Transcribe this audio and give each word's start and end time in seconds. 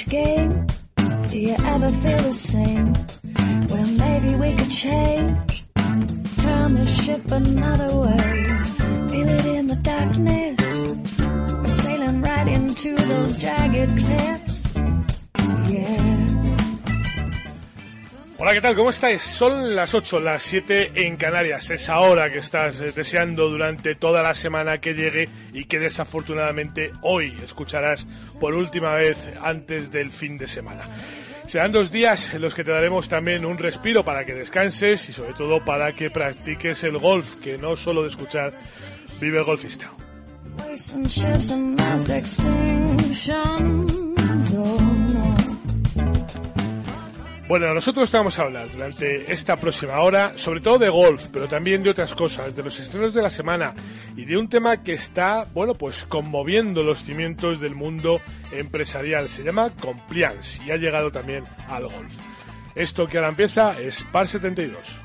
foolish 0.00 0.06
game. 0.06 0.66
Do 1.28 1.38
you 1.38 1.56
ever 1.58 1.88
feel 1.88 2.18
the 2.18 2.32
same? 2.32 3.09
Hola, 18.50 18.56
¿qué 18.56 18.62
tal? 18.62 18.74
¿Cómo 18.74 18.90
estáis? 18.90 19.22
Son 19.22 19.76
las 19.76 19.94
8, 19.94 20.18
las 20.18 20.42
7 20.42 21.06
en 21.06 21.16
Canarias. 21.16 21.70
Esa 21.70 22.00
hora 22.00 22.32
que 22.32 22.38
estás 22.38 22.80
eh, 22.80 22.90
deseando 22.90 23.48
durante 23.48 23.94
toda 23.94 24.24
la 24.24 24.34
semana 24.34 24.80
que 24.80 24.94
llegue 24.94 25.28
y 25.52 25.66
que 25.66 25.78
desafortunadamente 25.78 26.90
hoy 27.02 27.38
escucharás 27.44 28.08
por 28.40 28.54
última 28.54 28.94
vez 28.94 29.30
antes 29.40 29.92
del 29.92 30.10
fin 30.10 30.36
de 30.36 30.48
semana. 30.48 30.88
Serán 31.46 31.70
dos 31.70 31.92
días 31.92 32.34
en 32.34 32.42
los 32.42 32.56
que 32.56 32.64
te 32.64 32.72
daremos 32.72 33.08
también 33.08 33.44
un 33.46 33.56
respiro 33.56 34.04
para 34.04 34.24
que 34.24 34.34
descanses 34.34 35.08
y 35.08 35.12
sobre 35.12 35.34
todo 35.34 35.64
para 35.64 35.92
que 35.92 36.10
practiques 36.10 36.82
el 36.82 36.98
golf, 36.98 37.36
que 37.36 37.56
no 37.56 37.76
solo 37.76 38.02
de 38.02 38.08
escuchar 38.08 38.52
vive 39.20 39.38
el 39.38 39.44
golfista. 39.44 39.92
Bueno, 47.50 47.74
nosotros 47.74 48.12
vamos 48.12 48.38
a 48.38 48.42
hablar 48.42 48.70
durante 48.70 49.32
esta 49.32 49.56
próxima 49.56 49.98
hora, 49.98 50.38
sobre 50.38 50.60
todo 50.60 50.78
de 50.78 50.88
golf, 50.88 51.26
pero 51.32 51.48
también 51.48 51.82
de 51.82 51.90
otras 51.90 52.14
cosas, 52.14 52.54
de 52.54 52.62
los 52.62 52.78
estrenos 52.78 53.12
de 53.12 53.22
la 53.22 53.28
semana 53.28 53.74
y 54.16 54.24
de 54.24 54.36
un 54.36 54.48
tema 54.48 54.84
que 54.84 54.92
está, 54.92 55.48
bueno, 55.52 55.74
pues 55.74 56.04
conmoviendo 56.04 56.84
los 56.84 57.02
cimientos 57.02 57.60
del 57.60 57.74
mundo 57.74 58.20
empresarial. 58.52 59.28
Se 59.28 59.42
llama 59.42 59.70
compliance 59.80 60.62
y 60.64 60.70
ha 60.70 60.76
llegado 60.76 61.10
también 61.10 61.42
al 61.68 61.88
golf. 61.88 62.18
Esto 62.76 63.08
que 63.08 63.18
ahora 63.18 63.30
empieza 63.30 63.80
es 63.80 64.04
Par 64.12 64.28
72. 64.28 65.00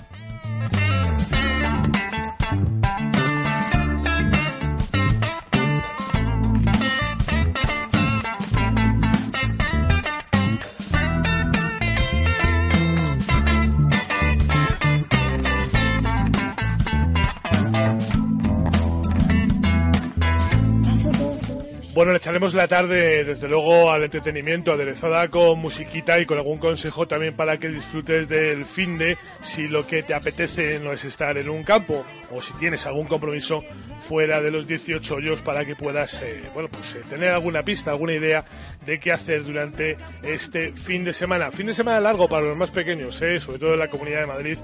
Bueno, 21.96 22.12
le 22.12 22.18
echaremos 22.18 22.54
la 22.54 22.68
tarde, 22.68 23.24
desde 23.24 23.48
luego, 23.48 23.90
al 23.90 24.04
entretenimiento, 24.04 24.74
aderezada 24.74 25.30
con 25.30 25.60
musiquita 25.60 26.20
y 26.20 26.26
con 26.26 26.38
algún 26.38 26.58
consejo 26.58 27.08
también 27.08 27.38
para 27.38 27.58
que 27.58 27.70
disfrutes 27.70 28.28
del 28.28 28.66
fin 28.66 28.98
de 28.98 29.18
si 29.42 29.70
lo 29.70 29.88
que 29.88 30.04
te 30.04 30.14
apetece 30.14 30.78
no 30.80 30.92
es 30.92 31.06
estar 31.06 31.38
en 31.38 31.50
un 31.50 31.64
campo 31.64 32.04
o 32.32 32.42
si 32.42 32.52
tienes 32.56 32.86
algún 32.86 33.08
compromiso 33.08 33.64
fuera 34.00 34.42
de 34.42 34.52
los 34.52 34.68
18 34.68 35.16
hoyos 35.16 35.42
para 35.42 35.64
que 35.64 35.78
puedas, 35.78 36.22
eh, 36.22 36.44
bueno, 36.54 36.68
pues 36.70 36.96
eh, 36.96 37.02
tener 37.08 37.30
alguna 37.30 37.64
pista, 37.64 37.92
alguna 37.92 38.12
idea 38.12 38.44
de 38.86 39.00
qué 39.00 39.14
hacer 39.14 39.46
durante 39.46 39.96
este 40.22 40.74
fin 40.74 41.06
de 41.06 41.14
semana. 41.14 41.50
Fin 41.50 41.68
de 41.68 41.74
semana 41.74 42.02
largo 42.02 42.28
para 42.28 42.46
los 42.46 42.58
más 42.58 42.72
pequeños, 42.72 43.22
eh, 43.22 43.40
sobre 43.40 43.58
todo 43.58 43.72
en 43.72 43.80
la 43.80 43.90
Comunidad 43.90 44.20
de 44.20 44.28
Madrid. 44.28 44.58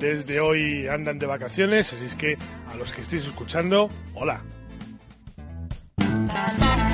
Desde 0.00 0.40
hoy 0.40 0.88
andan 0.88 1.20
de 1.20 1.26
vacaciones, 1.26 1.92
así 1.92 2.06
es 2.06 2.16
que 2.16 2.36
a 2.68 2.74
los 2.74 2.92
que 2.92 3.02
estéis 3.02 3.24
escuchando, 3.24 3.88
hola. 4.14 4.42
Thank. 6.32 6.91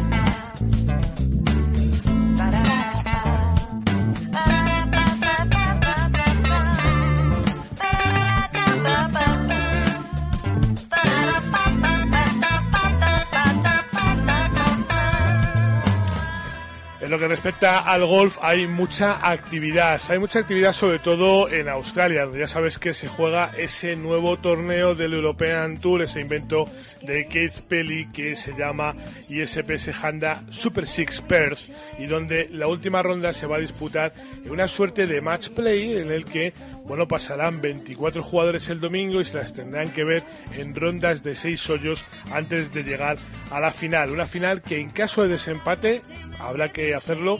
En 17.08 17.12
lo 17.12 17.18
que 17.18 17.28
respecta 17.28 17.78
al 17.78 18.04
golf 18.04 18.36
hay 18.42 18.66
mucha 18.66 19.30
actividad, 19.30 19.98
hay 20.10 20.18
mucha 20.18 20.40
actividad 20.40 20.74
sobre 20.74 20.98
todo 20.98 21.48
en 21.48 21.66
Australia, 21.70 22.24
donde 22.24 22.40
ya 22.40 22.48
sabes 22.48 22.78
que 22.78 22.92
se 22.92 23.08
juega 23.08 23.50
ese 23.56 23.96
nuevo 23.96 24.36
torneo 24.36 24.94
del 24.94 25.14
European 25.14 25.78
Tour, 25.78 26.02
ese 26.02 26.20
invento 26.20 26.68
de 27.00 27.26
Keith 27.26 27.62
Pelly 27.62 28.10
que 28.12 28.36
se 28.36 28.52
llama 28.52 28.94
ISPS 29.26 30.04
Honda 30.04 30.42
Super 30.50 30.86
Six 30.86 31.22
Perth 31.22 31.70
y 31.98 32.04
donde 32.04 32.50
la 32.52 32.66
última 32.66 33.00
ronda 33.00 33.32
se 33.32 33.46
va 33.46 33.56
a 33.56 33.60
disputar 33.60 34.12
en 34.44 34.50
una 34.50 34.68
suerte 34.68 35.06
de 35.06 35.22
match 35.22 35.48
play 35.48 35.96
en 35.96 36.10
el 36.10 36.26
que 36.26 36.52
bueno, 36.88 37.06
pasarán 37.06 37.60
24 37.60 38.22
jugadores 38.22 38.70
el 38.70 38.80
domingo 38.80 39.20
y 39.20 39.24
se 39.24 39.36
las 39.36 39.52
tendrán 39.52 39.90
que 39.90 40.04
ver 40.04 40.22
en 40.56 40.74
rondas 40.74 41.22
de 41.22 41.34
6 41.34 41.70
hoyos 41.70 42.04
antes 42.32 42.72
de 42.72 42.82
llegar 42.82 43.18
a 43.50 43.60
la 43.60 43.70
final. 43.70 44.10
Una 44.10 44.26
final 44.26 44.62
que 44.62 44.80
en 44.80 44.88
caso 44.90 45.22
de 45.22 45.28
desempate 45.28 46.00
habrá 46.40 46.72
que 46.72 46.94
hacerlo, 46.94 47.38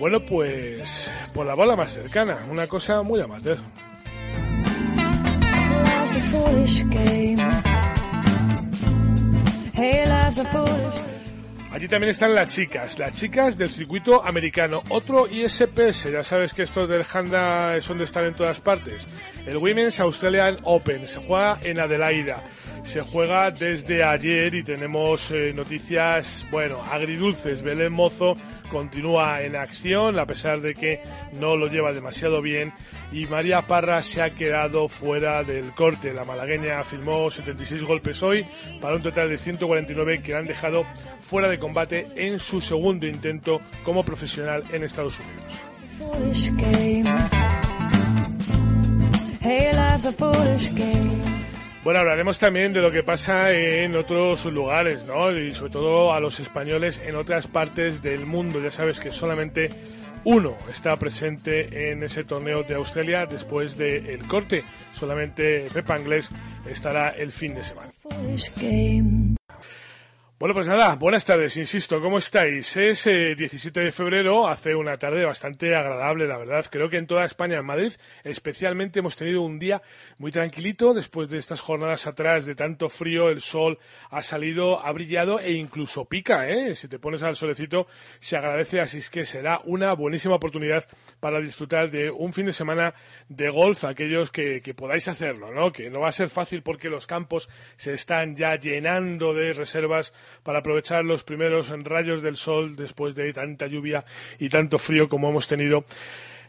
bueno, 0.00 0.20
pues 0.20 1.10
por 1.34 1.46
la 1.46 1.54
bola 1.54 1.76
más 1.76 1.92
cercana. 1.92 2.38
Una 2.50 2.66
cosa 2.66 3.02
muy 3.02 3.20
amateur. 3.20 3.58
Allí 11.78 11.86
también 11.86 12.10
están 12.10 12.34
las 12.34 12.52
chicas, 12.52 12.98
las 12.98 13.12
chicas 13.12 13.56
del 13.56 13.70
circuito 13.70 14.26
americano. 14.26 14.82
Otro 14.88 15.28
ISPS, 15.28 16.10
ya 16.10 16.24
sabes 16.24 16.52
que 16.52 16.64
estos 16.64 16.88
del 16.88 17.04
Honda 17.14 17.80
son 17.82 17.98
de 17.98 18.04
estar 18.04 18.24
en 18.24 18.34
todas 18.34 18.58
partes. 18.58 19.06
El 19.46 19.58
Women's 19.58 20.00
Australian 20.00 20.58
Open 20.64 21.06
se 21.06 21.20
juega 21.20 21.60
en 21.62 21.78
Adelaida. 21.78 22.42
Se 22.82 23.02
juega 23.02 23.52
desde 23.52 24.02
ayer 24.02 24.56
y 24.56 24.64
tenemos 24.64 25.30
eh, 25.30 25.52
noticias, 25.54 26.44
bueno, 26.50 26.82
agridulces. 26.82 27.62
Belén 27.62 27.92
Mozo 27.92 28.36
continúa 28.68 29.42
en 29.42 29.56
acción 29.56 30.18
a 30.18 30.26
pesar 30.26 30.60
de 30.60 30.74
que 30.74 31.00
no 31.32 31.56
lo 31.56 31.66
lleva 31.66 31.92
demasiado 31.92 32.42
bien 32.42 32.72
y 33.12 33.26
María 33.26 33.66
Parra 33.66 34.02
se 34.02 34.22
ha 34.22 34.30
quedado 34.34 34.88
fuera 34.88 35.42
del 35.42 35.72
corte. 35.72 36.12
La 36.12 36.24
malagueña 36.24 36.84
firmó 36.84 37.30
76 37.30 37.84
golpes 37.84 38.22
hoy 38.22 38.46
para 38.80 38.96
un 38.96 39.02
total 39.02 39.28
de 39.30 39.38
149 39.38 40.22
que 40.22 40.32
la 40.32 40.38
han 40.38 40.46
dejado 40.46 40.84
fuera 41.22 41.48
de 41.48 41.58
combate 41.58 42.06
en 42.16 42.38
su 42.38 42.60
segundo 42.60 43.06
intento 43.06 43.60
como 43.84 44.04
profesional 44.04 44.62
en 44.72 44.84
Estados 44.84 45.18
Unidos. 45.18 45.58
Bueno, 51.88 52.00
hablaremos 52.00 52.38
también 52.38 52.74
de 52.74 52.82
lo 52.82 52.92
que 52.92 53.02
pasa 53.02 53.50
en 53.50 53.96
otros 53.96 54.44
lugares, 54.44 55.06
¿no? 55.06 55.32
Y 55.32 55.54
sobre 55.54 55.72
todo 55.72 56.12
a 56.12 56.20
los 56.20 56.38
españoles 56.38 57.00
en 57.02 57.16
otras 57.16 57.46
partes 57.46 58.02
del 58.02 58.26
mundo. 58.26 58.60
Ya 58.62 58.70
sabes 58.70 59.00
que 59.00 59.10
solamente 59.10 59.70
uno 60.24 60.58
está 60.70 60.98
presente 60.98 61.90
en 61.90 62.02
ese 62.02 62.24
torneo 62.24 62.62
de 62.62 62.74
Australia 62.74 63.24
después 63.24 63.78
del 63.78 64.18
corte. 64.26 64.64
Solamente 64.92 65.70
Pepa 65.72 65.98
Inglés 65.98 66.30
estará 66.68 67.08
el 67.08 67.32
fin 67.32 67.54
de 67.54 67.64
semana. 67.64 67.90
Bueno, 70.40 70.54
pues 70.54 70.68
nada, 70.68 70.94
buenas 70.94 71.24
tardes, 71.24 71.56
insisto, 71.56 72.00
¿cómo 72.00 72.18
estáis? 72.18 72.76
Es 72.76 73.08
eh, 73.08 73.34
17 73.34 73.80
de 73.80 73.90
febrero, 73.90 74.46
hace 74.46 74.72
una 74.72 74.96
tarde 74.96 75.24
bastante 75.24 75.74
agradable, 75.74 76.28
la 76.28 76.38
verdad. 76.38 76.64
Creo 76.70 76.88
que 76.88 76.96
en 76.96 77.08
toda 77.08 77.24
España, 77.24 77.58
en 77.58 77.66
Madrid, 77.66 77.92
especialmente 78.22 79.00
hemos 79.00 79.16
tenido 79.16 79.42
un 79.42 79.58
día 79.58 79.82
muy 80.16 80.30
tranquilito 80.30 80.94
después 80.94 81.28
de 81.28 81.38
estas 81.38 81.60
jornadas 81.60 82.06
atrás 82.06 82.46
de 82.46 82.54
tanto 82.54 82.88
frío, 82.88 83.30
el 83.30 83.40
sol 83.40 83.80
ha 84.10 84.22
salido, 84.22 84.78
ha 84.86 84.92
brillado 84.92 85.40
e 85.40 85.54
incluso 85.54 86.04
pica, 86.04 86.48
¿eh? 86.48 86.76
Si 86.76 86.86
te 86.86 87.00
pones 87.00 87.24
al 87.24 87.34
solecito, 87.34 87.88
se 88.20 88.36
agradece, 88.36 88.80
así 88.80 88.98
es 88.98 89.10
que 89.10 89.26
será 89.26 89.60
una 89.64 89.92
buenísima 89.94 90.36
oportunidad 90.36 90.86
para 91.18 91.40
disfrutar 91.40 91.90
de 91.90 92.12
un 92.12 92.32
fin 92.32 92.46
de 92.46 92.52
semana 92.52 92.94
de 93.28 93.50
golf, 93.50 93.82
aquellos 93.82 94.30
que, 94.30 94.62
que 94.62 94.72
podáis 94.72 95.08
hacerlo, 95.08 95.52
¿no? 95.52 95.72
Que 95.72 95.90
no 95.90 95.98
va 95.98 96.10
a 96.10 96.12
ser 96.12 96.28
fácil 96.28 96.62
porque 96.62 96.90
los 96.90 97.08
campos 97.08 97.48
se 97.76 97.92
están 97.92 98.36
ya 98.36 98.54
llenando 98.54 99.34
de 99.34 99.52
reservas 99.52 100.14
para 100.42 100.60
aprovechar 100.60 101.04
los 101.04 101.24
primeros 101.24 101.70
rayos 101.84 102.22
del 102.22 102.36
sol 102.36 102.76
después 102.76 103.14
de 103.14 103.32
tanta 103.32 103.66
lluvia 103.66 104.04
y 104.38 104.48
tanto 104.48 104.78
frío 104.78 105.08
como 105.08 105.28
hemos 105.30 105.48
tenido 105.48 105.84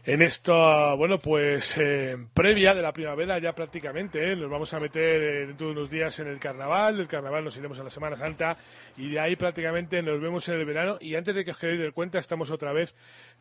en 0.04 0.22
esta, 0.22 0.94
bueno, 0.94 1.18
pues 1.18 1.76
eh, 1.76 2.16
previa 2.32 2.74
de 2.74 2.82
la 2.82 2.92
primavera 2.92 3.38
ya 3.38 3.54
prácticamente, 3.54 4.32
¿eh? 4.32 4.36
nos 4.36 4.50
vamos 4.50 4.72
a 4.72 4.80
meter 4.80 5.22
eh, 5.22 5.46
dentro 5.46 5.66
de 5.66 5.72
unos 5.74 5.90
días 5.90 6.18
en 6.20 6.28
el 6.28 6.38
carnaval, 6.38 6.96
del 6.96 7.06
carnaval 7.06 7.44
nos 7.44 7.56
iremos 7.58 7.78
a 7.80 7.84
la 7.84 7.90
Semana 7.90 8.16
Santa 8.16 8.56
y 8.96 9.10
de 9.10 9.20
ahí 9.20 9.36
prácticamente 9.36 10.02
nos 10.02 10.20
vemos 10.20 10.48
en 10.48 10.54
el 10.54 10.64
verano 10.64 10.96
y 11.00 11.16
antes 11.16 11.34
de 11.34 11.44
que 11.44 11.50
os 11.50 11.58
quedéis 11.58 11.80
de 11.80 11.92
cuenta 11.92 12.18
estamos 12.18 12.50
otra 12.50 12.72
vez 12.72 12.94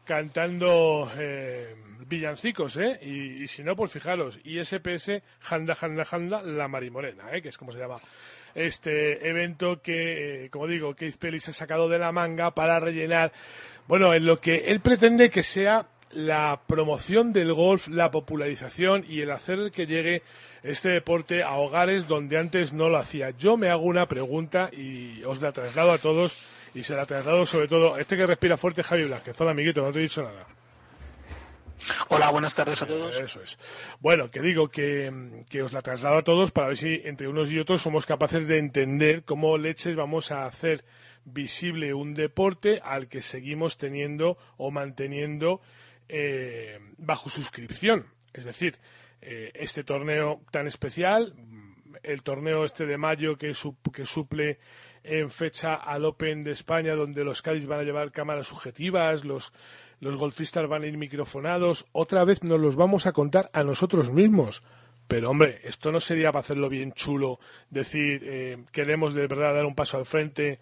cantando 0.04 1.10
eh, 1.18 1.76
villancicos, 2.08 2.78
¿eh? 2.78 3.00
Y, 3.04 3.48
si 3.48 3.64
no, 3.64 3.76
pues 3.76 3.92
fijaros, 3.92 4.40
ISPS, 4.44 5.22
Janda, 5.40 5.76
Janda, 5.76 6.04
Janda, 6.04 6.42
La 6.42 6.68
Marimorena, 6.68 7.32
¿eh? 7.32 7.42
Que 7.42 7.50
es 7.50 7.58
como 7.58 7.72
se 7.72 7.80
llama 7.80 8.00
este 8.56 9.28
evento 9.28 9.82
que, 9.82 10.46
eh, 10.46 10.50
como 10.50 10.68
digo, 10.68 10.96
Keith 10.96 11.18
Pelly 11.18 11.40
se 11.40 11.52
ha 11.52 11.54
sacado 11.54 11.90
de 11.90 12.00
la 12.00 12.12
manga 12.12 12.52
para 12.56 12.80
rellenar, 12.80 13.32
bueno, 13.88 14.14
en 14.14 14.26
lo 14.26 14.40
que 14.40 14.66
él 14.68 14.80
pretende 14.80 15.30
que 15.30 15.44
sea 15.44 15.88
la 16.12 16.62
promoción 16.66 17.34
del 17.34 17.54
golf, 17.54 17.88
la 17.88 18.12
popularización 18.12 19.06
y 19.08 19.22
el 19.22 19.32
hacer 19.32 19.72
que 19.72 19.86
llegue 19.86 20.24
este 20.64 20.90
deporte 20.90 21.44
a 21.44 21.54
hogares 21.54 22.08
donde 22.08 22.38
antes 22.38 22.74
no 22.74 22.90
lo 22.90 22.98
hacía. 22.98 23.32
Yo 23.32 23.58
me 23.58 23.70
hago 23.70 23.84
una 23.84 24.08
pregunta 24.08 24.70
y 24.72 25.24
os 25.24 25.42
la 25.42 25.52
traslado 25.52 25.92
a 25.92 25.98
todos 25.98 26.48
y 26.74 26.84
se 26.84 26.96
la 26.96 27.06
traslado 27.06 27.46
sobre 27.46 27.68
todo 27.68 27.98
este 27.98 28.18
que 28.18 28.26
respira 28.26 28.58
fuerte, 28.58 28.84
Javi 28.84 29.06
Blasquez. 29.06 29.40
Hola, 29.40 29.52
amiguito, 29.52 29.82
no 29.82 29.92
te 29.92 30.00
he 30.00 30.04
dicho 30.04 30.24
nada. 30.24 30.59
Hola, 32.10 32.30
buenas 32.32 32.56
tardes 32.56 32.82
a 32.82 32.88
todos. 32.88 33.20
Eso 33.20 33.42
es. 33.42 33.58
Bueno, 34.00 34.30
que 34.32 34.42
digo 34.42 34.70
que, 34.70 35.44
que, 35.50 35.62
os 35.62 35.74
la 35.74 35.82
traslado 35.82 36.18
a 36.18 36.24
todos 36.24 36.52
para 36.52 36.68
ver 36.68 36.78
si 36.78 37.02
entre 37.06 37.28
unos 37.28 37.52
y 37.52 37.60
otros 37.60 37.82
somos 37.82 38.06
capaces 38.06 38.48
de 38.48 38.58
entender 38.58 39.24
cómo 39.24 39.58
leches 39.58 39.96
vamos 39.96 40.32
a 40.32 40.46
hacer 40.46 40.84
visible 41.26 41.94
un 41.94 42.14
deporte 42.14 42.80
al 42.84 43.08
que 43.08 43.22
seguimos 43.22 43.78
teniendo 43.78 44.38
o 44.58 44.72
manteniendo 44.72 45.62
eh, 46.08 46.80
bajo 46.98 47.30
suscripción. 47.30 48.08
Es 48.34 48.46
decir, 48.46 48.78
eh, 49.22 49.52
este 49.54 49.84
torneo 49.84 50.42
tan 50.52 50.68
especial, 50.68 51.34
el 52.04 52.24
torneo 52.24 52.66
este 52.66 52.86
de 52.86 52.98
mayo 52.98 53.38
que, 53.38 53.54
que 53.94 54.06
suple 54.06 54.60
en 55.04 55.30
fecha 55.30 55.76
al 55.76 56.06
Open 56.06 56.44
de 56.44 56.52
España, 56.52 56.96
donde 56.96 57.24
los 57.24 57.42
Cádiz 57.42 57.66
van 57.66 57.80
a 57.80 57.84
llevar 57.84 58.12
cámaras 58.12 58.48
subjetivas, 58.48 59.24
los, 59.24 59.54
los 60.00 60.18
golfistas 60.18 60.68
van 60.68 60.84
a 60.84 60.88
ir 60.88 60.98
microfonados, 60.98 61.86
otra 61.92 62.24
vez 62.24 62.44
nos 62.44 62.60
los 62.60 62.76
vamos 62.76 63.06
a 63.06 63.12
contar 63.12 63.50
a 63.54 63.64
nosotros 63.64 64.12
mismos. 64.12 64.64
Pero 65.08 65.32
hombre, 65.32 65.60
esto 65.64 65.92
no 65.92 66.00
sería 66.00 66.32
para 66.32 66.42
hacerlo 66.42 66.70
bien 66.70 66.94
chulo, 66.94 67.40
decir, 67.70 68.22
eh, 68.26 68.64
queremos 68.72 69.16
de 69.16 69.28
verdad 69.28 69.56
dar 69.56 69.66
un 69.66 69.74
paso 69.74 69.98
al 69.98 70.06
frente 70.06 70.60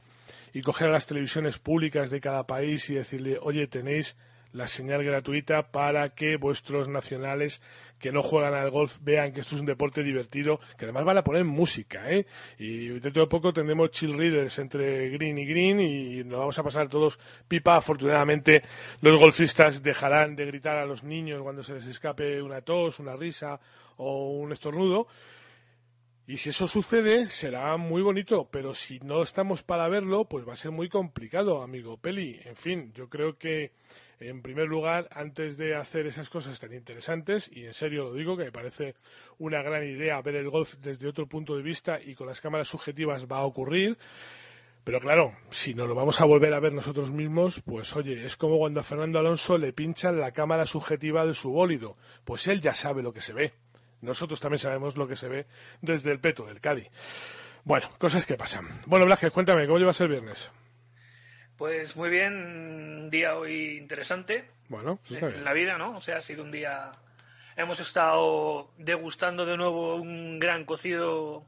y 0.53 0.61
coger 0.61 0.87
a 0.87 0.93
las 0.93 1.05
televisiones 1.05 1.59
públicas 1.59 2.09
de 2.09 2.21
cada 2.21 2.47
país 2.47 2.89
y 2.89 2.95
decirle, 2.95 3.37
oye, 3.41 3.67
tenéis 3.67 4.15
la 4.57 4.67
señal 4.67 5.03
gratuita 5.03 5.71
para 5.71 6.09
que 6.09 6.35
vuestros 6.37 6.87
nacionales 6.87 7.61
que 7.99 8.11
no 8.11 8.21
juegan 8.21 8.53
al 8.53 8.69
golf 8.69 8.97
vean 9.01 9.31
que 9.31 9.39
esto 9.39 9.55
es 9.55 9.61
un 9.61 9.67
deporte 9.67 10.03
divertido, 10.03 10.59
que 10.77 10.85
además 10.85 11.05
van 11.05 11.17
a 11.17 11.23
poner 11.23 11.43
música, 11.45 12.11
¿eh? 12.11 12.25
Y 12.57 12.87
dentro 12.99 13.23
de 13.23 13.27
poco 13.27 13.53
tendremos 13.53 13.91
chill 13.91 14.17
readers 14.17 14.59
entre 14.59 15.09
green 15.09 15.37
y 15.37 15.45
green 15.45 15.79
y 15.79 16.23
nos 16.23 16.39
vamos 16.39 16.59
a 16.59 16.63
pasar 16.63 16.89
todos 16.89 17.19
pipa. 17.47 17.77
Afortunadamente 17.77 18.63
los 19.01 19.19
golfistas 19.19 19.81
dejarán 19.81 20.35
de 20.35 20.45
gritar 20.45 20.77
a 20.77 20.85
los 20.85 21.03
niños 21.03 21.41
cuando 21.41 21.63
se 21.63 21.73
les 21.73 21.85
escape 21.85 22.41
una 22.41 22.61
tos, 22.61 22.99
una 22.99 23.15
risa 23.15 23.59
o 23.97 24.31
un 24.31 24.51
estornudo. 24.51 25.07
Y 26.27 26.37
si 26.37 26.49
eso 26.49 26.67
sucede, 26.67 27.29
será 27.29 27.77
muy 27.77 28.01
bonito, 28.01 28.49
pero 28.51 28.73
si 28.73 28.99
no 28.99 29.23
estamos 29.23 29.63
para 29.63 29.87
verlo, 29.87 30.25
pues 30.25 30.45
va 30.45 30.53
a 30.53 30.57
ser 30.57 30.71
muy 30.71 30.89
complicado, 30.89 31.61
amigo 31.61 31.95
Peli. 31.97 32.37
En 32.43 32.57
fin, 32.57 32.91
yo 32.93 33.07
creo 33.07 33.37
que 33.37 33.71
en 34.19 34.41
primer 34.41 34.67
lugar, 34.67 35.07
antes 35.11 35.57
de 35.57 35.75
hacer 35.75 36.07
esas 36.07 36.29
cosas 36.29 36.59
tan 36.59 36.73
interesantes, 36.73 37.49
y 37.53 37.65
en 37.65 37.73
serio 37.73 38.05
lo 38.05 38.13
digo, 38.13 38.35
que 38.35 38.45
me 38.45 38.51
parece 38.51 38.95
una 39.37 39.61
gran 39.61 39.83
idea 39.83 40.21
ver 40.21 40.35
el 40.35 40.49
golf 40.49 40.75
desde 40.81 41.07
otro 41.07 41.27
punto 41.27 41.55
de 41.55 41.63
vista 41.63 41.99
y 42.01 42.15
con 42.15 42.27
las 42.27 42.41
cámaras 42.41 42.67
subjetivas 42.67 43.27
va 43.27 43.39
a 43.39 43.45
ocurrir, 43.45 43.97
pero 44.83 45.01
claro, 45.01 45.35
si 45.49 45.73
no 45.73 45.85
lo 45.85 45.95
vamos 45.95 46.21
a 46.21 46.25
volver 46.25 46.53
a 46.53 46.61
ver 46.61 46.71
nosotros 46.71 47.11
mismos, 47.11 47.61
pues 47.65 47.93
oye, 47.95 48.25
es 48.25 48.37
como 48.37 48.57
cuando 48.57 48.79
a 48.79 48.83
Fernando 48.83 49.19
Alonso 49.19 49.57
le 49.57 49.73
pinchan 49.73 50.17
la 50.17 50.31
cámara 50.31 50.65
subjetiva 50.65 51.25
de 51.25 51.33
su 51.33 51.51
bólido, 51.51 51.97
pues 52.23 52.47
él 52.47 52.61
ya 52.61 52.73
sabe 52.73 53.03
lo 53.03 53.11
que 53.11 53.21
se 53.21 53.33
ve. 53.33 53.53
Nosotros 53.99 54.39
también 54.39 54.59
sabemos 54.59 54.95
lo 54.95 55.07
que 55.07 55.17
se 55.17 55.27
ve 55.27 55.45
desde 55.81 56.11
el 56.11 56.19
peto 56.19 56.45
del 56.45 56.61
Cádiz. 56.61 56.87
Bueno, 57.65 57.89
cosas 57.97 58.25
que 58.25 58.37
pasan. 58.37 58.65
Bueno, 58.85 59.05
Blasquez, 59.05 59.33
cuéntame, 59.33 59.65
¿cómo 59.67 59.77
llevas 59.77 59.99
el 59.99 60.07
viernes? 60.07 60.51
Pues 61.57 61.95
muy 61.95 62.09
bien, 62.09 62.33
un 62.33 63.09
día 63.09 63.35
hoy 63.35 63.77
interesante. 63.77 64.45
Bueno, 64.69 64.99
en 65.09 65.43
la 65.43 65.53
vida, 65.53 65.77
¿no? 65.77 65.97
O 65.97 66.01
sea, 66.01 66.17
ha 66.17 66.21
sido 66.21 66.43
un 66.43 66.51
día. 66.51 66.91
Hemos 67.55 67.79
estado 67.79 68.69
degustando 68.77 69.45
de 69.45 69.57
nuevo 69.57 69.95
un 69.95 70.39
gran 70.39 70.65
cocido. 70.65 71.43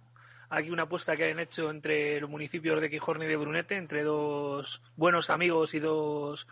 Aquí 0.52 0.72
una 0.72 0.84
apuesta 0.84 1.16
que 1.16 1.30
han 1.30 1.40
hecho 1.40 1.70
entre 1.70 2.20
los 2.20 2.30
municipios 2.30 2.82
de 2.82 2.90
Quijorne 2.90 3.26
y 3.26 3.28
de 3.28 3.36
Brunete, 3.36 3.76
entre 3.76 4.04
dos 4.04 4.82
buenos 4.96 5.30
amigos 5.30 5.76
y 5.76 5.80
dos 5.80 6.48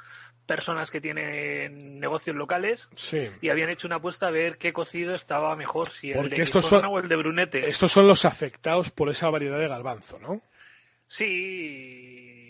personas 0.45 0.91
que 0.91 1.01
tienen 1.01 1.99
negocios 1.99 2.35
locales 2.35 2.89
sí. 2.95 3.29
y 3.41 3.49
habían 3.49 3.69
hecho 3.69 3.87
una 3.87 3.97
apuesta 3.97 4.27
a 4.27 4.31
ver 4.31 4.57
qué 4.57 4.71
cocido 4.71 5.13
estaba 5.13 5.55
mejor, 5.55 5.89
si 5.89 6.11
el 6.11 6.29
de 6.29 6.43
Quijorna 6.43 6.89
o 6.89 6.99
el 6.99 7.07
de 7.07 7.15
Brunete. 7.15 7.67
Estos 7.67 7.91
son 7.91 8.07
los 8.07 8.23
afectados 8.23 8.91
por 8.91 9.09
esa 9.09 9.29
variedad 9.29 9.59
de 9.59 9.67
garbanzo, 9.67 10.19
¿no? 10.19 10.41
Sí, 11.07 12.46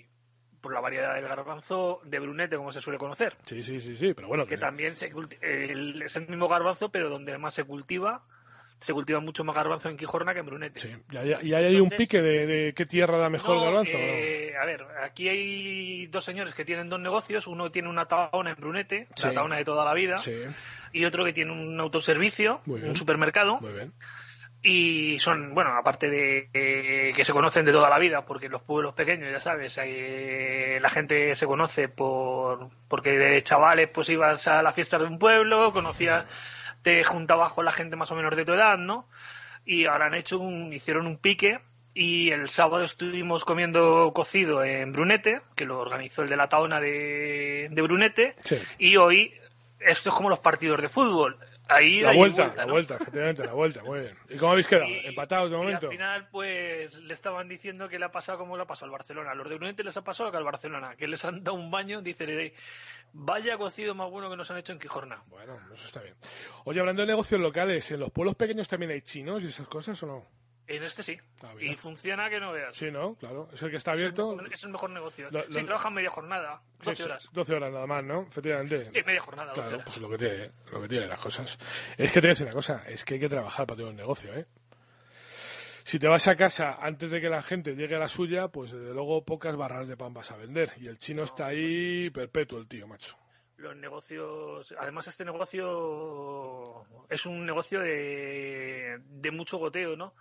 por 0.61 0.73
la 0.73 0.79
variedad 0.79 1.15
del 1.15 1.27
garbanzo 1.27 2.01
de 2.03 2.19
brunete, 2.19 2.57
como 2.57 2.71
se 2.71 2.81
suele 2.81 2.99
conocer. 2.99 3.35
Sí, 3.45 3.61
sí, 3.63 3.81
sí, 3.81 3.95
sí, 3.95 4.13
pero 4.13 4.27
bueno. 4.27 4.45
Que, 4.45 4.57
también 4.57 4.95
se 4.95 5.11
el, 5.41 6.01
es 6.01 6.15
el 6.15 6.27
mismo 6.27 6.47
garbanzo, 6.47 6.89
pero 6.89 7.09
donde 7.09 7.37
más 7.37 7.53
se 7.53 7.63
cultiva, 7.63 8.23
se 8.79 8.93
cultiva 8.93 9.19
mucho 9.19 9.43
más 9.43 9.55
garbanzo 9.55 9.89
en 9.89 9.97
Quijorna 9.97 10.33
que 10.33 10.39
en 10.39 10.45
Brunete. 10.45 10.79
Sí, 10.79 10.89
y 11.11 11.17
hay, 11.17 11.53
hay 11.53 11.79
un 11.79 11.89
pique 11.89 12.21
de, 12.21 12.73
qué 12.75 12.85
tierra 12.85 13.17
da 13.17 13.29
mejor 13.29 13.59
garbanzo. 13.61 13.97
Eh, 13.97 14.53
A 14.61 14.65
ver, 14.65 14.85
aquí 15.03 15.29
hay 15.29 16.07
dos 16.07 16.23
señores 16.23 16.53
que 16.53 16.65
tienen 16.65 16.89
dos 16.89 16.99
negocios. 16.99 17.47
Uno 17.47 17.69
tiene 17.69 17.89
una 17.89 18.05
taona 18.05 18.51
en 18.51 18.55
Brunete, 18.55 19.07
la 19.23 19.33
taona 19.33 19.57
de 19.57 19.65
toda 19.65 19.85
la 19.85 19.93
vida, 19.93 20.17
sí. 20.17 20.35
y 20.93 21.05
otro 21.05 21.23
que 21.23 21.33
tiene 21.33 21.51
un 21.51 21.79
autoservicio, 21.79 22.61
un 22.65 22.95
supermercado. 22.95 23.59
Muy 23.59 23.73
bien 23.73 23.93
y 24.63 25.19
son, 25.19 25.53
bueno, 25.53 25.71
aparte 25.77 26.09
de 26.09 26.49
eh, 26.53 27.13
que 27.15 27.23
se 27.23 27.33
conocen 27.33 27.65
de 27.65 27.71
toda 27.71 27.89
la 27.89 27.99
vida, 27.99 28.25
porque 28.25 28.49
los 28.49 28.61
pueblos 28.61 28.93
pequeños, 28.95 29.31
ya 29.31 29.39
sabes, 29.39 29.79
eh, 29.83 30.79
la 30.81 30.89
gente 30.89 31.35
se 31.35 31.45
conoce 31.45 31.87
por 31.89 32.69
porque 32.87 33.11
de 33.11 33.41
chavales 33.43 33.89
pues 33.89 34.09
ibas 34.09 34.47
a 34.47 34.61
la 34.63 34.71
fiesta 34.71 34.97
de 34.97 35.05
un 35.05 35.19
pueblo, 35.19 35.71
conocías, 35.71 36.25
te 36.81 37.03
juntabas 37.03 37.53
con 37.53 37.65
la 37.65 37.71
gente 37.71 37.95
más 37.95 38.11
o 38.11 38.15
menos 38.15 38.35
de 38.35 38.45
tu 38.45 38.53
edad, 38.53 38.77
¿no? 38.77 39.07
Y 39.65 39.85
ahora 39.85 40.07
han 40.07 40.15
hecho 40.15 40.39
un, 40.39 40.73
hicieron 40.73 41.05
un 41.05 41.17
pique 41.17 41.59
y 41.93 42.31
el 42.31 42.49
sábado 42.49 42.83
estuvimos 42.83 43.45
comiendo 43.45 44.11
cocido 44.13 44.63
en 44.63 44.91
Brunete, 44.91 45.41
que 45.55 45.65
lo 45.65 45.79
organizó 45.79 46.23
el 46.23 46.29
de 46.29 46.37
la 46.37 46.49
taona 46.49 46.79
de, 46.79 47.69
de 47.71 47.81
Brunete, 47.81 48.35
sí. 48.43 48.57
y 48.79 48.97
hoy 48.97 49.33
esto 49.79 50.09
es 50.09 50.15
como 50.15 50.29
los 50.29 50.39
partidos 50.39 50.81
de 50.81 50.89
fútbol 50.89 51.37
Ahí 51.69 52.01
la 52.01 52.13
vuelta, 52.13 52.43
vuelta, 52.45 52.65
la 52.65 52.71
vuelta, 52.71 52.95
efectivamente, 52.95 53.45
la 53.45 53.53
vuelta, 53.53 53.83
muy 53.83 53.99
bien. 53.99 54.15
¿Y 54.29 54.37
cómo 54.37 54.51
habéis 54.53 54.67
quedado? 54.67 54.87
Y- 54.87 55.05
¿Empatados 55.07 55.49
de 55.51 55.55
y 55.55 55.59
momento? 55.59 55.85
al 55.87 55.91
final, 55.91 56.27
pues 56.31 56.95
le 56.99 57.13
estaban 57.13 57.47
diciendo 57.47 57.89
que 57.89 57.99
le 57.99 58.05
ha 58.05 58.11
pasado 58.11 58.37
como 58.37 58.55
le 58.55 58.63
ha 58.63 58.67
pasado 58.67 58.85
al 58.85 58.91
Barcelona. 58.91 59.33
Los 59.33 59.49
de 59.49 59.55
Brunete 59.55 59.83
les 59.83 59.97
ha 59.97 60.03
pasado 60.03 60.31
que 60.31 60.37
al 60.37 60.43
Barcelona, 60.43 60.95
que 60.95 61.07
les 61.07 61.23
han 61.25 61.43
dado 61.43 61.57
un 61.57 61.69
baño. 61.69 62.01
Dice, 62.01 62.53
vaya 63.13 63.57
cocido 63.57 63.95
más 63.95 64.09
bueno 64.09 64.29
que 64.29 64.37
nos 64.37 64.49
han 64.51 64.57
hecho 64.57 64.71
en 64.73 64.79
Quijorna. 64.79 65.21
Bueno, 65.27 65.59
eso 65.73 65.85
está 65.85 66.01
bien. 66.01 66.15
Oye, 66.65 66.79
hablando 66.79 67.01
de 67.01 67.07
negocios 67.07 67.41
locales, 67.41 67.89
¿en 67.91 67.99
los 67.99 68.11
pueblos 68.11 68.35
pequeños 68.35 68.67
también 68.67 68.91
hay 68.91 69.01
chinos 69.01 69.43
y 69.43 69.47
esas 69.47 69.67
cosas 69.67 70.01
o 70.03 70.07
no? 70.07 70.25
En 70.67 70.83
este 70.83 71.01
sí. 71.01 71.17
Ah, 71.41 71.53
y 71.59 71.75
funciona 71.77 72.29
que 72.29 72.39
no 72.41 72.51
veas. 72.51 72.75
Sí, 72.75 72.91
¿no? 72.91 73.15
Claro. 73.15 73.47
Es 73.53 73.61
el 73.63 73.71
que 73.71 73.77
está 73.77 73.93
Es 73.93 73.99
el 73.99 74.05
abierto. 74.07 74.35
mejor- 74.35 74.53
Es 74.53 74.63
el 74.63 74.69
mejor 74.69 74.89
negocio. 74.89 75.29
Lo- 75.31 75.43
sí, 75.43 75.53
lo- 75.53 75.65
trabajan 75.65 75.93
media 75.93 76.09
jornada, 76.09 76.61
12 76.83 76.95
Sí, 76.95 77.03
horas. 77.03 77.29
12 77.31 77.53
horas 77.55 77.71
nada 77.71 77.87
más, 77.87 78.03
¿no? 78.03 78.23
Efectivamente. 78.23 78.91
Sí, 78.91 79.01
media 79.05 79.21
jornada, 79.21 79.49
12 79.53 79.61
Claro, 79.61 79.75
horas. 79.77 79.85
pues 79.87 79.97
lo 80.01 80.09
que 80.09 80.17
tiene, 80.17 80.51
lo 80.73 80.81
que 80.81 80.87
tiene 80.89 81.07
las 81.07 81.19
cosas. 81.19 81.57
Es 81.97 82.11
que 82.11 82.19
te 82.19 82.27
voy 82.27 82.27
a 82.27 82.33
decir 82.33 82.45
una 82.47 82.55
cosa, 82.55 82.83
es 82.87 83.05
que 83.05 83.13
hay 83.13 83.19
que 83.21 83.29
trabajar 83.29 83.65
para 83.65 83.77
tener 83.77 83.91
un 83.91 83.97
negocio, 83.97 84.33
¿eh? 84.33 84.45
Si 85.85 85.99
te 85.99 86.07
vas 86.09 86.27
a 86.27 86.35
casa 86.35 86.77
antes 86.81 87.09
de 87.09 87.21
que 87.21 87.29
la 87.29 87.41
gente 87.41 87.73
llegue 87.73 87.95
a 87.95 87.99
la 87.99 88.09
suya, 88.09 88.49
pues 88.49 88.73
desde 88.73 88.93
luego 88.93 89.23
pocas 89.23 89.55
barras 89.55 89.87
de 89.87 89.95
pan 89.95 90.13
vas 90.13 90.31
a 90.31 90.35
vender. 90.35 90.73
Y 90.81 90.87
el 90.87 90.99
chino 90.99 91.23
está 91.23 91.45
ahí 91.47 92.09
perpetuo, 92.09 92.59
el 92.59 92.67
tío, 92.67 92.87
macho. 92.87 93.17
los 93.55 93.75
negocios. 93.75 94.75
Además, 94.77 95.07
este 95.07 95.23
negocio 95.25 96.85
es 97.09 97.25
un 97.25 97.43
negocio 97.45 97.79
de, 97.79 98.99
de 99.03 99.31
mucho 99.31 99.57
goteo, 99.57 99.95
¿no? 99.95 100.13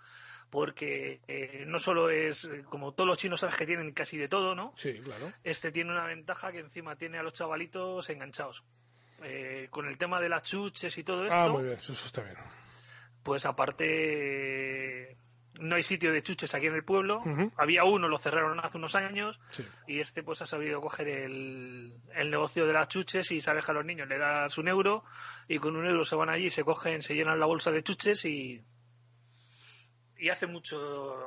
Porque 0.49 1.19
eh, 1.27 1.65
no 1.67 1.77
solo 1.77 2.09
es, 2.09 2.45
eh, 2.45 2.63
como 2.69 2.93
todos 2.93 3.07
los 3.07 3.17
chinos 3.17 3.39
sabes 3.41 3.55
que 3.57 3.65
tienen 3.65 3.91
casi 3.91 4.17
de 4.17 4.27
todo, 4.29 4.55
¿no? 4.55 4.71
Sí, 4.75 4.99
claro. 5.03 5.31
Este 5.43 5.71
tiene 5.71 5.91
una 5.91 6.05
ventaja 6.05 6.51
que 6.53 6.59
encima 6.59 6.95
tiene 6.95 7.17
a 7.17 7.23
los 7.23 7.33
chavalitos 7.33 8.09
enganchados. 8.09 8.63
Eh, 9.23 9.67
con 9.71 9.87
el 9.87 9.97
tema 9.97 10.21
de 10.21 10.29
las 10.29 10.43
chuches 10.43 10.97
y 10.97 11.03
todo 11.03 11.23
esto, 11.23 11.35
Ah, 11.35 11.49
muy 11.49 11.63
bien, 11.63 11.75
eso, 11.77 11.91
eso 11.93 12.05
está 12.05 12.21
bien. 12.23 12.35
pues 13.23 13.45
aparte 13.45 15.17
no 15.59 15.75
hay 15.75 15.81
sitio 15.83 16.11
de 16.13 16.21
chuches 16.21 16.53
aquí 16.53 16.67
en 16.67 16.75
el 16.75 16.83
pueblo. 16.83 17.23
Había 17.57 17.83
uno, 17.83 18.07
lo 18.07 18.19
cerraron 18.19 18.59
hace 18.63 18.77
unos 18.77 18.93
años 18.95 19.39
Sí. 19.49 19.65
y 19.87 19.99
este 19.99 20.21
pues 20.21 20.41
ha 20.43 20.45
sabido 20.45 20.79
coger 20.79 21.07
el, 21.07 21.95
el 22.13 22.29
negocio 22.29 22.67
de 22.67 22.73
las 22.73 22.87
chuches 22.89 23.31
y 23.31 23.41
sabe 23.41 23.61
que 23.61 23.71
a 23.71 23.73
los 23.73 23.83
niños 23.85 24.07
le 24.07 24.19
das 24.19 24.55
un 24.59 24.67
euro 24.67 25.03
y 25.47 25.57
con 25.57 25.75
un 25.75 25.85
euro 25.87 26.05
se 26.05 26.15
van 26.15 26.29
allí, 26.29 26.49
se 26.51 26.63
cogen, 26.63 27.01
se 27.01 27.15
llenan 27.15 27.39
la 27.39 27.47
bolsa 27.47 27.71
de 27.71 27.81
chuches 27.81 28.23
y 28.25 28.61
y 30.19 30.29
hace 30.29 30.47
mucho, 30.47 30.77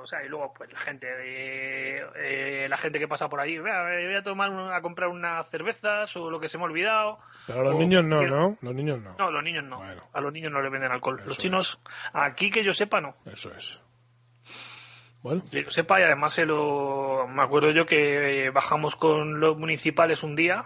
o 0.01 0.07
sea, 0.07 0.25
y 0.25 0.29
luego 0.29 0.53
pues 0.55 0.73
la 0.73 0.81
gente 0.81 1.07
eh, 1.09 2.03
eh, 2.17 2.67
la 2.69 2.77
gente 2.77 2.99
que 2.99 3.07
pasa 3.09 3.29
por 3.29 3.41
allí, 3.41 3.59
"Vea, 3.59 3.83
voy 3.85 4.15
a 4.17 4.23
tomar 4.23 4.51
un- 4.51 4.73
a 4.73 4.81
comprar 4.83 5.09
unas 5.09 5.49
cervezas 5.49 6.15
o 6.17 6.31
lo 6.31 6.41
que 6.41 6.49
se 6.49 6.59
me 6.59 6.65
ha 6.65 6.67
olvidado. 6.67 7.19
Pero 7.47 7.61
a 7.61 7.65
los 7.65 7.75
O 7.75 7.79
niños 7.79 8.05
no, 8.05 8.19
quiero- 8.19 8.37
¿no? 8.37 8.59
Los 8.61 8.75
niños 8.75 9.01
no. 9.01 9.15
No, 9.19 9.31
los 9.31 9.43
niños 9.43 9.65
no. 9.65 9.79
Bueno. 9.79 10.03
A 10.13 10.21
los 10.21 10.33
niños 10.33 10.53
no 10.53 10.61
le 10.63 10.69
venden 10.71 10.93
alcohol. 10.93 11.23
Los 11.25 11.39
chinos, 11.39 11.81
aquí 12.13 12.51
que 12.51 12.63
yo 12.63 12.73
sepa, 12.73 13.01
no. 13.01 13.15
Eso 13.27 13.53
es. 13.55 13.81
Bueno. 15.23 15.43
Que 15.51 15.63
lo 15.63 15.71
sepa 15.71 16.01
y 16.01 16.05
además 16.05 16.33
se 16.33 16.47
lo, 16.47 17.27
me 17.29 17.43
acuerdo 17.43 17.71
yo 17.73 17.85
que 17.85 18.51
bajamos 18.55 18.97
con 18.97 19.39
los 19.39 19.57
municipales 19.59 20.23
un 20.23 20.35
día, 20.35 20.65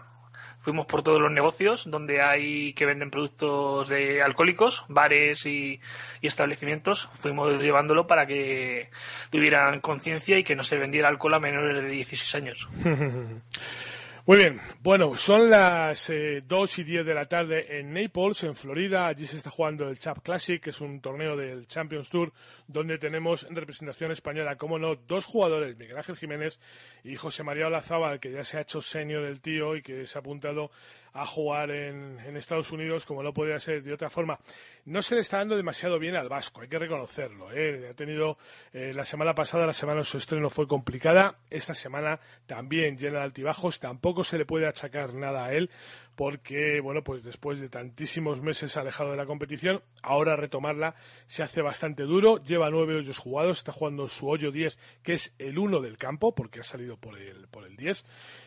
fuimos 0.65 0.87
por 0.87 1.03
todos 1.03 1.21
los 1.21 1.31
negocios 1.31 1.85
donde 1.87 2.23
hay 2.23 2.73
que 2.73 2.87
venden 2.87 3.11
productos 3.11 3.91
de 3.91 4.23
alcohólicos, 4.23 4.83
bares 4.89 5.45
y, 5.45 5.79
y 6.23 6.27
establecimientos, 6.27 7.11
fuimos 7.13 7.63
llevándolo 7.63 8.07
para 8.07 8.27
que 8.27 8.89
tuvieran 9.31 9.81
conciencia 9.81 10.39
y 10.39 10.45
que 10.45 10.57
no 10.57 10.63
se 10.63 10.79
vendiera 10.79 11.09
alcohol 11.09 11.35
a 11.35 11.39
menores 11.39 11.83
de 11.83 11.91
16 11.91 12.35
años. 12.35 12.69
Muy 14.27 14.39
bien, 14.39 14.59
bueno, 14.81 15.19
son 15.19 15.51
las 15.51 16.09
eh, 16.09 16.43
2 16.47 16.79
y 16.79 16.85
10 16.85 17.05
de 17.05 17.13
la 17.13 17.27
tarde 17.27 17.79
en 17.79 17.93
Naples, 17.93 18.43
en 18.45 18.55
Florida. 18.55 19.07
Allí 19.07 19.27
se 19.27 19.37
está 19.37 19.51
jugando 19.51 19.87
el 19.87 19.99
Chap 19.99 20.21
Classic, 20.23 20.63
que 20.63 20.71
es 20.71 20.81
un 20.81 21.03
torneo 21.03 21.37
del 21.37 21.67
Champions 21.67 22.09
Tour, 22.09 22.33
donde 22.67 22.97
tenemos 22.97 23.45
en 23.45 23.55
representación 23.55 24.13
española, 24.13 24.57
como 24.57 24.79
no, 24.79 24.97
dos 24.97 25.27
jugadores, 25.27 25.77
Miguel 25.77 25.99
Ángel 25.99 26.17
Jiménez 26.17 26.59
y 27.03 27.17
José 27.17 27.43
María 27.43 27.67
Olazábal, 27.67 28.19
que 28.19 28.33
ya 28.33 28.45
se 28.45 28.57
ha 28.57 28.63
hecho 28.63 28.81
senior 28.81 29.25
del 29.25 29.43
tío 29.43 29.77
y 29.77 29.83
que 29.83 30.07
se 30.07 30.17
ha 30.17 30.21
apuntado 30.21 30.71
a 31.15 31.25
jugar 31.25 31.71
en, 31.71 32.19
en, 32.19 32.37
Estados 32.37 32.73
Unidos 32.73 33.07
como 33.07 33.23
no 33.23 33.33
podía 33.33 33.59
ser 33.61 33.83
de 33.85 33.93
otra 33.93 34.11
forma. 34.11 34.39
No 34.85 35.01
se 35.01 35.15
le 35.15 35.21
está 35.21 35.39
dando 35.39 35.57
demasiado 35.57 35.99
bien 36.01 36.17
al 36.17 36.29
Vasco, 36.29 36.61
hay 36.61 36.69
que 36.69 36.79
reconocerlo. 36.79 37.53
¿eh? 37.53 37.89
Ha 37.91 37.95
tenido 37.95 38.37
eh, 38.73 38.93
la 38.93 39.05
semana 39.05 39.33
pasada, 39.33 39.65
la 39.65 39.73
semana 39.73 40.01
de 40.01 40.05
su 40.05 40.19
estreno 40.19 40.51
fue 40.51 40.67
complicada, 40.67 41.39
esta 41.51 41.73
semana 41.73 42.19
también 42.47 42.99
llena 42.99 43.19
de 43.19 43.25
altibajos, 43.25 43.79
tampoco 43.79 44.25
se 44.25 44.39
le 44.39 44.45
puede 44.45 44.67
achacar 44.67 45.15
nada 45.15 45.47
a 45.47 45.55
él 45.55 45.71
porque, 46.17 46.81
bueno, 46.81 47.03
pues 47.03 47.25
después 47.25 47.61
de 47.61 47.69
tantísimos 47.69 48.41
meses 48.41 48.77
alejado 48.77 49.11
de 49.11 49.17
la 49.17 49.27
competición, 49.27 49.83
ahora 50.03 50.37
retomarla 50.37 50.95
se 51.27 51.43
hace 51.43 51.63
bastante 51.63 52.05
duro. 52.05 52.43
Lleva 52.43 52.71
nueve 52.71 52.97
hoyos 52.97 53.19
jugados, 53.19 53.59
está 53.59 53.73
jugando 53.73 54.09
su 54.09 54.29
hoyo 54.29 54.51
10, 54.51 54.79
que 55.03 55.15
es 55.15 55.35
el 55.39 55.59
uno 55.59 55.81
del 55.81 55.97
campo, 55.97 56.35
porque 56.35 56.61
ha 56.61 56.65
salido 56.65 56.97
por 56.97 57.19
el, 57.19 57.49
por 57.49 57.65
el 57.67 57.77
10. 57.77 58.05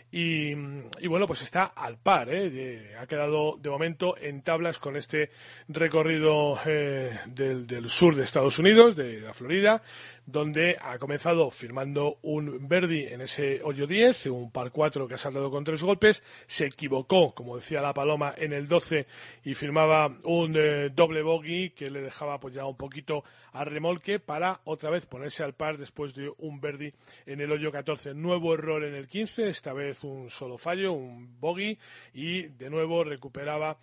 Y, 0.10 0.52
y, 0.52 1.08
bueno, 1.10 1.28
pues 1.28 1.42
está 1.42 1.66
al 1.66 1.98
par, 1.98 2.30
¿eh? 2.34 2.96
ha 2.98 3.06
quedado 3.08 3.58
de 3.58 3.70
momento 3.70 4.16
en 4.18 4.42
tablas 4.42 4.80
con 4.80 4.96
este 4.96 5.32
recorrido 5.68 6.58
eh, 6.66 7.20
del, 7.26 7.90
sur 7.90 8.16
de 8.16 8.24
Estados 8.24 8.58
Unidos, 8.58 8.96
de 8.96 9.20
la 9.20 9.34
Florida, 9.34 9.82
donde 10.26 10.78
ha 10.80 10.98
comenzado 10.98 11.52
firmando 11.52 12.20
un 12.22 12.70
Verdi 12.70 13.04
en 13.04 13.20
ese 13.20 13.62
hoyo 13.62 13.86
10, 13.86 14.28
un 14.28 14.50
par 14.50 14.72
4 14.72 15.10
que 15.10 15.16
ha 15.16 15.18
saltado 15.18 15.52
con 15.52 15.66
tres 15.66 15.84
golpes, 15.84 16.24
se 16.46 16.68
equivocó, 16.68 17.36
como 17.36 17.57
decía 17.58 17.82
la 17.82 17.94
Paloma, 17.94 18.34
en 18.38 18.54
el 18.54 18.68
12 18.68 19.06
y 19.44 19.54
firmaba 19.54 20.10
un 20.24 20.56
eh, 20.56 20.90
doble 20.90 21.22
bogey 21.22 21.72
que 21.72 21.90
le 21.90 22.02
dejaba 22.02 22.40
pues 22.40 22.54
ya 22.54 22.66
un 22.66 22.78
poquito 22.78 23.24
a 23.54 23.64
remolque 23.64 24.20
para 24.20 24.62
otra 24.64 24.90
vez 24.90 25.06
ponerse 25.06 25.44
al 25.44 25.54
par 25.54 25.78
después 25.78 26.14
de 26.14 26.32
un 26.40 26.60
Verdi 26.60 26.94
en 27.26 27.42
el 27.42 27.52
hoyo 27.52 27.72
14. 27.72 28.14
Nuevo 28.14 28.54
error 28.54 28.84
en 28.84 28.96
el 28.96 29.08
15, 29.08 29.50
esta 29.50 29.74
vez 29.74 30.04
un 30.04 30.30
solo 30.30 30.58
fallo, 30.58 30.94
un 30.94 31.40
bogey 31.40 31.78
y 32.14 32.44
de 32.44 32.70
nuevo 32.70 33.04
recuperaba 33.04 33.78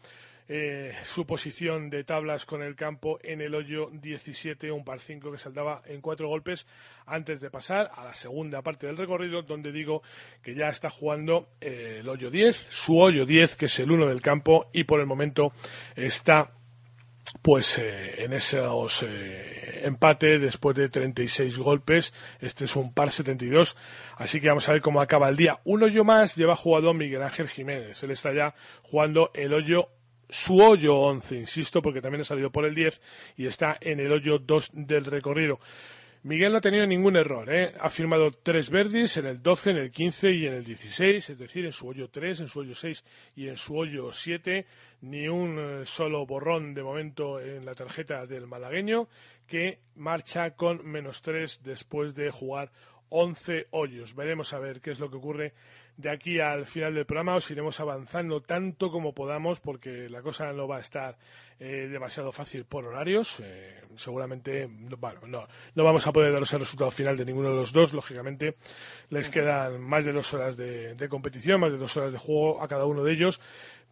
eh, 0.47 0.95
su 1.07 1.27
posición 1.27 1.89
de 1.89 2.05
tablas 2.05 2.45
con 2.45 2.63
el 2.63 2.77
campo 2.77 3.19
en 3.23 3.41
el 3.41 3.55
hoyo 3.55 3.91
17, 3.93 4.71
un 4.71 4.85
par 4.85 5.01
5 5.01 5.33
que 5.33 5.39
saltaba 5.39 5.83
en 5.87 6.01
cuatro 6.03 6.29
golpes 6.29 6.67
antes 7.07 7.41
de 7.41 7.51
pasar 7.51 7.91
a 7.95 8.05
la 8.05 8.15
segunda 8.15 8.61
parte 8.61 8.87
del 8.87 8.97
recorrido, 8.97 9.43
donde 9.43 9.73
digo 9.73 10.03
que 10.43 10.55
ya 10.55 10.69
está 10.69 10.91
jugando 10.91 11.49
eh, 11.61 11.99
el 12.01 12.09
hoyo 12.09 12.31
10, 12.31 12.57
su 12.71 12.99
hoyo 12.99 13.25
10, 13.25 13.57
que 13.57 13.67
es 13.67 13.79
el 13.79 13.91
uno 13.91 14.07
del 14.07 14.21
campo, 14.21 14.69
y 14.73 14.85
por 14.85 15.01
el 15.01 15.07
momento 15.07 15.53
está 15.97 16.53
pues 17.41 17.79
eh, 17.79 18.23
en 18.23 18.35
esos 18.35 19.03
empate 19.85 20.39
después 20.39 20.77
de 20.77 20.89
36 20.89 21.59
golpes. 21.59 22.13
Este 22.41 22.65
es 22.65 22.77
un 22.77 22.93
par 22.93 23.11
72. 23.11 23.77
Así 24.17 24.41
que 24.41 24.49
vamos 24.49 24.69
a 24.69 24.73
ver 24.73 24.83
cómo 24.83 25.01
acaba 25.01 25.29
el 25.29 25.37
día. 25.37 25.61
Un 25.65 25.83
hoyo 25.83 26.05
más 26.05 26.37
lleva 26.37 26.57
jugado 26.57 26.93
Miguel 26.95 27.23
Ángel 27.23 27.49
Jiménez. 27.49 28.03
Él 28.03 28.11
está 28.11 28.33
ya 28.35 28.55
jugando 28.83 29.31
el 29.35 29.53
hoyo 29.53 29.89
su 30.29 30.59
hoyo 30.59 30.97
11, 30.97 31.37
insisto, 31.37 31.83
porque 31.83 32.01
también 32.01 32.23
ha 32.23 32.25
salido 32.25 32.51
por 32.51 32.65
el 32.65 32.75
10 32.75 33.01
y 33.37 33.47
está 33.47 33.77
en 33.81 34.01
el 34.01 34.13
hoyo 34.13 34.39
2 34.39 34.71
del 34.75 35.05
recorrido. 35.05 35.61
Miguel 36.25 36.53
no 36.53 36.59
ha 36.59 36.63
tenido 36.63 36.87
ningún 36.87 37.17
error, 37.17 37.53
¿eh? 37.53 37.75
ha 37.79 37.91
firmado 37.91 38.31
tres 38.31 38.71
verdis 38.71 39.19
en 39.19 39.27
el 39.27 39.43
12, 39.43 39.73
en 39.73 39.77
el 39.77 39.91
15 39.91 40.31
y 40.31 40.47
en 40.47 40.55
el 40.55 40.65
16, 40.65 41.29
es 41.29 41.39
decir, 41.39 41.67
en 41.67 41.73
su 41.73 41.87
hoyo 41.87 42.09
3, 42.09 42.41
en 42.41 42.49
su 42.49 42.61
hoyo 42.61 42.75
6 42.75 43.05
y 43.37 43.49
en 43.49 43.59
su 43.59 43.77
hoyo 43.77 44.11
7, 44.11 44.67
ni 45.03 45.29
un 45.29 45.83
solo 45.85 46.25
borrón 46.25 46.73
de 46.73 46.83
momento 46.83 47.39
en 47.39 47.67
la 47.67 47.75
tarjeta 47.75 48.25
del 48.25 48.47
malagueño, 48.47 49.07
que 49.47 49.81
marcha 49.97 50.53
con 50.53 50.87
menos 50.87 51.21
3 51.21 51.63
después 51.63 52.15
de 52.15 52.31
jugar 52.31 52.73
11 53.11 53.67
hoyos. 53.73 54.15
Veremos 54.15 54.55
a 54.55 54.59
ver 54.59 54.81
qué 54.81 54.93
es 54.93 55.01
lo 55.01 55.11
que 55.11 55.19
ocurre 55.19 55.53
de 55.97 56.11
aquí 56.11 56.41
al 56.41 56.67
final 56.67 56.95
del 56.95 57.07
programa. 57.07 57.37
Os 57.37 57.51
iremos 57.51 57.81
avanzando 57.81 58.41
tanto 58.41 58.91
como 58.91 59.15
podamos 59.15 59.61
porque 59.61 60.09
la 60.09 60.23
cosa 60.23 60.53
no 60.53 60.67
va 60.67 60.79
a 60.79 60.81
estar 60.81 61.17
eh, 61.61 61.89
demasiado 61.91 62.33
fácil 62.33 62.65
por 62.65 62.85
horarios. 62.85 63.41
Eh, 63.41 63.81
seguramente, 63.97 64.69
bueno, 64.99 65.21
no, 65.27 65.47
no 65.75 65.85
vamos 65.85 66.07
a 66.07 66.13
poder 66.13 66.33
daros 66.33 66.53
el 66.53 66.61
resultado 66.61 66.91
final 66.91 67.17
de 67.17 67.25
ninguno 67.25 67.51
de 67.51 67.57
los 67.57 67.73
dos. 67.73 67.93
Lógicamente, 67.93 68.57
les 69.11 69.29
quedan 69.29 69.81
más 69.81 70.05
de 70.05 70.13
dos 70.13 70.33
horas 70.35 70.57
de, 70.57 70.95
de 70.95 71.09
competición, 71.09 71.61
más 71.61 71.73
de 71.73 71.79
dos 71.79 71.97
horas 71.97 72.13
de 72.13 72.19
juego 72.19 72.63
a 72.63 72.69
cada 72.69 72.87
uno 72.87 73.05
de 73.05 73.13
ellos. 73.13 73.41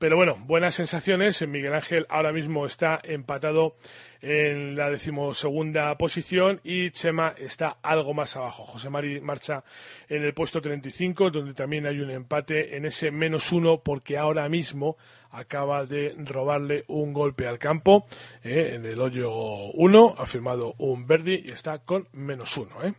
Pero 0.03 0.17
bueno, 0.17 0.37
buenas 0.49 0.75
sensaciones. 0.75 1.47
Miguel 1.47 1.75
Ángel 1.75 2.07
ahora 2.09 2.33
mismo 2.33 2.67
está 2.67 2.99
empatado 3.05 3.77
en 4.21 4.75
la 4.75 4.91
decimosegunda 4.91 5.97
posición 5.97 6.61
y 6.65 6.91
Chema 6.91 7.37
está 7.39 7.79
algo 7.83 8.13
más 8.13 8.35
abajo. 8.35 8.65
José 8.65 8.91
Mari 8.91 9.21
marcha 9.21 9.63
en 10.09 10.25
el 10.25 10.35
puesto 10.35 10.61
35, 10.61 11.31
donde 11.31 11.55
también 11.55 11.87
hay 11.87 12.01
un 12.01 12.11
empate 12.11 12.77
en 12.77 12.85
ese 12.85 13.13
menos 13.13 13.53
uno, 13.53 13.85
porque 13.85 14.19
ahora 14.19 14.49
mismo 14.49 14.97
acaba 15.31 15.87
de 15.87 16.17
robarle 16.19 16.85
un 16.89 17.13
golpe 17.13 17.47
al 17.47 17.61
campo 17.61 18.05
eh, 18.43 18.73
en 18.75 18.85
el 18.85 19.01
hoyo 19.01 19.31
1, 19.33 20.17
ha 20.19 20.27
firmado 20.27 20.75
un 20.79 21.07
Verdi 21.07 21.45
y 21.45 21.53
está 21.53 21.79
con 21.79 22.09
menos 22.11 22.57
uno. 22.57 22.83
¿eh? 22.83 22.93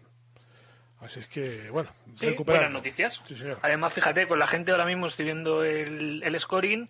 Así 1.04 1.20
es 1.20 1.28
que, 1.28 1.70
bueno, 1.70 1.90
sí, 2.16 2.36
buenas 2.46 2.72
noticias. 2.72 3.22
Sí, 3.26 3.36
señor. 3.36 3.58
Además, 3.62 3.94
fíjate, 3.94 4.28
con 4.28 4.40
la 4.40 4.48
gente 4.48 4.72
ahora 4.72 4.86
mismo 4.86 5.08
estoy 5.08 5.26
viendo 5.26 5.64
el, 5.64 6.24
el 6.24 6.40
scoring 6.40 6.90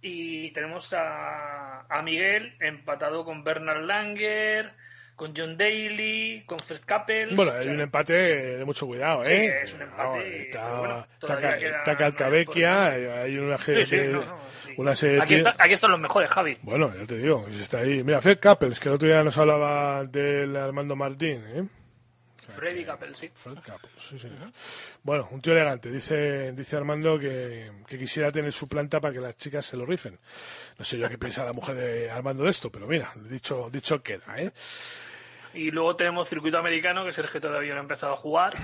y 0.00 0.50
tenemos 0.50 0.92
a, 0.92 1.80
a, 1.88 2.02
Miguel 2.02 2.54
empatado 2.60 3.24
con 3.24 3.42
Bernard 3.42 3.82
Langer, 3.82 4.72
con 5.14 5.34
John 5.34 5.56
Daly, 5.56 6.44
con 6.46 6.58
Fred 6.58 6.80
Kappel. 6.84 7.34
Bueno, 7.34 7.52
hay 7.52 7.68
un 7.68 7.80
empate 7.80 8.12
de 8.58 8.64
mucho 8.64 8.86
cuidado, 8.86 9.24
¿eh? 9.24 9.34
Sí, 9.34 9.64
es 9.64 9.74
un 9.74 9.82
empate. 9.82 10.04
No, 10.04 10.20
está, 10.20 10.78
bueno, 10.78 11.06
está, 11.20 11.56
está 11.56 11.96
Calcavecchia, 11.96 12.86
hay 12.88 13.38
una, 13.38 13.56
sí, 13.56 13.86
sí, 13.86 13.96
no, 14.10 14.38
una 14.76 14.94
serie 14.94 15.22
aquí, 15.22 15.34
está, 15.34 15.54
aquí, 15.58 15.72
están 15.72 15.90
los 15.90 16.00
mejores, 16.00 16.30
Javi. 16.30 16.58
Bueno, 16.62 16.94
ya 16.94 17.06
te 17.06 17.16
digo, 17.16 17.46
está 17.48 17.78
ahí. 17.78 18.04
Mira, 18.04 18.20
Fred 18.20 18.38
Kappels, 18.38 18.78
que 18.78 18.88
el 18.90 18.94
otro 18.96 19.08
día 19.08 19.24
nos 19.24 19.38
hablaba 19.38 20.04
del 20.04 20.54
Armando 20.56 20.94
Martín, 20.94 21.42
¿eh? 21.48 21.64
Freddy 22.48 22.84
Capel, 22.84 23.14
sí. 23.14 23.30
Fred 23.34 23.58
Capel, 23.64 23.90
sí, 23.98 24.18
sí. 24.18 24.28
Bueno, 25.02 25.28
un 25.30 25.40
tío 25.40 25.52
elegante. 25.52 25.90
Dice, 25.90 26.52
dice 26.52 26.76
Armando 26.76 27.18
que, 27.18 27.70
que, 27.86 27.98
quisiera 27.98 28.30
tener 28.30 28.52
su 28.52 28.68
planta 28.68 29.00
para 29.00 29.12
que 29.12 29.20
las 29.20 29.36
chicas 29.36 29.66
se 29.66 29.76
lo 29.76 29.84
rifen. 29.84 30.18
No 30.78 30.84
sé 30.84 30.98
yo 30.98 31.08
qué 31.08 31.18
piensa 31.18 31.44
la 31.44 31.52
mujer 31.52 31.74
de 31.76 32.10
Armando 32.10 32.44
de 32.44 32.50
esto, 32.50 32.70
pero 32.70 32.86
mira, 32.86 33.12
dicho, 33.28 33.68
dicho 33.70 34.02
queda, 34.02 34.38
¿eh? 34.38 34.52
Y 35.56 35.70
luego 35.70 35.96
tenemos 35.96 36.28
circuito 36.28 36.58
americano, 36.58 37.04
que 37.04 37.12
Sergio 37.12 37.40
todavía 37.40 37.72
no 37.72 37.80
ha 37.80 37.82
empezado 37.82 38.12
a 38.12 38.18
jugar. 38.18 38.54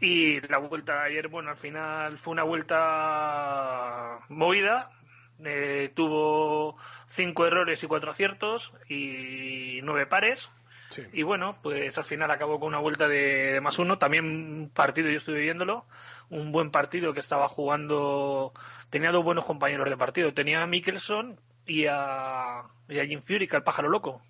y 0.00 0.40
la 0.48 0.58
vuelta 0.58 0.94
de 0.94 1.06
ayer, 1.10 1.28
bueno, 1.28 1.50
al 1.50 1.56
final 1.56 2.18
fue 2.18 2.32
una 2.32 2.42
vuelta 2.42 4.18
movida. 4.28 4.90
Eh, 5.44 5.92
tuvo 5.94 6.76
cinco 7.06 7.46
errores 7.46 7.82
y 7.82 7.86
cuatro 7.86 8.10
aciertos 8.10 8.72
y 8.88 9.80
nueve 9.82 10.06
pares. 10.06 10.50
Y 11.12 11.22
bueno, 11.22 11.58
pues 11.62 11.96
al 11.98 12.04
final 12.04 12.30
acabó 12.30 12.58
con 12.58 12.68
una 12.68 12.78
vuelta 12.78 13.08
de, 13.08 13.60
más 13.60 13.78
uno. 13.78 13.98
También 13.98 14.24
un 14.24 14.70
partido, 14.70 15.08
yo 15.08 15.16
estuve 15.16 15.40
viéndolo, 15.40 15.86
un 16.28 16.52
buen 16.52 16.70
partido 16.70 17.12
que 17.12 17.20
estaba 17.20 17.48
jugando. 17.48 18.52
Tenía 18.90 19.12
dos 19.12 19.24
buenos 19.24 19.46
compañeros 19.46 19.88
de 19.88 19.96
partido. 19.96 20.32
Tenía 20.32 20.62
a 20.62 20.66
Mickelson 20.66 21.38
y 21.66 21.86
a, 21.86 22.62
y 22.88 22.98
a 22.98 23.06
Jim 23.06 23.22
Furyk, 23.22 23.54
al 23.54 23.62
pájaro 23.62 23.88
loco. 23.88 24.22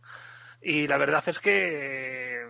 Y 0.63 0.87
la 0.87 0.99
verdad 0.99 1.23
es 1.27 1.39
que 1.39 2.47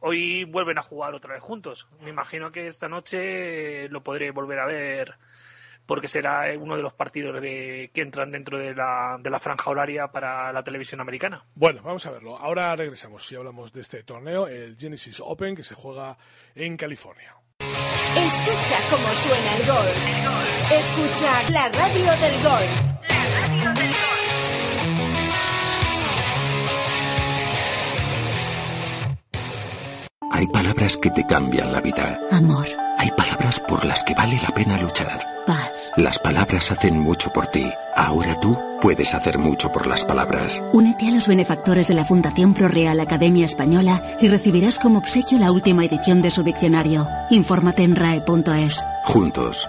hoy 0.00 0.44
vuelven 0.44 0.78
a 0.78 0.82
jugar 0.82 1.14
otra 1.14 1.34
vez 1.34 1.42
juntos. 1.42 1.88
Me 2.00 2.10
imagino 2.10 2.52
que 2.52 2.66
esta 2.66 2.88
noche 2.88 3.88
lo 3.88 4.02
podré 4.02 4.30
volver 4.30 4.58
a 4.60 4.66
ver 4.66 5.14
porque 5.92 6.08
será 6.08 6.44
uno 6.58 6.74
de 6.74 6.82
los 6.82 6.94
partidos 6.94 7.38
de, 7.42 7.90
que 7.92 8.00
entran 8.00 8.30
dentro 8.30 8.56
de 8.56 8.74
la, 8.74 9.18
de 9.20 9.28
la 9.28 9.38
franja 9.38 9.70
horaria 9.70 10.06
para 10.08 10.50
la 10.50 10.62
televisión 10.62 11.02
americana. 11.02 11.44
Bueno, 11.54 11.82
vamos 11.82 12.06
a 12.06 12.10
verlo. 12.10 12.38
Ahora 12.38 12.74
regresamos 12.74 13.30
y 13.30 13.36
hablamos 13.36 13.74
de 13.74 13.82
este 13.82 14.02
torneo, 14.02 14.48
el 14.48 14.74
Genesis 14.78 15.20
Open, 15.20 15.54
que 15.54 15.62
se 15.62 15.74
juega 15.74 16.16
en 16.54 16.78
California. 16.78 17.36
Escucha 18.16 18.78
cómo 18.88 19.14
suena 19.16 19.56
el 19.58 19.66
golf. 19.66 20.72
Escucha 20.72 21.50
la 21.50 21.68
radio 21.68 22.16
del 22.16 22.42
golf. 22.42 23.10
La 23.10 23.28
radio 23.28 23.74
del 23.74 23.88
golf. 23.88 24.32
Hay 30.30 30.46
palabras 30.46 30.96
que 30.96 31.10
te 31.10 31.26
cambian 31.26 31.70
la 31.70 31.82
vida. 31.82 32.18
Amor. 32.30 32.66
Hay 33.02 33.10
palabras 33.10 33.58
por 33.58 33.84
las 33.84 34.04
que 34.04 34.14
vale 34.14 34.38
la 34.40 34.50
pena 34.50 34.78
luchar. 34.78 35.26
Paz. 35.44 35.72
Las 35.96 36.20
palabras 36.20 36.70
hacen 36.70 37.00
mucho 37.00 37.32
por 37.32 37.48
ti. 37.48 37.68
Ahora 37.96 38.38
tú 38.38 38.56
puedes 38.80 39.12
hacer 39.12 39.38
mucho 39.38 39.72
por 39.72 39.88
las 39.88 40.04
palabras. 40.04 40.62
Únete 40.72 41.08
a 41.08 41.10
los 41.10 41.26
benefactores 41.26 41.88
de 41.88 41.94
la 41.94 42.04
Fundación 42.04 42.54
ProReal 42.54 43.00
Academia 43.00 43.44
Española 43.44 44.16
y 44.20 44.28
recibirás 44.28 44.78
como 44.78 45.00
obsequio 45.00 45.40
la 45.40 45.50
última 45.50 45.84
edición 45.84 46.22
de 46.22 46.30
su 46.30 46.44
diccionario. 46.44 47.08
Infórmate 47.30 47.82
en 47.82 47.96
rae.es. 47.96 48.84
Juntos, 49.02 49.68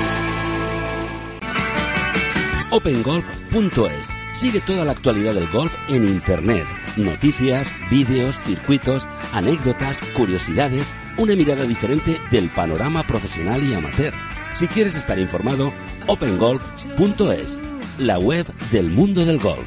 opengolf.es. 2.71 4.09
Sigue 4.33 4.61
toda 4.61 4.85
la 4.85 4.93
actualidad 4.93 5.33
del 5.33 5.47
golf 5.49 5.73
en 5.89 6.03
Internet. 6.03 6.65
Noticias, 6.97 7.71
vídeos, 7.89 8.39
circuitos, 8.39 9.07
anécdotas, 9.33 10.01
curiosidades, 10.15 10.95
una 11.17 11.35
mirada 11.35 11.63
diferente 11.65 12.19
del 12.31 12.49
panorama 12.49 13.03
profesional 13.03 13.63
y 13.63 13.73
amateur. 13.73 14.13
Si 14.55 14.67
quieres 14.67 14.95
estar 14.95 15.19
informado, 15.19 15.71
opengolf.es, 16.07 17.61
la 17.99 18.17
web 18.19 18.47
del 18.71 18.89
mundo 18.89 19.25
del 19.25 19.39
golf. 19.39 19.65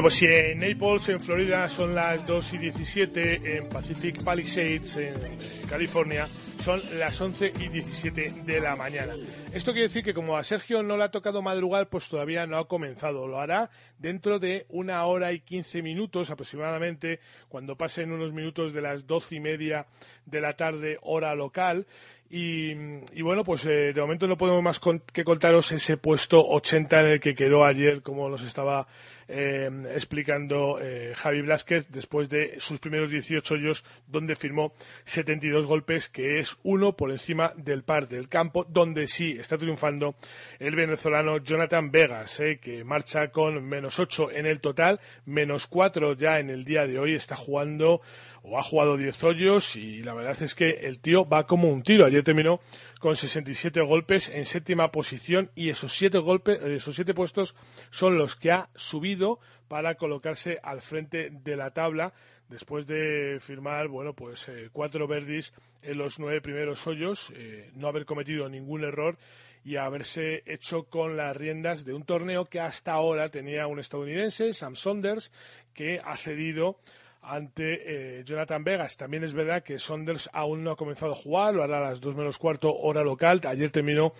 Pues 0.02 0.14
si 0.14 0.26
en 0.26 0.58
Naples, 0.58 1.08
en 1.10 1.20
Florida, 1.20 1.68
son 1.68 1.94
las 1.94 2.26
2 2.26 2.54
y 2.54 2.58
17, 2.58 3.56
en 3.56 3.68
Pacific 3.68 4.20
Palisades, 4.24 4.96
en 4.96 5.38
California, 5.68 6.26
son 6.58 6.82
las 6.98 7.20
11 7.20 7.52
y 7.60 7.68
17 7.68 8.42
de 8.44 8.60
la 8.60 8.74
mañana. 8.74 9.14
Esto 9.54 9.70
quiere 9.70 9.86
decir 9.86 10.02
que 10.02 10.12
como 10.12 10.36
a 10.36 10.42
Sergio 10.42 10.82
no 10.82 10.96
le 10.96 11.04
ha 11.04 11.12
tocado 11.12 11.40
madrugar, 11.40 11.88
pues 11.88 12.08
todavía 12.08 12.48
no 12.48 12.58
ha 12.58 12.66
comenzado. 12.66 13.28
Lo 13.28 13.40
hará 13.40 13.70
dentro 13.96 14.40
de 14.40 14.66
una 14.70 15.06
hora 15.06 15.30
y 15.30 15.38
15 15.38 15.82
minutos 15.82 16.30
aproximadamente, 16.30 17.20
cuando 17.48 17.76
pasen 17.76 18.10
unos 18.10 18.32
minutos 18.32 18.72
de 18.72 18.82
las 18.82 19.06
12 19.06 19.36
y 19.36 19.40
media 19.40 19.86
de 20.26 20.40
la 20.40 20.54
tarde, 20.56 20.98
hora 21.02 21.32
local. 21.36 21.86
Y, 22.28 22.74
bueno, 23.22 23.44
pues 23.44 23.64
eh, 23.66 23.92
de 23.92 24.00
momento 24.00 24.26
no 24.26 24.38
podemos 24.38 24.62
más 24.62 24.80
que 25.12 25.22
contaros 25.22 25.70
ese 25.70 25.96
puesto 25.96 26.42
80 26.44 27.00
en 27.00 27.06
el 27.06 27.20
que 27.20 27.36
quedó 27.36 27.64
ayer, 27.64 28.02
como 28.02 28.28
nos 28.28 28.42
estaba 28.42 28.88
eh, 29.32 29.70
explicando 29.94 30.78
eh, 30.80 31.14
Javi 31.16 31.40
Blasquez 31.40 31.88
después 31.90 32.28
de 32.28 32.60
sus 32.60 32.78
primeros 32.78 33.10
18 33.10 33.54
hoyos 33.54 33.84
donde 34.06 34.36
firmó 34.36 34.74
72 35.04 35.66
golpes, 35.66 36.10
que 36.10 36.38
es 36.38 36.58
uno 36.62 36.96
por 36.96 37.10
encima 37.10 37.54
del 37.56 37.82
par 37.82 38.08
del 38.08 38.28
campo, 38.28 38.64
donde 38.68 39.06
sí 39.06 39.36
está 39.38 39.56
triunfando 39.56 40.16
el 40.58 40.76
venezolano 40.76 41.38
Jonathan 41.38 41.90
Vegas, 41.90 42.40
eh, 42.40 42.58
que 42.60 42.84
marcha 42.84 43.28
con 43.28 43.64
menos 43.64 43.98
8 43.98 44.30
en 44.32 44.46
el 44.46 44.60
total, 44.60 45.00
menos 45.24 45.66
4 45.66 46.12
ya 46.14 46.38
en 46.38 46.50
el 46.50 46.64
día 46.64 46.86
de 46.86 46.98
hoy, 46.98 47.14
está 47.14 47.34
jugando 47.34 48.02
o 48.42 48.58
ha 48.58 48.62
jugado 48.62 48.96
10 48.96 49.22
hoyos 49.24 49.76
y 49.76 50.02
la 50.02 50.14
verdad 50.14 50.40
es 50.42 50.54
que 50.54 50.70
el 50.70 50.98
tío 50.98 51.28
va 51.28 51.46
como 51.46 51.68
un 51.68 51.82
tiro. 51.82 52.04
Ayer 52.04 52.24
terminó 52.24 52.60
con 53.00 53.16
67 53.16 53.80
golpes 53.82 54.28
en 54.28 54.44
séptima 54.44 54.90
posición 54.90 55.50
y 55.54 55.70
esos 55.70 55.92
siete 55.92 56.18
golpes, 56.18 56.60
esos 56.62 56.94
siete 56.94 57.14
puestos 57.14 57.54
son 57.90 58.18
los 58.18 58.36
que 58.36 58.50
ha 58.50 58.70
subido 58.74 59.38
para 59.68 59.94
colocarse 59.94 60.58
al 60.62 60.82
frente 60.82 61.30
de 61.30 61.56
la 61.56 61.70
tabla 61.70 62.12
después 62.48 62.86
de 62.86 63.38
firmar, 63.40 63.88
bueno, 63.88 64.14
pues 64.14 64.48
eh, 64.48 64.68
cuatro 64.72 65.06
verdis 65.08 65.52
en 65.80 65.98
los 65.98 66.18
nueve 66.18 66.40
primeros 66.40 66.86
hoyos, 66.86 67.32
eh, 67.34 67.70
no 67.74 67.88
haber 67.88 68.04
cometido 68.04 68.48
ningún 68.48 68.84
error 68.84 69.16
y 69.64 69.76
haberse 69.76 70.42
hecho 70.46 70.84
con 70.84 71.16
las 71.16 71.36
riendas 71.36 71.84
de 71.84 71.94
un 71.94 72.04
torneo 72.04 72.46
que 72.46 72.60
hasta 72.60 72.92
ahora 72.92 73.30
tenía 73.30 73.66
un 73.66 73.78
estadounidense, 73.78 74.52
Sam 74.52 74.76
Saunders, 74.76 75.32
que 75.72 76.00
ha 76.04 76.16
cedido 76.16 76.78
ante 77.22 78.18
eh, 78.18 78.24
Jonathan 78.24 78.64
Vegas. 78.64 78.96
También 78.96 79.24
es 79.24 79.32
verdad 79.32 79.62
que 79.62 79.78
Saunders 79.78 80.28
aún 80.32 80.64
no 80.64 80.72
ha 80.72 80.76
comenzado 80.76 81.12
a 81.12 81.16
jugar, 81.16 81.54
lo 81.54 81.62
hará 81.62 81.78
a 81.78 81.90
las 81.90 82.00
2 82.00 82.16
menos 82.16 82.38
cuarto 82.38 82.74
hora 82.74 83.02
local. 83.02 83.40
Ayer 83.44 83.70
terminó 83.70 84.12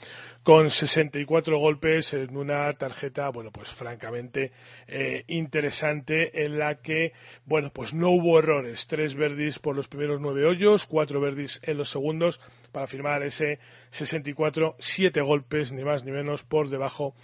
con 0.43 0.71
64 0.71 1.59
golpes 1.59 2.15
en 2.15 2.37
una 2.37 2.73
tarjeta, 2.73 3.29
bueno, 3.31 3.51
pues 3.51 3.69
francamente 3.71 4.53
eh, 4.87 5.25
interesante 5.27 6.45
en 6.45 6.59
la 6.59 6.77
que, 6.77 7.13
bueno, 7.45 7.71
pues 7.73 7.93
no 7.93 8.11
hubo 8.11 8.39
errores. 8.39 8.87
Tres 8.87 9.15
verdis 9.15 9.59
por 9.59 9.75
los 9.75 9.89
primeros 9.89 10.21
nueve 10.21 10.47
hoyos, 10.47 10.87
cuatro 10.87 11.21
verdis 11.21 11.61
en 11.65 11.79
los 11.79 11.91
segundos 11.91 12.41
para 12.71 12.87
firmar 12.87 13.23
ese 13.23 13.59
64, 13.91 14.77
siete 14.79 15.21
golpes, 15.21 15.73
ni 15.73 15.85
más 15.85 16.05
ni 16.05 16.13
menos, 16.13 16.45
por 16.45 16.71
debajo 16.71 17.15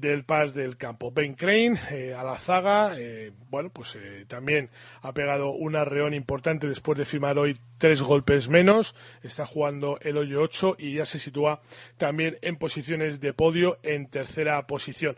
del 0.00 0.24
par 0.24 0.52
del 0.52 0.76
campo. 0.76 1.10
Ben 1.10 1.34
Crane 1.34 1.78
eh, 1.90 2.14
a 2.14 2.22
la 2.22 2.36
zaga, 2.36 2.94
eh, 2.98 3.32
bueno, 3.50 3.70
pues 3.70 3.96
eh, 3.96 4.24
también 4.28 4.70
ha 5.02 5.12
pegado 5.12 5.50
un 5.50 5.76
arreón 5.76 6.14
importante 6.14 6.68
después 6.68 6.98
de 6.98 7.04
firmar 7.04 7.38
hoy 7.38 7.58
tres 7.78 8.02
golpes 8.02 8.48
menos. 8.48 8.94
Está 9.22 9.46
jugando 9.46 9.98
el 10.02 10.16
hoyo 10.18 10.42
8 10.42 10.76
y 10.78 10.94
ya 10.94 11.04
se 11.04 11.18
sitúa 11.18 11.60
también 11.96 12.38
en 12.42 12.56
posiciones 12.56 13.20
de 13.20 13.32
podio 13.32 13.78
en 13.82 14.06
tercera 14.08 14.66
posición. 14.66 15.16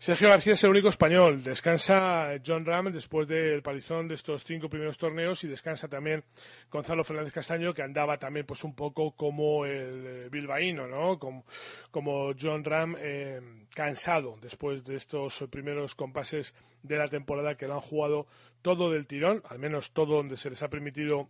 Sergio 0.00 0.28
García 0.28 0.52
es 0.52 0.62
el 0.62 0.70
único 0.70 0.88
español. 0.88 1.42
Descansa 1.42 2.30
John 2.46 2.64
Ram 2.64 2.92
después 2.92 3.26
del 3.26 3.62
palizón 3.62 4.06
de 4.06 4.14
estos 4.14 4.44
cinco 4.44 4.68
primeros 4.68 4.96
torneos 4.96 5.42
y 5.42 5.48
descansa 5.48 5.88
también 5.88 6.22
Gonzalo 6.70 7.02
Fernández 7.02 7.32
Castaño, 7.32 7.74
que 7.74 7.82
andaba 7.82 8.16
también 8.16 8.46
pues 8.46 8.62
un 8.62 8.76
poco 8.76 9.16
como 9.16 9.64
el 9.64 10.06
eh, 10.06 10.28
bilbaíno, 10.30 10.86
¿no? 10.86 11.18
Como, 11.18 12.32
John 12.40 12.62
Ram 12.62 12.94
eh, 12.96 13.40
cansado 13.74 14.38
después 14.40 14.84
de 14.84 14.94
estos 14.94 15.44
primeros 15.50 15.96
compases 15.96 16.54
de 16.84 16.96
la 16.96 17.08
temporada 17.08 17.56
que 17.56 17.66
lo 17.66 17.74
han 17.74 17.80
jugado 17.80 18.28
todo 18.62 18.92
del 18.92 19.08
tirón, 19.08 19.42
al 19.48 19.58
menos 19.58 19.90
todo 19.90 20.14
donde 20.14 20.36
se 20.36 20.48
les 20.48 20.62
ha 20.62 20.70
permitido 20.70 21.28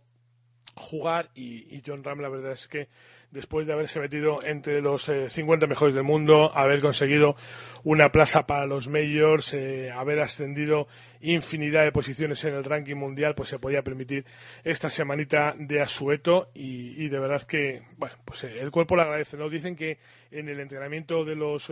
jugar 0.75 1.31
y 1.33 1.81
John 1.83 2.03
Ram 2.03 2.19
la 2.19 2.29
verdad 2.29 2.51
es 2.51 2.67
que 2.67 2.87
después 3.31 3.67
de 3.67 3.73
haberse 3.73 3.99
metido 3.99 4.43
entre 4.43 4.81
los 4.81 5.11
50 5.27 5.65
eh, 5.65 5.69
mejores 5.69 5.95
del 5.95 6.03
mundo, 6.03 6.51
haber 6.55 6.81
conseguido 6.81 7.35
una 7.83 8.11
plaza 8.11 8.45
para 8.45 8.65
los 8.65 8.87
majors, 8.87 9.53
eh, 9.53 9.91
haber 9.91 10.19
ascendido 10.19 10.87
infinidad 11.21 11.83
de 11.83 11.91
posiciones 11.91 12.43
en 12.45 12.55
el 12.55 12.63
ranking 12.63 12.95
mundial, 12.95 13.35
pues 13.35 13.49
se 13.49 13.59
podía 13.59 13.83
permitir 13.83 14.25
esta 14.63 14.89
semanita 14.89 15.55
de 15.57 15.81
asueto 15.81 16.49
y, 16.53 17.07
de 17.07 17.19
verdad 17.19 17.41
que, 17.43 17.83
bueno, 17.97 18.15
pues 18.25 18.43
eh, 18.45 18.59
el 18.59 18.71
cuerpo 18.71 18.95
lo 18.95 19.03
agradece. 19.03 19.37
¿no? 19.37 19.49
Dicen 19.49 19.75
que 19.75 19.99
en 20.31 20.49
el 20.49 20.59
entrenamiento 20.59 21.23
de 21.23 21.35
los 21.35 21.71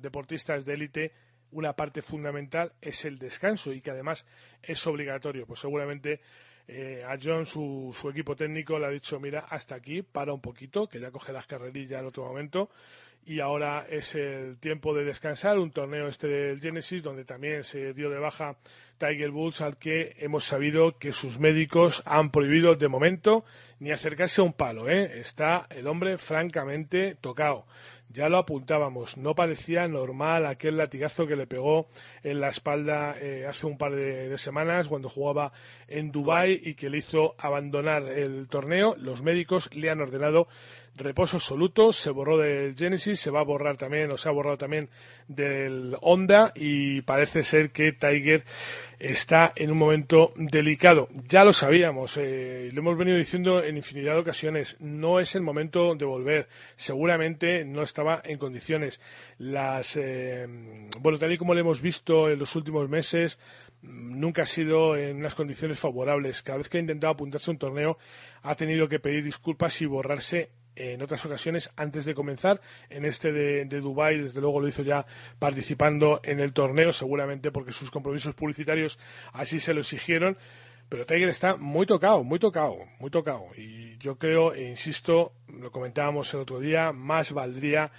deportistas 0.00 0.64
de 0.64 0.74
élite 0.74 1.12
una 1.50 1.74
parte 1.74 2.02
fundamental 2.02 2.72
es 2.80 3.04
el 3.04 3.18
descanso 3.18 3.72
y 3.72 3.80
que 3.80 3.90
además 3.90 4.26
es 4.62 4.86
obligatorio. 4.86 5.46
Pues 5.46 5.60
seguramente 5.60 6.20
eh, 6.68 7.02
a 7.06 7.16
John, 7.20 7.46
su, 7.46 7.96
su 7.98 8.10
equipo 8.10 8.36
técnico, 8.36 8.78
le 8.78 8.86
ha 8.86 8.90
dicho, 8.90 9.18
mira, 9.18 9.46
hasta 9.48 9.74
aquí, 9.74 10.02
para 10.02 10.32
un 10.32 10.40
poquito, 10.40 10.86
que 10.86 11.00
ya 11.00 11.10
coge 11.10 11.32
las 11.32 11.46
carrerillas 11.46 12.00
en 12.00 12.06
otro 12.06 12.24
momento 12.24 12.70
y 13.28 13.40
ahora 13.40 13.86
es 13.90 14.14
el 14.14 14.58
tiempo 14.58 14.94
de 14.94 15.04
descansar, 15.04 15.58
un 15.58 15.70
torneo 15.70 16.08
este 16.08 16.28
del 16.28 16.60
Genesis 16.60 17.02
donde 17.02 17.26
también 17.26 17.62
se 17.62 17.92
dio 17.92 18.08
de 18.08 18.18
baja 18.18 18.56
Tiger 18.96 19.30
Woods 19.30 19.60
al 19.60 19.76
que 19.76 20.16
hemos 20.18 20.44
sabido 20.44 20.96
que 20.98 21.12
sus 21.12 21.38
médicos 21.38 22.02
han 22.06 22.30
prohibido 22.30 22.74
de 22.74 22.88
momento 22.88 23.44
ni 23.80 23.90
acercarse 23.90 24.40
a 24.40 24.44
un 24.44 24.54
palo, 24.54 24.88
¿eh? 24.88 25.20
está 25.20 25.66
el 25.70 25.86
hombre 25.86 26.16
francamente 26.16 27.16
tocado. 27.20 27.66
Ya 28.10 28.28
lo 28.28 28.38
apuntábamos, 28.38 29.18
no 29.18 29.34
parecía 29.34 29.86
normal 29.86 30.46
aquel 30.46 30.78
latigazo 30.78 31.26
que 31.26 31.36
le 31.36 31.46
pegó 31.46 31.88
en 32.22 32.40
la 32.40 32.48
espalda 32.48 33.14
eh, 33.20 33.44
hace 33.46 33.66
un 33.66 33.76
par 33.76 33.94
de, 33.94 34.36
semanas 34.38 34.88
cuando 34.88 35.10
jugaba 35.10 35.52
en 35.88 36.10
Dubai 36.10 36.58
y 36.64 36.74
que 36.74 36.88
le 36.88 36.98
hizo 36.98 37.34
abandonar 37.38 38.02
el 38.04 38.48
torneo. 38.48 38.96
Los 38.98 39.22
médicos 39.22 39.68
le 39.74 39.90
han 39.90 40.00
ordenado 40.00 40.48
reposo 40.98 41.36
absoluto, 41.36 41.92
se 41.92 42.10
borró 42.10 42.36
del 42.38 42.74
Genesis, 42.76 43.20
se 43.20 43.30
va 43.30 43.40
a 43.40 43.44
borrar 43.44 43.76
también, 43.76 44.10
o 44.10 44.18
se 44.18 44.28
ha 44.28 44.32
borrado 44.32 44.56
también 44.56 44.88
del 45.28 45.96
Honda 46.00 46.52
y 46.54 47.02
parece 47.02 47.44
ser 47.44 47.70
que 47.70 47.92
Tiger 47.92 48.44
está 48.98 49.52
en 49.54 49.70
un 49.70 49.78
momento 49.78 50.32
delicado. 50.36 51.08
Ya 51.28 51.44
lo 51.44 51.52
sabíamos, 51.52 52.16
eh, 52.16 52.70
lo 52.72 52.80
hemos 52.80 52.98
venido 52.98 53.16
diciendo 53.16 53.62
en 53.62 53.76
infinidad 53.76 54.14
de 54.14 54.20
ocasiones, 54.20 54.76
no 54.80 55.20
es 55.20 55.34
el 55.34 55.42
momento 55.42 55.94
de 55.94 56.04
volver, 56.04 56.48
seguramente 56.76 57.64
no 57.64 57.82
estaba 57.98 58.22
en 58.24 58.38
condiciones. 58.38 59.00
Las, 59.38 59.96
eh, 59.96 60.46
bueno, 61.00 61.18
tal 61.18 61.32
y 61.32 61.36
como 61.36 61.52
lo 61.52 61.60
hemos 61.60 61.82
visto 61.82 62.30
en 62.30 62.38
los 62.38 62.54
últimos 62.54 62.88
meses, 62.88 63.40
nunca 63.82 64.42
ha 64.42 64.46
sido 64.46 64.96
en 64.96 65.16
unas 65.16 65.34
condiciones 65.34 65.80
favorables. 65.80 66.42
Cada 66.44 66.58
vez 66.58 66.68
que 66.68 66.78
ha 66.78 66.80
intentado 66.80 67.12
apuntarse 67.12 67.50
a 67.50 67.54
un 67.54 67.58
torneo, 67.58 67.98
ha 68.42 68.54
tenido 68.54 68.88
que 68.88 69.00
pedir 69.00 69.24
disculpas 69.24 69.80
y 69.80 69.86
borrarse 69.86 70.50
en 70.76 71.02
otras 71.02 71.26
ocasiones 71.26 71.72
antes 71.74 72.04
de 72.04 72.14
comenzar. 72.14 72.60
En 72.88 73.04
este 73.04 73.32
de, 73.32 73.64
de 73.64 73.80
Dubái, 73.80 74.20
desde 74.20 74.40
luego 74.40 74.60
lo 74.60 74.68
hizo 74.68 74.84
ya 74.84 75.04
participando 75.40 76.20
en 76.22 76.38
el 76.38 76.52
torneo, 76.52 76.92
seguramente 76.92 77.50
porque 77.50 77.72
sus 77.72 77.90
compromisos 77.90 78.32
publicitarios 78.36 79.00
así 79.32 79.58
se 79.58 79.74
lo 79.74 79.80
exigieron. 79.80 80.38
Pero 80.88 81.04
Tiger 81.04 81.28
está 81.28 81.56
muy 81.56 81.84
tocado, 81.84 82.24
muy 82.24 82.38
tocado, 82.38 82.78
muy 82.98 83.10
tocado. 83.10 83.46
Y 83.56 83.98
yo 83.98 84.16
creo, 84.16 84.54
e 84.54 84.70
insisto, 84.70 85.32
lo 85.48 85.70
comentábamos 85.70 86.32
el 86.32 86.40
otro 86.40 86.60
día, 86.60 86.92
más 86.92 87.32
valdría, 87.32 87.92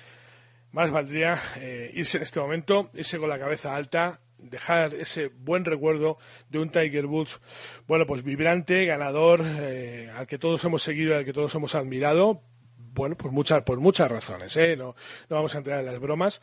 más 0.71 0.89
valdría 0.89 1.37
eh, 1.57 1.91
irse 1.93 2.17
en 2.17 2.23
este 2.23 2.39
momento, 2.39 2.89
irse 2.93 3.19
con 3.19 3.29
la 3.29 3.37
cabeza 3.37 3.75
alta, 3.75 4.21
dejar 4.39 4.95
ese 4.95 5.27
buen 5.27 5.65
recuerdo 5.65 6.17
de 6.49 6.59
un 6.59 6.69
Tiger 6.69 7.05
Woods, 7.05 7.41
bueno, 7.87 8.05
pues 8.05 8.23
vibrante, 8.23 8.85
ganador, 8.85 9.45
eh, 9.45 10.11
al 10.15 10.25
que 10.25 10.39
todos 10.39 10.63
hemos 10.65 10.81
seguido, 10.81 11.15
al 11.15 11.25
que 11.25 11.33
todos 11.33 11.53
hemos 11.53 11.75
admirado, 11.75 12.41
bueno, 12.77 13.15
por 13.15 13.31
muchas, 13.31 13.61
por 13.63 13.79
muchas 13.79 14.09
razones, 14.09 14.55
¿eh? 14.57 14.75
no, 14.75 14.95
no 15.29 15.35
vamos 15.35 15.53
a 15.53 15.59
entrar 15.59 15.79
en 15.79 15.85
las 15.85 15.99
bromas 15.99 16.41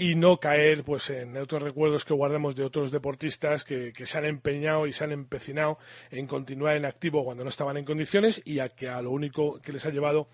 y 0.00 0.14
no 0.14 0.40
caer 0.40 0.82
pues 0.82 1.10
en 1.10 1.36
otros 1.36 1.60
recuerdos 1.60 2.06
que 2.06 2.14
guardamos 2.14 2.56
de 2.56 2.64
otros 2.64 2.90
deportistas 2.90 3.64
que, 3.64 3.92
que, 3.92 4.06
se 4.06 4.16
han 4.16 4.24
empeñado 4.24 4.86
y 4.86 4.94
se 4.94 5.04
han 5.04 5.12
empecinado 5.12 5.78
en 6.10 6.26
continuar 6.26 6.78
en 6.78 6.86
activo 6.86 7.22
cuando 7.22 7.44
no 7.44 7.50
estaban 7.50 7.76
en 7.76 7.84
condiciones 7.84 8.40
y 8.46 8.60
a 8.60 8.70
que 8.70 8.88
a 8.88 9.02
lo 9.02 9.10
único 9.10 9.60
que 9.60 9.74
les 9.74 9.84
ha 9.84 9.90
llevado 9.90 10.28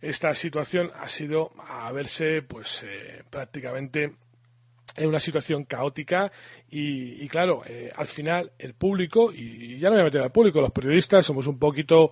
esta 0.00 0.34
situación 0.34 0.90
ha 0.98 1.08
sido 1.08 1.52
a 1.68 1.92
verse 1.92 2.42
pues 2.42 2.82
eh, 2.82 3.22
prácticamente 3.30 4.16
en 4.96 5.08
una 5.08 5.20
situación 5.20 5.62
caótica 5.66 6.32
y, 6.68 7.22
y 7.22 7.28
claro, 7.28 7.62
eh, 7.64 7.92
al 7.94 8.08
final 8.08 8.50
el 8.58 8.74
público, 8.74 9.32
y 9.32 9.78
ya 9.78 9.88
no 9.88 9.94
me 9.94 10.02
voy 10.02 10.08
a 10.08 10.10
meter 10.10 10.22
al 10.22 10.32
público, 10.32 10.60
los 10.60 10.72
periodistas 10.72 11.24
somos 11.24 11.46
un 11.46 11.60
poquito 11.60 12.10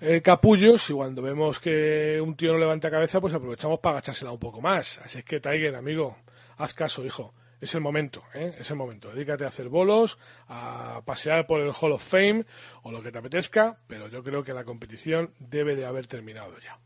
eh, 0.00 0.20
capullos 0.22 0.90
y 0.90 0.92
cuando 0.92 1.22
vemos 1.22 1.58
que 1.58 2.20
un 2.20 2.36
tío 2.36 2.52
no 2.52 2.58
levanta 2.58 2.90
cabeza, 2.90 3.20
pues 3.20 3.34
aprovechamos 3.34 3.80
para 3.80 3.96
agachársela 3.96 4.30
un 4.30 4.38
poco 4.38 4.60
más. 4.60 5.00
Así 5.04 5.18
es 5.18 5.24
que, 5.24 5.40
Tiger, 5.40 5.74
amigo, 5.74 6.16
haz 6.56 6.74
caso, 6.74 7.04
hijo. 7.04 7.34
Es 7.58 7.74
el 7.74 7.80
momento, 7.80 8.22
¿eh? 8.34 8.54
es 8.58 8.70
el 8.70 8.76
momento. 8.76 9.10
Dedícate 9.10 9.44
a 9.44 9.48
hacer 9.48 9.70
bolos, 9.70 10.18
a 10.46 11.00
pasear 11.06 11.46
por 11.46 11.60
el 11.60 11.72
Hall 11.72 11.92
of 11.92 12.06
Fame 12.06 12.44
o 12.82 12.92
lo 12.92 13.02
que 13.02 13.10
te 13.10 13.18
apetezca, 13.18 13.78
pero 13.86 14.08
yo 14.08 14.22
creo 14.22 14.44
que 14.44 14.52
la 14.52 14.64
competición 14.64 15.32
debe 15.38 15.74
de 15.74 15.86
haber 15.86 16.06
terminado 16.06 16.58
ya. 16.58 16.78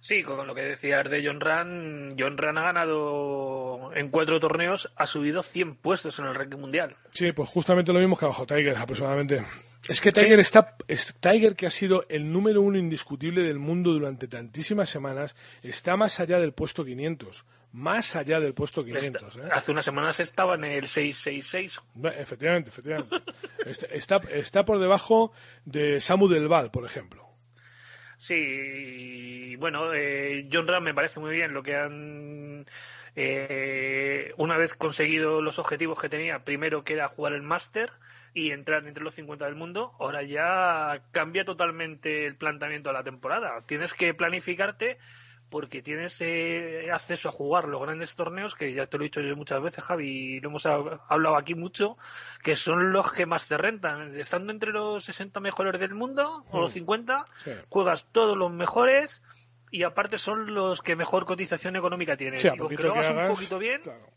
Sí, 0.00 0.24
con 0.24 0.46
lo 0.46 0.54
que 0.54 0.62
decías 0.62 1.08
de 1.08 1.24
John 1.24 1.40
Ran, 1.40 2.16
John 2.18 2.36
Ran 2.36 2.58
ha 2.58 2.62
ganado 2.62 3.92
en 3.94 4.08
cuatro 4.10 4.40
torneos, 4.40 4.92
ha 4.96 5.06
subido 5.06 5.42
100 5.44 5.76
puestos 5.76 6.18
en 6.18 6.26
el 6.26 6.34
ranking 6.34 6.58
mundial. 6.58 6.96
Sí, 7.12 7.30
pues 7.32 7.48
justamente 7.48 7.92
lo 7.92 8.00
mismo 8.00 8.16
que 8.16 8.24
abajo 8.24 8.46
Tiger, 8.46 8.76
aproximadamente. 8.76 9.44
Es 9.88 10.00
que 10.00 10.12
Tiger 10.12 10.36
¿Sí? 10.36 10.40
está, 10.40 10.76
es, 10.86 11.14
Tiger 11.18 11.56
que 11.56 11.66
ha 11.66 11.70
sido 11.70 12.06
el 12.08 12.32
número 12.32 12.62
uno 12.62 12.78
indiscutible 12.78 13.42
del 13.42 13.58
mundo 13.58 13.92
durante 13.92 14.28
tantísimas 14.28 14.88
semanas, 14.88 15.34
está 15.62 15.96
más 15.96 16.20
allá 16.20 16.38
del 16.38 16.52
puesto 16.52 16.84
500. 16.84 17.44
Más 17.72 18.16
allá 18.16 18.38
del 18.38 18.54
puesto 18.54 18.84
500. 18.84 19.36
¿eh? 19.36 19.40
Hace 19.50 19.72
unas 19.72 19.84
semanas 19.84 20.20
estaba 20.20 20.54
en 20.54 20.64
el 20.64 20.86
666. 20.86 21.80
Bueno, 21.94 22.16
efectivamente, 22.18 22.68
efectivamente. 22.70 23.16
está, 23.90 24.20
está, 24.30 24.64
por 24.64 24.78
debajo 24.78 25.32
de 25.64 26.00
Samu 26.00 26.28
Del 26.28 26.48
Val, 26.48 26.70
por 26.70 26.84
ejemplo. 26.84 27.26
Sí, 28.18 29.56
bueno, 29.56 29.92
eh, 29.92 30.48
John 30.52 30.68
Ram 30.68 30.84
me 30.84 30.94
parece 30.94 31.18
muy 31.18 31.32
bien 31.32 31.54
lo 31.54 31.62
que 31.62 31.74
han. 31.74 32.66
Eh, 33.16 34.32
una 34.36 34.56
vez 34.56 34.74
conseguido 34.74 35.42
los 35.42 35.58
objetivos 35.58 36.00
que 36.00 36.08
tenía, 36.08 36.44
primero 36.44 36.84
que 36.84 36.92
era 36.92 37.08
jugar 37.08 37.32
el 37.32 37.42
máster 37.42 37.90
y 38.34 38.50
entrar 38.50 38.86
entre 38.86 39.04
los 39.04 39.14
50 39.14 39.44
del 39.44 39.56
mundo, 39.56 39.92
ahora 39.98 40.22
ya 40.22 41.02
cambia 41.10 41.44
totalmente 41.44 42.26
el 42.26 42.36
planteamiento 42.36 42.90
de 42.90 42.94
la 42.94 43.04
temporada. 43.04 43.60
Tienes 43.66 43.92
que 43.94 44.14
planificarte 44.14 44.98
porque 45.50 45.82
tienes 45.82 46.18
eh, 46.22 46.90
acceso 46.90 47.28
a 47.28 47.32
jugar 47.32 47.68
los 47.68 47.82
grandes 47.82 48.16
torneos, 48.16 48.54
que 48.54 48.72
ya 48.72 48.86
te 48.86 48.96
lo 48.96 49.04
he 49.04 49.08
dicho 49.08 49.20
yo 49.20 49.36
muchas 49.36 49.62
veces, 49.62 49.84
Javi, 49.84 50.08
y 50.08 50.40
lo 50.40 50.48
hemos 50.48 50.64
hablado 50.64 51.36
aquí 51.36 51.54
mucho, 51.54 51.98
que 52.42 52.56
son 52.56 52.90
los 52.90 53.12
que 53.12 53.26
más 53.26 53.48
te 53.48 53.58
rentan. 53.58 54.18
Estando 54.18 54.50
entre 54.50 54.72
los 54.72 55.04
60 55.04 55.40
mejores 55.40 55.78
del 55.78 55.94
mundo, 55.94 56.46
o 56.50 56.60
los 56.60 56.72
50, 56.72 57.26
sí. 57.36 57.50
juegas 57.68 58.08
todos 58.12 58.34
los 58.34 58.50
mejores 58.50 59.22
y 59.70 59.82
aparte 59.82 60.16
son 60.16 60.54
los 60.54 60.80
que 60.80 60.96
mejor 60.96 61.26
cotización 61.26 61.76
económica 61.76 62.16
tienes. 62.16 62.40
Sí, 62.40 62.48
y 62.48 62.76
que 62.76 62.82
lo 62.82 62.94
hagas, 62.94 63.10
hagas 63.10 63.28
un 63.28 63.36
poquito 63.36 63.58
bien, 63.58 63.82
claro. 63.82 64.08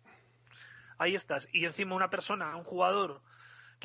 ahí 0.98 1.16
estás. 1.16 1.50
Y 1.52 1.66
encima 1.66 1.96
una 1.96 2.10
persona, 2.10 2.56
un 2.56 2.64
jugador 2.64 3.22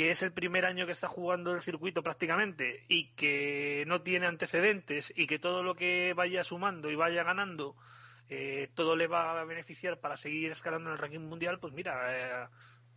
que 0.01 0.09
es 0.09 0.23
el 0.23 0.33
primer 0.33 0.65
año 0.65 0.87
que 0.87 0.93
está 0.93 1.09
jugando 1.09 1.53
el 1.53 1.61
circuito 1.61 2.03
prácticamente 2.03 2.87
y 2.89 3.09
que 3.09 3.85
no 3.87 4.01
tiene 4.01 4.27
antecedentes 4.27 5.13
y 5.15 5.27
que 5.27 5.39
todo 5.39 5.63
lo 5.63 5.75
que 5.75 6.15
vaya 6.17 6.43
sumando 6.43 6.91
y 6.91 6.95
vaya 6.95 7.23
ganando 7.23 7.77
eh, 8.31 8.71
todo 8.73 8.97
le 8.97 9.09
va 9.09 9.39
a 9.39 9.45
beneficiar 9.45 10.01
para 10.01 10.17
seguir 10.17 10.53
escalando 10.53 10.89
en 10.89 10.95
el 10.95 10.99
ranking 10.99 11.19
mundial, 11.19 11.59
pues 11.61 11.75
mira, 11.75 12.01
eh, 12.09 12.49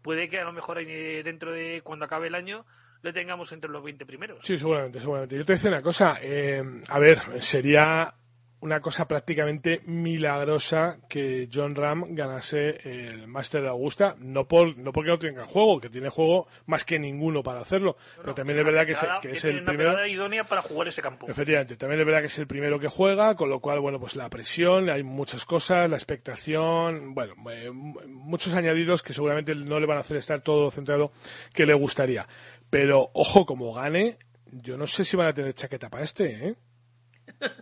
puede 0.01 0.29
que 0.29 0.39
a 0.39 0.45
lo 0.45 0.53
mejor 0.53 0.79
eh, 0.79 1.23
dentro 1.25 1.51
de 1.51 1.81
cuando 1.83 2.05
acabe 2.05 2.27
el 2.27 2.35
año 2.35 2.65
le 3.01 3.11
tengamos 3.11 3.51
entre 3.51 3.69
los 3.69 3.83
20 3.83 4.05
primeros. 4.05 4.39
Sí, 4.41 4.57
seguramente, 4.57 5.01
seguramente. 5.01 5.35
Yo 5.35 5.43
te 5.43 5.51
decía 5.51 5.71
una 5.71 5.81
cosa, 5.81 6.15
a 6.15 6.99
ver, 6.99 7.19
sería 7.41 8.15
una 8.63 8.79
cosa 8.79 9.07
prácticamente 9.09 9.81
milagrosa 9.85 10.97
que 11.09 11.49
John 11.53 11.75
Ram 11.75 12.05
ganase 12.09 12.79
el 12.85 13.27
Master 13.27 13.61
de 13.61 13.67
Augusta, 13.67 14.15
no 14.19 14.47
por 14.47 14.77
no 14.77 14.93
porque 14.93 15.09
no 15.09 15.19
tenga 15.19 15.45
juego, 15.45 15.81
que 15.81 15.89
tiene 15.89 16.07
juego 16.07 16.47
más 16.65 16.85
que 16.85 16.97
ninguno 16.97 17.43
para 17.43 17.59
hacerlo, 17.59 17.97
no, 18.15 18.23
pero 18.23 18.35
también 18.35 18.59
es 18.59 18.65
verdad 18.65 18.85
que, 18.85 18.93
es, 18.93 19.05
que 19.21 19.31
es 19.31 19.43
el 19.43 19.65
primero 19.65 20.05
idónea 20.07 20.45
para 20.45 20.61
jugar 20.61 20.87
ese 20.87 21.01
campo. 21.01 21.27
Efectivamente, 21.29 21.75
también 21.75 21.99
es 21.99 22.05
verdad 22.05 22.21
que 22.21 22.27
es 22.27 22.39
el 22.39 22.47
primero 22.47 22.79
que 22.79 22.87
juega, 22.87 23.35
con 23.35 23.49
lo 23.49 23.59
cual 23.59 23.81
bueno, 23.81 23.99
pues 23.99 24.15
la 24.15 24.29
presión, 24.29 24.89
hay 24.89 25.03
muchas 25.03 25.43
cosas, 25.43 25.89
la 25.89 25.97
expectación, 25.97 27.13
bueno, 27.13 27.35
eh, 27.51 27.69
muchos 27.69 28.53
añadidos 28.53 29.03
que 29.03 29.13
seguramente 29.13 29.55
no 29.55 29.77
le 29.81 29.85
van 29.85 29.97
a 29.97 30.01
hacer 30.01 30.15
estar 30.15 30.39
todo 30.39 30.71
centrado 30.71 31.11
que 31.53 31.65
le 31.65 31.73
gustaría. 31.73 32.25
Pero 32.69 33.11
ojo, 33.13 33.45
como 33.45 33.73
gane, 33.73 34.17
yo 34.51 34.77
no 34.77 34.87
sé 34.87 35.03
si 35.03 35.17
van 35.17 35.27
a 35.27 35.33
tener 35.33 35.53
chaqueta 35.53 35.89
para 35.89 36.05
este, 36.05 36.47
¿eh? 36.47 36.55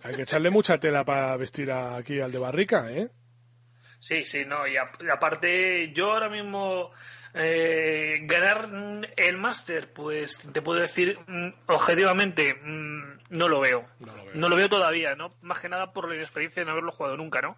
Hay 0.03 0.15
que 0.15 0.23
echarle 0.23 0.49
mucha 0.49 0.79
tela 0.79 1.03
para 1.03 1.35
vestir 1.37 1.71
aquí 1.71 2.19
al 2.19 2.31
de 2.31 2.39
Barrica, 2.39 2.91
¿eh? 2.91 3.09
Sí, 3.99 4.23
sí, 4.25 4.45
no, 4.45 4.67
y, 4.67 4.77
a, 4.77 4.89
y 4.99 5.09
aparte 5.09 5.91
yo 5.93 6.13
ahora 6.13 6.27
mismo 6.27 6.91
eh, 7.33 8.19
ganar 8.23 8.67
el 9.15 9.37
máster, 9.37 9.93
pues 9.93 10.39
te 10.51 10.61
puedo 10.61 10.79
decir 10.79 11.19
mm, 11.27 11.49
objetivamente, 11.67 12.55
mm, 12.55 13.19
no, 13.29 13.47
lo 13.47 13.59
veo. 13.59 13.83
no 13.99 14.15
lo 14.15 14.25
veo. 14.25 14.33
No 14.33 14.49
lo 14.49 14.55
veo 14.55 14.69
todavía, 14.69 15.15
¿no? 15.15 15.35
Más 15.41 15.59
que 15.59 15.69
nada 15.69 15.93
por 15.93 16.09
la 16.09 16.15
inexperiencia 16.15 16.61
de 16.61 16.65
no 16.65 16.71
haberlo 16.71 16.91
jugado 16.91 17.15
nunca, 17.15 17.41
¿no? 17.41 17.57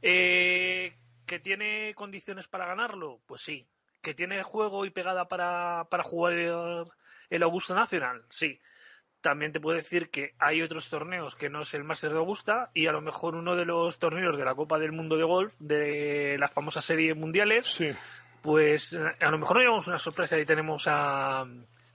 Eh, 0.00 0.96
¿Que 1.26 1.40
tiene 1.40 1.92
condiciones 1.94 2.46
para 2.46 2.66
ganarlo? 2.66 3.20
Pues 3.26 3.42
sí. 3.42 3.66
¿Que 4.00 4.14
tiene 4.14 4.42
juego 4.44 4.84
y 4.84 4.90
pegada 4.90 5.26
para, 5.26 5.88
para 5.90 6.04
jugar 6.04 6.34
el, 6.34 6.84
el 7.30 7.42
Augusto 7.42 7.74
Nacional? 7.74 8.22
Sí 8.30 8.60
también 9.20 9.52
te 9.52 9.60
puedo 9.60 9.76
decir 9.76 10.10
que 10.10 10.34
hay 10.38 10.62
otros 10.62 10.88
torneos 10.88 11.34
que 11.34 11.50
no 11.50 11.62
es 11.62 11.74
el 11.74 11.84
Master 11.84 12.12
de 12.12 12.18
Augusta 12.18 12.70
y 12.74 12.86
a 12.86 12.92
lo 12.92 13.00
mejor 13.00 13.34
uno 13.34 13.56
de 13.56 13.64
los 13.64 13.98
torneos 13.98 14.36
de 14.36 14.44
la 14.44 14.54
Copa 14.54 14.78
del 14.78 14.92
Mundo 14.92 15.16
de 15.16 15.24
Golf, 15.24 15.54
de 15.58 16.36
las 16.38 16.52
famosas 16.52 16.84
series 16.84 17.16
mundiales, 17.16 17.66
sí. 17.66 17.90
pues 18.42 18.94
a 18.94 19.30
lo 19.30 19.38
mejor 19.38 19.56
no 19.56 19.62
llevamos 19.62 19.88
una 19.88 19.98
sorpresa 19.98 20.38
y 20.38 20.44
tenemos 20.44 20.84
a 20.86 21.44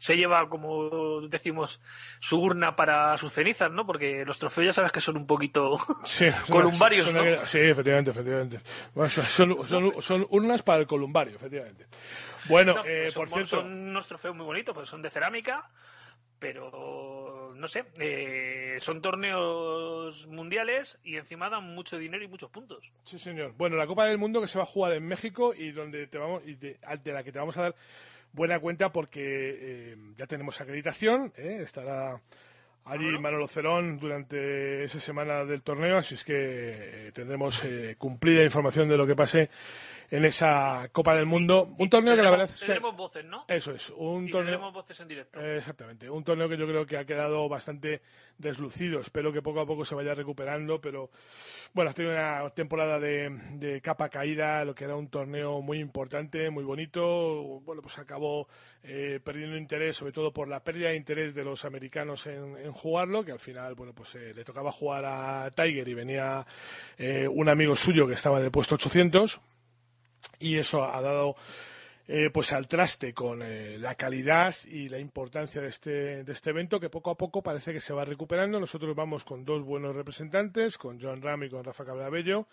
se 0.04 0.18
lleva, 0.18 0.50
como 0.50 1.22
decimos, 1.30 1.80
su 2.20 2.38
urna 2.38 2.76
para 2.76 3.16
sus 3.16 3.32
cenizas, 3.32 3.72
¿no? 3.72 3.86
Porque 3.86 4.26
los 4.26 4.38
trofeos 4.38 4.66
ya 4.66 4.74
sabes 4.74 4.92
que 4.92 5.00
son 5.00 5.16
un 5.16 5.26
poquito 5.26 5.76
columbarios, 6.50 7.14
¿no? 7.14 7.22
Sí, 7.46 7.60
efectivamente, 7.60 8.12
efectivamente. 8.12 8.60
son, 9.30 10.28
urnas 10.30 10.62
para 10.62 10.82
el 10.82 10.88
columbario, 10.88 11.38
efectivamente. 11.38 11.86
Bueno, 12.50 12.84
eh, 12.86 13.12
por 13.16 13.30
cierto... 13.30 13.62
Son 13.62 13.72
unos 13.72 14.06
trofeos 14.06 14.36
muy 14.36 14.46
bonitos, 14.46 14.76
pues 14.76 14.90
son 14.90 15.02
de 15.02 15.10
cerámica, 15.10 15.70
pero 16.40 17.54
no 17.56 17.68
sé, 17.68 17.86
eh, 18.00 18.76
son 18.80 19.02
torneos 19.02 20.28
mundiales 20.28 21.00
y 21.04 21.16
encima 21.16 21.50
dan 21.50 21.74
mucho 21.74 21.98
dinero 21.98 22.24
y 22.24 22.28
muchos 22.28 22.50
puntos. 22.50 22.92
Sí, 23.04 23.18
señor. 23.18 23.54
Bueno, 23.58 23.78
la 23.78 23.88
Copa 23.88 24.06
del 24.06 24.18
Mundo 24.18 24.42
que 24.42 24.48
se 24.48 24.58
va 24.58 24.64
a 24.64 24.68
jugar 24.68 24.94
en 24.94 25.08
México 25.08 25.54
y 25.54 25.72
donde 25.72 26.08
te 26.08 26.18
vamos 26.18 26.44
y 26.46 26.56
de 26.56 26.78
la 27.06 27.24
que 27.24 27.32
te 27.32 27.40
vamos 27.40 27.58
a 27.58 27.64
dar 27.64 27.76
buena 28.34 28.60
cuenta 28.60 28.92
porque 28.92 29.22
eh, 29.24 29.98
ya 30.18 30.26
tenemos 30.26 30.60
acreditación, 30.60 31.32
¿eh? 31.38 31.60
estará 31.62 32.20
allí 32.86 33.06
Manolo 33.20 33.48
Cerón 33.48 33.98
durante 33.98 34.84
esa 34.84 35.00
semana 35.00 35.46
del 35.46 35.62
torneo, 35.62 35.98
así 35.98 36.16
es 36.16 36.26
que 36.26 36.34
eh, 36.36 37.12
tendremos 37.14 37.64
cumplida 37.98 38.44
información 38.44 38.90
de 38.90 38.98
lo 38.98 39.08
que 39.08 39.16
pase 39.16 39.50
en 40.14 40.26
esa 40.26 40.90
Copa 40.92 41.16
del 41.16 41.26
Mundo. 41.26 41.74
Un 41.80 41.90
torneo 41.90 42.16
que 42.16 42.22
la 42.22 42.30
verdad 42.30 42.46
es 42.46 42.62
que... 42.62 42.68
Tenemos 42.68 42.96
voces, 42.96 43.26
¿no? 43.26 43.46
Eso 43.48 43.72
es, 43.72 43.90
un 43.90 44.28
y 44.28 44.32
torneo... 44.32 44.52
Tenemos 44.52 44.72
voces 44.72 45.00
en 45.00 45.08
directo. 45.08 45.42
exactamente, 45.42 46.08
un 46.08 46.24
torneo 46.24 46.48
que 46.48 46.56
yo 46.56 46.68
creo 46.68 46.86
que 46.86 47.00
ha 47.00 47.06
quedado 47.06 47.50
bastante 47.50 48.04
deslucido. 48.38 49.00
Espero 49.00 49.34
que 49.34 49.42
poco 49.42 49.62
a 49.62 49.66
poco 49.66 49.84
se 49.84 49.96
vaya 49.96 50.14
recuperando, 50.14 50.80
pero 50.80 51.10
bueno, 51.74 51.90
ha 51.90 51.94
tenido 51.96 52.14
una 52.14 52.48
temporada 52.52 53.00
de, 53.00 53.82
capa 53.84 54.10
caída, 54.10 54.64
lo 54.64 54.76
que 54.76 54.84
era 54.84 54.96
un 54.96 55.08
torneo 55.08 55.64
muy 55.64 55.80
importante, 55.80 56.52
muy 56.52 56.64
bonito. 56.64 57.62
Bueno, 57.62 57.82
pues 57.82 57.98
acabó 57.98 58.48
eh, 58.84 59.20
perdiendo 59.24 59.58
interés, 59.58 59.98
sobre 59.98 60.12
todo 60.12 60.32
por 60.32 60.48
la 60.48 60.64
pérdida 60.64 60.90
de 60.90 60.96
interés 60.96 61.34
de 61.34 61.44
los 61.44 61.66
americanos 61.66 62.28
en, 62.28 62.72
jugarlo, 62.72 63.26
que 63.26 63.32
al 63.32 63.40
final, 63.40 63.74
bueno, 63.74 63.94
pues 63.94 64.14
eh, 64.14 64.32
le 64.36 64.44
tocaba 64.44 64.72
jugar 64.72 65.06
a 65.06 65.50
Tiger 65.56 65.88
y 65.88 65.94
venía 65.96 66.46
eh, 67.00 67.28
un 67.28 67.50
amigo 67.50 67.76
suyo 67.76 68.06
que 68.06 68.14
estaba 68.14 68.38
en 68.38 68.46
el 68.46 68.52
puesto 68.52 68.76
800 68.76 69.42
y 70.40 70.58
eso 70.58 70.84
ha 70.84 71.02
dado 71.02 71.36
eh, 72.06 72.30
pues 72.34 72.52
al 72.52 72.68
traste 72.68 73.14
con 73.14 73.42
eh, 73.42 73.78
la 73.80 73.96
calidad 73.96 74.54
y 74.66 74.90
la 74.90 75.00
importancia 75.00 75.62
de 75.62 75.70
este, 75.70 76.24
de 76.26 76.32
este 76.34 76.50
evento 76.50 76.78
que 76.78 76.90
poco 76.90 77.12
a 77.12 77.18
poco 77.18 77.42
parece 77.42 77.72
que 77.72 77.80
se 77.80 77.94
va 77.94 78.04
recuperando. 78.04 78.60
Nosotros 78.60 78.94
vamos 78.94 79.24
con 79.24 79.46
dos 79.46 79.64
buenos 79.64 79.96
representantes, 79.96 80.78
con 80.78 81.00
John 81.02 81.22
Ram 81.22 81.44
y 81.44 81.50
con 81.50 81.64
Rafa 81.64 81.86
Cabrabello, 81.86 82.48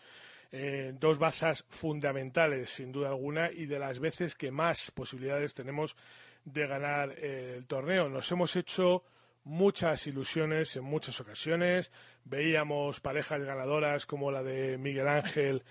eh, 0.53 0.95
dos 0.99 1.19
bazas 1.19 1.65
fundamentales 1.69 2.71
sin 2.71 2.93
duda 2.93 3.09
alguna 3.09 3.51
y 3.51 3.67
de 3.67 3.81
las 3.81 3.99
veces 3.99 4.37
que 4.37 4.53
más 4.53 4.93
posibilidades 4.93 5.53
tenemos 5.53 5.97
de 6.45 6.69
ganar 6.69 7.19
el 7.19 7.67
torneo. 7.67 8.09
Nos 8.09 8.31
hemos 8.31 8.55
hecho 8.55 9.03
muchas 9.43 10.07
ilusiones 10.07 10.77
en 10.77 10.85
muchas 10.85 11.21
ocasiones. 11.21 11.91
Veíamos 12.25 13.01
parejas 13.01 13.43
ganadoras 13.43 14.07
como 14.07 14.31
la 14.31 14.45
de 14.45 14.79
Miguel 14.79 15.09
Ángel 15.09 15.65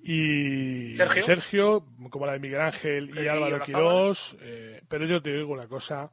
y 0.00 0.94
Sergio, 0.94 1.84
como 2.10 2.26
la 2.26 2.32
de 2.32 2.38
Miguel 2.38 2.60
Ángel 2.60 3.18
y, 3.18 3.28
Álvaro 3.28 3.60
Quirós. 3.60 4.36
Eh, 4.40 4.80
pero 4.88 5.06
yo 5.06 5.20
te 5.20 5.32
digo 5.32 5.52
una 5.52 5.66
cosa, 5.66 6.10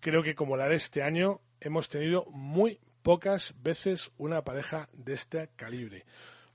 creo 0.00 0.22
que 0.22 0.34
como 0.34 0.56
la 0.56 0.68
de 0.68 0.76
este 0.76 1.02
año, 1.02 1.40
hemos 1.60 1.88
tenido 1.88 2.26
muy 2.30 2.80
pocas 3.02 3.54
veces 3.62 4.10
una 4.18 4.42
pareja 4.42 4.88
de 4.92 5.14
este 5.14 5.50
calibre. 5.56 6.04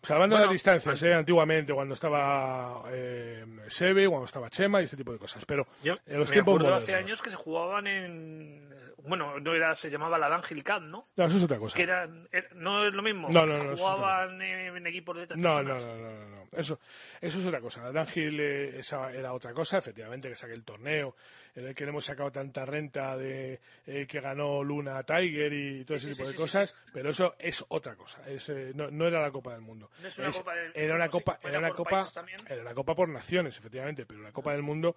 Salvando 0.01 0.37
las 0.37 0.49
distancias, 0.49 1.03
¿eh? 1.03 1.13
antiguamente, 1.13 1.73
cuando 1.73 1.93
estaba 1.93 2.83
eh, 2.89 3.45
Sebe, 3.67 4.07
cuando 4.07 4.25
estaba 4.25 4.49
Chema 4.49 4.81
y 4.81 4.85
este 4.85 4.95
tipo 4.95 5.11
de 5.11 5.19
cosas. 5.19 5.43
Pero 5.45 5.67
en 5.83 6.19
los 6.19 6.31
tiempos 6.31 6.57
modernos, 6.57 6.83
hace 6.83 6.95
años 6.95 7.21
que 7.21 7.29
se 7.29 7.35
jugaban 7.35 7.85
en 7.85 8.69
bueno, 9.05 9.39
no 9.39 9.53
era, 9.53 9.73
se 9.75 9.89
llamaba 9.89 10.17
la 10.17 10.29
D'Angel 10.29 10.63
Cup, 10.63 10.81
¿no? 10.81 11.09
No, 11.15 11.25
eso 11.25 11.37
es 11.37 11.43
otra 11.43 11.57
cosa. 11.57 11.75
Que 11.75 11.83
era, 11.83 12.07
no 12.55 12.85
es 12.85 12.93
lo 12.93 13.01
mismo. 13.01 13.29
No, 13.29 13.45
no, 13.45 13.57
no. 13.63 13.75
jugaban 13.75 14.41
en, 14.41 14.87
equipos 14.87 15.17
de 15.17 15.35
no, 15.35 15.61
no, 15.61 15.75
no, 15.75 15.97
no, 15.97 16.25
no, 16.27 16.43
Eso, 16.51 16.79
eso 17.21 17.39
es 17.39 17.45
otra 17.45 17.61
cosa. 17.61 17.83
La 17.83 17.91
D'Angel 17.91 18.39
eh, 18.39 18.79
esa 18.79 19.11
era 19.11 19.33
otra 19.33 19.53
cosa, 19.53 19.77
efectivamente, 19.77 20.29
que 20.29 20.35
saqué 20.35 20.53
el 20.53 20.63
torneo, 20.63 21.15
en 21.55 21.67
el 21.67 21.75
que 21.75 21.83
hemos 21.83 22.05
sacado 22.05 22.31
tanta 22.31 22.65
renta 22.65 23.17
de 23.17 23.59
eh, 23.85 24.05
que 24.07 24.21
ganó 24.21 24.63
Luna 24.63 25.03
Tiger 25.03 25.51
y 25.53 25.85
todo 25.85 25.97
ese 25.97 26.13
tipo 26.13 26.27
de 26.27 26.35
cosas, 26.35 26.75
pero 26.93 27.09
eso 27.09 27.35
es 27.37 27.63
otra 27.69 27.95
cosa. 27.95 28.27
Es, 28.27 28.49
eh, 28.49 28.71
no, 28.75 28.89
no, 28.89 29.07
era 29.07 29.21
la 29.21 29.31
Copa 29.31 29.53
del 29.53 29.61
Mundo. 29.61 29.89
No 30.01 30.07
es 30.07 30.17
una 30.19 30.31
Copa 30.31 30.55
del 30.55 30.71
Era 30.75 30.95
una 30.95 31.09
Copa, 31.09 31.39
era 31.43 31.59
una 31.59 31.71
Copa, 31.71 32.07
era 32.47 32.61
una 32.61 32.73
Copa 32.73 32.95
por 32.95 33.09
naciones, 33.09 33.57
efectivamente, 33.57 34.05
pero 34.05 34.21
la 34.21 34.31
Copa 34.31 34.53
del 34.53 34.63
Mundo 34.63 34.95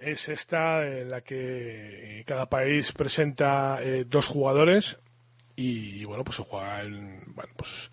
es 0.00 0.28
esta 0.28 0.86
en 0.86 1.10
la 1.10 1.20
que 1.20 2.22
cada 2.26 2.48
país 2.48 2.92
presenta 2.92 3.78
eh, 3.82 4.04
dos 4.06 4.26
jugadores 4.26 4.98
y, 5.60 6.04
bueno 6.04 6.22
pues 6.22 6.36
se 6.36 6.44
juega 6.44 6.82
en 6.82 7.34
bueno 7.34 7.52
pues 7.56 7.90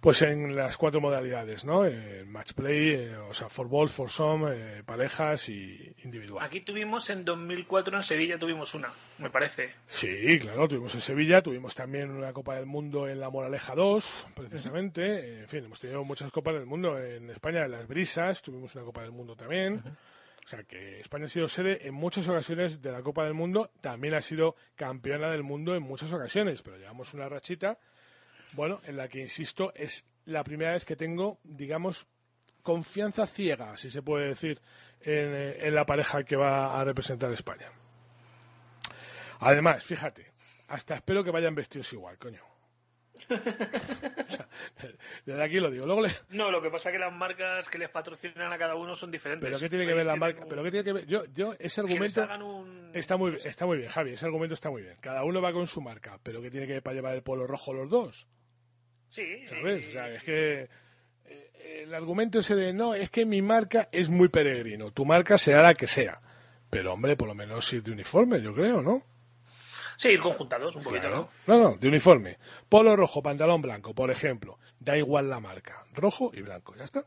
pues 0.00 0.20
en 0.20 0.54
las 0.54 0.76
cuatro 0.76 1.00
modalidades 1.00 1.64
no 1.64 1.86
el 1.86 2.26
match 2.26 2.52
play 2.52 2.90
eh, 2.90 3.16
o 3.16 3.32
sea 3.32 3.48
for 3.48 3.66
ball 3.66 3.88
for 3.88 4.10
some 4.10 4.46
eh, 4.52 4.82
parejas 4.84 5.48
y 5.48 5.94
individual. 6.04 6.44
Aquí 6.44 6.60
tuvimos 6.60 7.08
en 7.08 7.24
2004 7.24 7.96
en 7.96 8.02
Sevilla 8.02 8.38
tuvimos 8.38 8.74
una 8.74 8.88
me 9.18 9.30
parece. 9.30 9.70
Sí 9.86 10.38
claro 10.38 10.68
tuvimos 10.68 10.94
en 10.94 11.00
Sevilla 11.00 11.40
tuvimos 11.40 11.74
también 11.74 12.10
una 12.10 12.34
Copa 12.34 12.56
del 12.56 12.66
Mundo 12.66 13.08
en 13.08 13.20
la 13.20 13.30
Moraleja 13.30 13.74
2 13.74 14.26
precisamente. 14.34 15.40
En 15.40 15.48
fin 15.48 15.64
hemos 15.64 15.80
tenido 15.80 16.04
muchas 16.04 16.30
Copas 16.30 16.54
del 16.54 16.66
Mundo 16.66 16.98
en 16.98 17.30
España 17.30 17.64
en 17.64 17.70
las 17.70 17.88
Brisas 17.88 18.42
tuvimos 18.42 18.74
una 18.74 18.84
Copa 18.84 19.00
del 19.00 19.12
Mundo 19.12 19.34
también 19.34 19.82
o 20.48 20.50
sea 20.50 20.64
que 20.64 21.00
España 21.00 21.26
ha 21.26 21.28
sido 21.28 21.46
sede 21.46 21.86
en 21.86 21.92
muchas 21.92 22.26
ocasiones 22.26 22.80
de 22.80 22.90
la 22.90 23.02
Copa 23.02 23.22
del 23.22 23.34
Mundo, 23.34 23.70
también 23.82 24.14
ha 24.14 24.22
sido 24.22 24.56
campeona 24.76 25.28
del 25.28 25.42
mundo 25.42 25.76
en 25.76 25.82
muchas 25.82 26.10
ocasiones, 26.10 26.62
pero 26.62 26.78
llevamos 26.78 27.12
una 27.12 27.28
rachita, 27.28 27.78
bueno, 28.52 28.80
en 28.86 28.96
la 28.96 29.08
que, 29.08 29.20
insisto, 29.20 29.74
es 29.74 30.06
la 30.24 30.42
primera 30.44 30.72
vez 30.72 30.86
que 30.86 30.96
tengo, 30.96 31.38
digamos, 31.44 32.06
confianza 32.62 33.26
ciega, 33.26 33.76
si 33.76 33.90
se 33.90 34.00
puede 34.00 34.28
decir, 34.28 34.58
en, 35.02 35.34
eh, 35.34 35.70
la 35.70 35.84
pareja 35.84 36.24
que 36.24 36.36
va 36.36 36.80
a 36.80 36.82
representar 36.82 37.30
España. 37.30 37.70
Además, 39.40 39.84
fíjate, 39.84 40.32
hasta 40.68 40.94
espero 40.94 41.22
que 41.22 41.30
vayan 41.30 41.54
vestidos 41.54 41.92
igual, 41.92 42.16
coño. 42.16 42.47
desde 45.26 45.42
aquí 45.42 45.60
lo 45.60 45.70
digo. 45.70 45.86
No, 46.30 46.50
lo 46.50 46.62
que 46.62 46.70
pasa 46.70 46.88
es 46.88 46.94
que 46.94 46.98
las 46.98 47.12
marcas 47.12 47.68
que 47.68 47.78
les 47.78 47.90
patrocinan 47.90 48.52
a 48.52 48.58
cada 48.58 48.74
uno 48.74 48.94
son 48.94 49.10
diferentes. 49.10 49.46
Pero 49.46 49.58
¿qué 49.58 49.68
tiene 49.68 49.86
que 49.86 49.94
ver 49.94 50.06
la 50.06 50.16
marca? 50.16 50.44
¿Pero 50.48 50.62
qué 50.62 50.70
tiene 50.70 50.84
que 50.84 50.92
ver? 50.92 51.06
Yo, 51.06 51.24
yo 51.34 51.54
ese 51.58 51.80
argumento 51.80 52.26
está 52.92 53.16
muy, 53.16 53.36
está 53.44 53.66
muy 53.66 53.78
bien, 53.78 53.90
Javi. 53.90 54.12
Ese 54.12 54.26
argumento 54.26 54.54
está 54.54 54.70
muy 54.70 54.82
bien. 54.82 54.96
Cada 55.00 55.24
uno 55.24 55.42
va 55.42 55.52
con 55.52 55.66
su 55.66 55.80
marca, 55.80 56.18
pero 56.22 56.40
¿qué 56.40 56.50
tiene 56.50 56.66
que 56.66 56.74
ver 56.74 56.82
para 56.82 56.94
llevar 56.94 57.14
el 57.14 57.22
polo 57.22 57.46
rojo 57.46 57.72
los 57.72 57.90
dos? 57.90 58.26
Sí. 59.08 59.46
¿Sabes? 59.46 59.88
O 59.88 59.92
sea, 59.92 60.08
es 60.14 60.22
que 60.22 60.68
eh, 61.26 61.82
el 61.82 61.94
argumento 61.94 62.40
ese 62.40 62.54
de 62.54 62.72
no, 62.72 62.94
es 62.94 63.10
que 63.10 63.26
mi 63.26 63.42
marca 63.42 63.88
es 63.92 64.08
muy 64.08 64.28
peregrino. 64.28 64.92
Tu 64.92 65.04
marca 65.04 65.38
será 65.38 65.62
la 65.62 65.74
que 65.74 65.86
sea. 65.86 66.20
Pero 66.70 66.92
hombre, 66.92 67.16
por 67.16 67.28
lo 67.28 67.34
menos 67.34 67.72
ir 67.72 67.82
de 67.82 67.92
uniforme, 67.92 68.42
yo 68.42 68.52
creo, 68.52 68.82
¿no? 68.82 69.02
Sí, 69.98 70.10
ir 70.10 70.20
conjuntados 70.20 70.76
un 70.76 70.84
poquito, 70.84 71.10
¿no? 71.10 71.28
No, 71.48 71.58
no, 71.58 71.76
de 71.76 71.88
uniforme. 71.88 72.38
Polo 72.68 72.94
rojo, 72.94 73.20
pantalón 73.20 73.60
blanco, 73.60 73.94
por 73.94 74.10
ejemplo. 74.10 74.58
Da 74.78 74.96
igual 74.96 75.28
la 75.28 75.40
marca. 75.40 75.84
Rojo 75.92 76.30
y 76.32 76.40
blanco, 76.40 76.74
ya 76.76 76.84
está. 76.84 77.04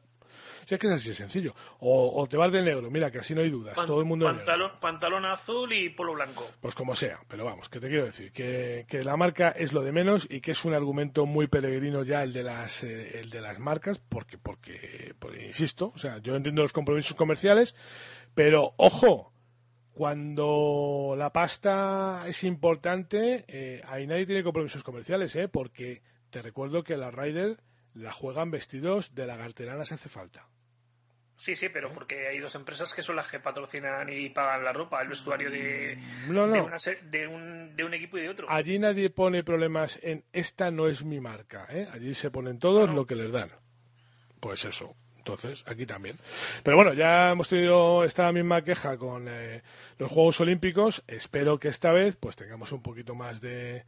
Si 0.66 0.76
es 0.76 0.80
que 0.80 0.88
es 0.88 0.94
así 0.94 1.10
de 1.10 1.16
sencillo. 1.16 1.56
O, 1.80 2.28
te 2.30 2.38
vas 2.38 2.52
de 2.52 2.62
negro, 2.62 2.92
mira 2.92 3.10
que 3.10 3.20
así 3.20 3.34
no 3.34 3.42
hay 3.42 3.50
dudas. 3.50 3.76
Todo 3.86 4.00
el 4.00 4.06
mundo 4.06 4.26
pantalón, 4.26 4.72
pantalón 4.80 5.26
azul 5.26 5.72
y 5.74 5.90
polo 5.90 6.14
blanco. 6.14 6.46
Pues 6.60 6.76
como 6.76 6.96
sea, 6.96 7.20
pero 7.28 7.46
vamos, 7.46 7.70
que 7.70 7.80
te 7.80 7.88
quiero 7.88 8.06
decir 8.06 8.32
que, 8.32 8.86
que, 8.88 9.04
la 9.04 9.18
marca 9.18 9.50
es 9.50 9.74
lo 9.74 9.82
de 9.82 9.92
menos 9.92 10.28
y 10.30 10.42
que 10.42 10.52
es 10.52 10.66
un 10.66 10.74
argumento 10.74 11.26
muy 11.26 11.48
peregrino 11.48 12.04
ya 12.04 12.24
el 12.24 12.34
de 12.34 12.44
las 12.44 12.84
eh, 12.84 13.20
el 13.20 13.30
de 13.30 13.42
las 13.42 13.60
marcas, 13.60 14.00
porque, 14.00 14.38
porque, 14.38 15.16
porque, 15.18 15.48
insisto, 15.48 15.92
o 15.96 15.98
sea, 15.98 16.20
yo 16.20 16.36
entiendo 16.36 16.62
los 16.62 16.74
compromisos 16.74 17.16
comerciales, 17.16 17.76
pero 18.36 18.74
ojo, 18.78 19.31
cuando 19.94 21.16
la 21.18 21.34
pasta 21.34 22.24
es 22.28 22.44
importante, 22.44 23.46
eh, 23.48 23.82
ahí 23.88 24.08
nadie 24.08 24.26
tiene 24.26 24.44
compromisos 24.44 24.84
comerciales, 24.84 25.36
¿eh? 25.36 25.48
porque 25.48 26.02
te 26.30 26.42
recuerdo 26.42 26.84
que 26.84 26.98
la 26.98 27.12
Ryder 27.12 27.58
la 27.94 28.12
juegan 28.12 28.52
vestidos 28.52 29.14
de 29.16 29.28
lagarterana 29.28 29.86
si 29.86 29.94
hace 29.94 30.10
falta. 30.10 30.48
Sí, 31.42 31.56
sí, 31.56 31.70
pero 31.70 31.92
porque 31.92 32.28
hay 32.28 32.38
dos 32.38 32.54
empresas 32.54 32.94
que 32.94 33.02
son 33.02 33.16
las 33.16 33.32
que 33.32 33.40
patrocinan 33.40 34.08
y 34.14 34.30
pagan 34.30 34.64
la 34.64 34.72
ropa, 34.72 35.02
el 35.02 35.08
vestuario 35.08 35.50
de, 35.50 35.98
De, 36.28 37.28
un, 37.28 37.76
de, 37.76 37.84
un, 37.84 37.94
equipo 37.96 38.20
y 38.20 38.22
de 38.22 38.30
otro. 38.30 38.46
Allí 38.48 38.78
nadie 38.78 39.10
pone 39.10 39.44
problemas 39.44 40.00
en 40.04 40.24
esta 40.34 40.70
no 40.70 40.88
es 40.88 41.04
mi 41.04 41.20
marca. 41.20 41.66
¿eh? 41.72 41.88
Allí 41.92 42.14
se 42.14 42.30
ponen 42.30 42.60
todos 42.60 42.94
lo 42.94 43.08
que 43.08 43.16
les 43.16 43.32
dan. 43.32 43.50
Pues 44.40 44.66
eso. 44.66 44.96
Entonces, 45.22 45.64
aquí 45.68 45.86
también. 45.86 46.16
Pero 46.64 46.78
bueno, 46.78 46.94
ya 46.94 47.32
hemos 47.32 47.48
tenido 47.48 48.04
esta 48.04 48.32
misma 48.32 48.64
queja 48.64 48.98
con 48.98 49.28
eh, 49.30 49.62
los 50.00 50.12
Juegos 50.12 50.42
Olímpicos. 50.42 51.04
Espero 51.08 51.60
que 51.60 51.68
esta 51.68 51.92
vez 51.92 52.16
pues 52.20 52.36
tengamos 52.36 52.72
un 52.72 52.82
poquito 52.82 53.14
más 53.14 53.40
de, 53.40 53.86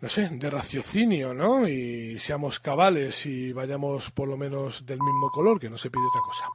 no 0.00 0.08
sé, 0.10 0.28
de 0.30 0.50
raciocinio, 0.50 1.32
¿no? 1.32 1.66
Y 1.66 2.18
seamos 2.18 2.60
cabales 2.60 3.24
y 3.24 3.54
vayamos 3.54 4.10
por 4.10 4.28
lo 4.28 4.36
menos 4.36 4.84
del 4.84 4.98
mismo 4.98 5.30
color, 5.30 5.58
que 5.58 5.70
no 5.70 5.78
se 5.78 5.90
pide 5.90 6.04
otra 6.06 6.20
cosa. 6.20 6.46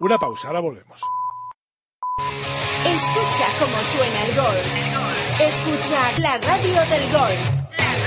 Una 0.00 0.18
pausa, 0.18 0.48
ahora 0.48 0.60
volvemos. 0.60 1.00
Escucha 2.84 3.46
cómo 3.60 3.84
suena 3.84 4.24
el 4.26 4.34
golf. 4.34 5.40
Escucha 5.40 6.18
la 6.18 6.36
radio 6.38 6.80
del 6.90 7.12
golf. 7.12 7.99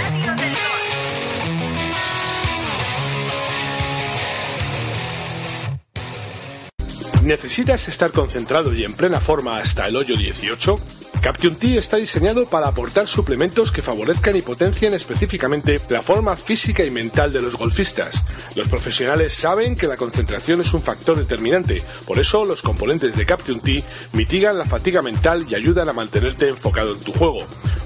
¿Necesitas 7.23 7.87
estar 7.87 8.11
concentrado 8.11 8.73
y 8.73 8.83
en 8.83 8.93
plena 8.93 9.21
forma 9.21 9.57
hasta 9.57 9.87
el 9.87 9.95
hoyo 9.95 10.17
18? 10.17 10.75
Caption 11.21 11.55
T 11.55 11.77
está 11.77 11.95
diseñado 11.95 12.45
para 12.45 12.67
aportar 12.67 13.07
suplementos 13.07 13.71
que 13.71 13.81
favorezcan 13.81 14.35
y 14.35 14.41
potencien 14.41 14.93
específicamente 14.93 15.79
la 15.87 16.01
forma 16.01 16.35
física 16.35 16.83
y 16.83 16.91
mental 16.91 17.31
de 17.31 17.41
los 17.41 17.55
golfistas. 17.55 18.21
Los 18.55 18.67
profesionales 18.67 19.33
saben 19.33 19.75
que 19.75 19.87
la 19.87 19.95
concentración 19.95 20.59
es 20.59 20.73
un 20.73 20.81
factor 20.81 21.17
determinante, 21.17 21.81
por 22.05 22.19
eso 22.19 22.43
los 22.43 22.61
componentes 22.61 23.15
de 23.15 23.25
Caption 23.25 23.61
T 23.61 23.81
mitigan 24.11 24.57
la 24.57 24.65
fatiga 24.65 25.01
mental 25.01 25.45
y 25.49 25.55
ayudan 25.55 25.87
a 25.87 25.93
mantenerte 25.93 26.49
enfocado 26.49 26.93
en 26.93 26.99
tu 26.99 27.13
juego. 27.13 27.37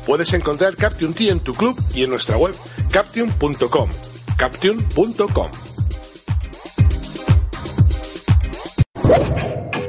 Puedes 0.07 0.33
encontrar 0.33 0.75
Caption 0.75 1.13
T 1.13 1.29
en 1.29 1.41
tu 1.41 1.53
club 1.53 1.79
y 1.93 2.03
en 2.03 2.09
nuestra 2.09 2.37
web 2.37 2.55
caption.com. 2.89 3.89
caption.com. 4.35 5.66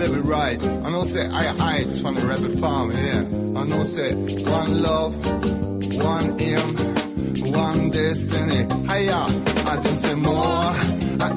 I 0.00 0.90
know 0.90 1.04
say 1.04 1.26
I 1.26 1.44
rebel 2.26 2.50
farm, 2.50 2.90
yeah. 2.92 3.20
I 3.60 3.64
know 3.64 3.84
one 5.98 6.40
aim, 6.40 7.52
one 7.52 7.90
destiny. 7.90 8.66
Hiya, 8.88 9.22
I 9.66 9.76
say 9.96 10.14
more. 10.14 10.74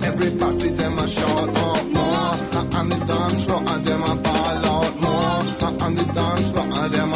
Every 0.03 0.29
them 0.77 0.99
a 0.99 1.07
shout 1.07 1.49
out 1.49 1.85
more. 1.87 2.31
The 2.89 3.05
dance 3.05 3.45
floor 3.45 3.63
and 3.67 3.85
them 3.85 4.01
ball 4.23 4.91
more. 4.91 5.43
The 5.95 6.11
dance 6.13 6.51
floor 6.51 6.67
and 6.71 6.93
them. 6.93 7.11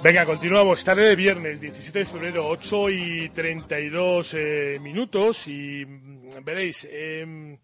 Venga, 0.00 0.24
continuamos. 0.24 0.84
Tarde 0.84 1.08
de 1.08 1.16
viernes, 1.16 1.60
17 1.60 1.98
de 1.98 2.04
febrero, 2.06 2.48
8 2.48 2.88
y 2.88 3.28
32 3.30 4.34
eh, 4.34 4.78
minutos. 4.80 5.48
Y 5.48 5.84
mm, 5.84 6.44
veréis, 6.44 6.86
eh, 6.88 7.58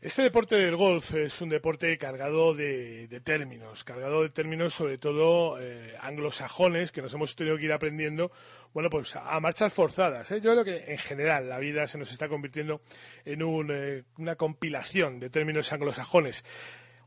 este 0.00 0.22
deporte 0.22 0.54
del 0.54 0.76
golf 0.76 1.14
es 1.14 1.40
un 1.40 1.48
deporte 1.48 1.98
cargado 1.98 2.54
de, 2.54 3.20
términos, 3.24 3.82
cargado 3.82 4.22
de 4.22 4.30
términos 4.30 4.72
sobre 4.72 4.96
todo 4.96 5.60
eh, 5.60 5.92
anglosajones 6.00 6.92
que 6.92 7.02
nos 7.02 7.12
hemos 7.14 7.34
tenido 7.34 7.56
que 7.56 7.64
ir 7.64 7.72
aprendiendo, 7.72 8.30
bueno, 8.72 8.90
pues 8.90 9.16
a, 9.16 9.40
marchas 9.40 9.72
forzadas. 9.72 10.30
¿eh? 10.30 10.40
Yo 10.40 10.52
creo 10.52 10.64
que 10.64 10.92
en 10.92 10.98
general 10.98 11.48
la 11.48 11.58
vida 11.58 11.88
se 11.88 11.98
nos 11.98 12.12
está 12.12 12.28
convirtiendo 12.28 12.80
en 13.24 13.42
un, 13.42 13.70
eh, 13.72 14.04
una 14.18 14.36
compilación 14.36 15.18
de 15.18 15.30
términos 15.30 15.72
anglosajones. 15.72 16.44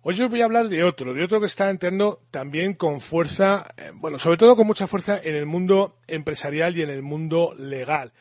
Hoy 0.01 0.19
os 0.19 0.30
voy 0.30 0.41
a 0.41 0.45
hablar 0.45 0.67
de 0.67 0.84
otro, 0.84 1.13
de 1.13 1.23
otro 1.23 1.39
que 1.39 1.45
está 1.45 1.69
entrando 1.69 2.21
también 2.30 2.73
con 2.73 2.99
fuerza, 2.99 3.73
bueno, 3.93 4.19
sobre 4.19 4.38
todo 4.38 4.58
con 4.58 4.67
mucha 4.67 4.88
fuerza 4.88 5.17
en 5.23 5.36
el 5.36 5.45
mundo 5.45 5.95
empresarial 6.08 6.75
y 6.75 6.82
en 6.82 6.89
el 6.89 7.04
mundo 7.04 7.54
legal. 7.58 8.12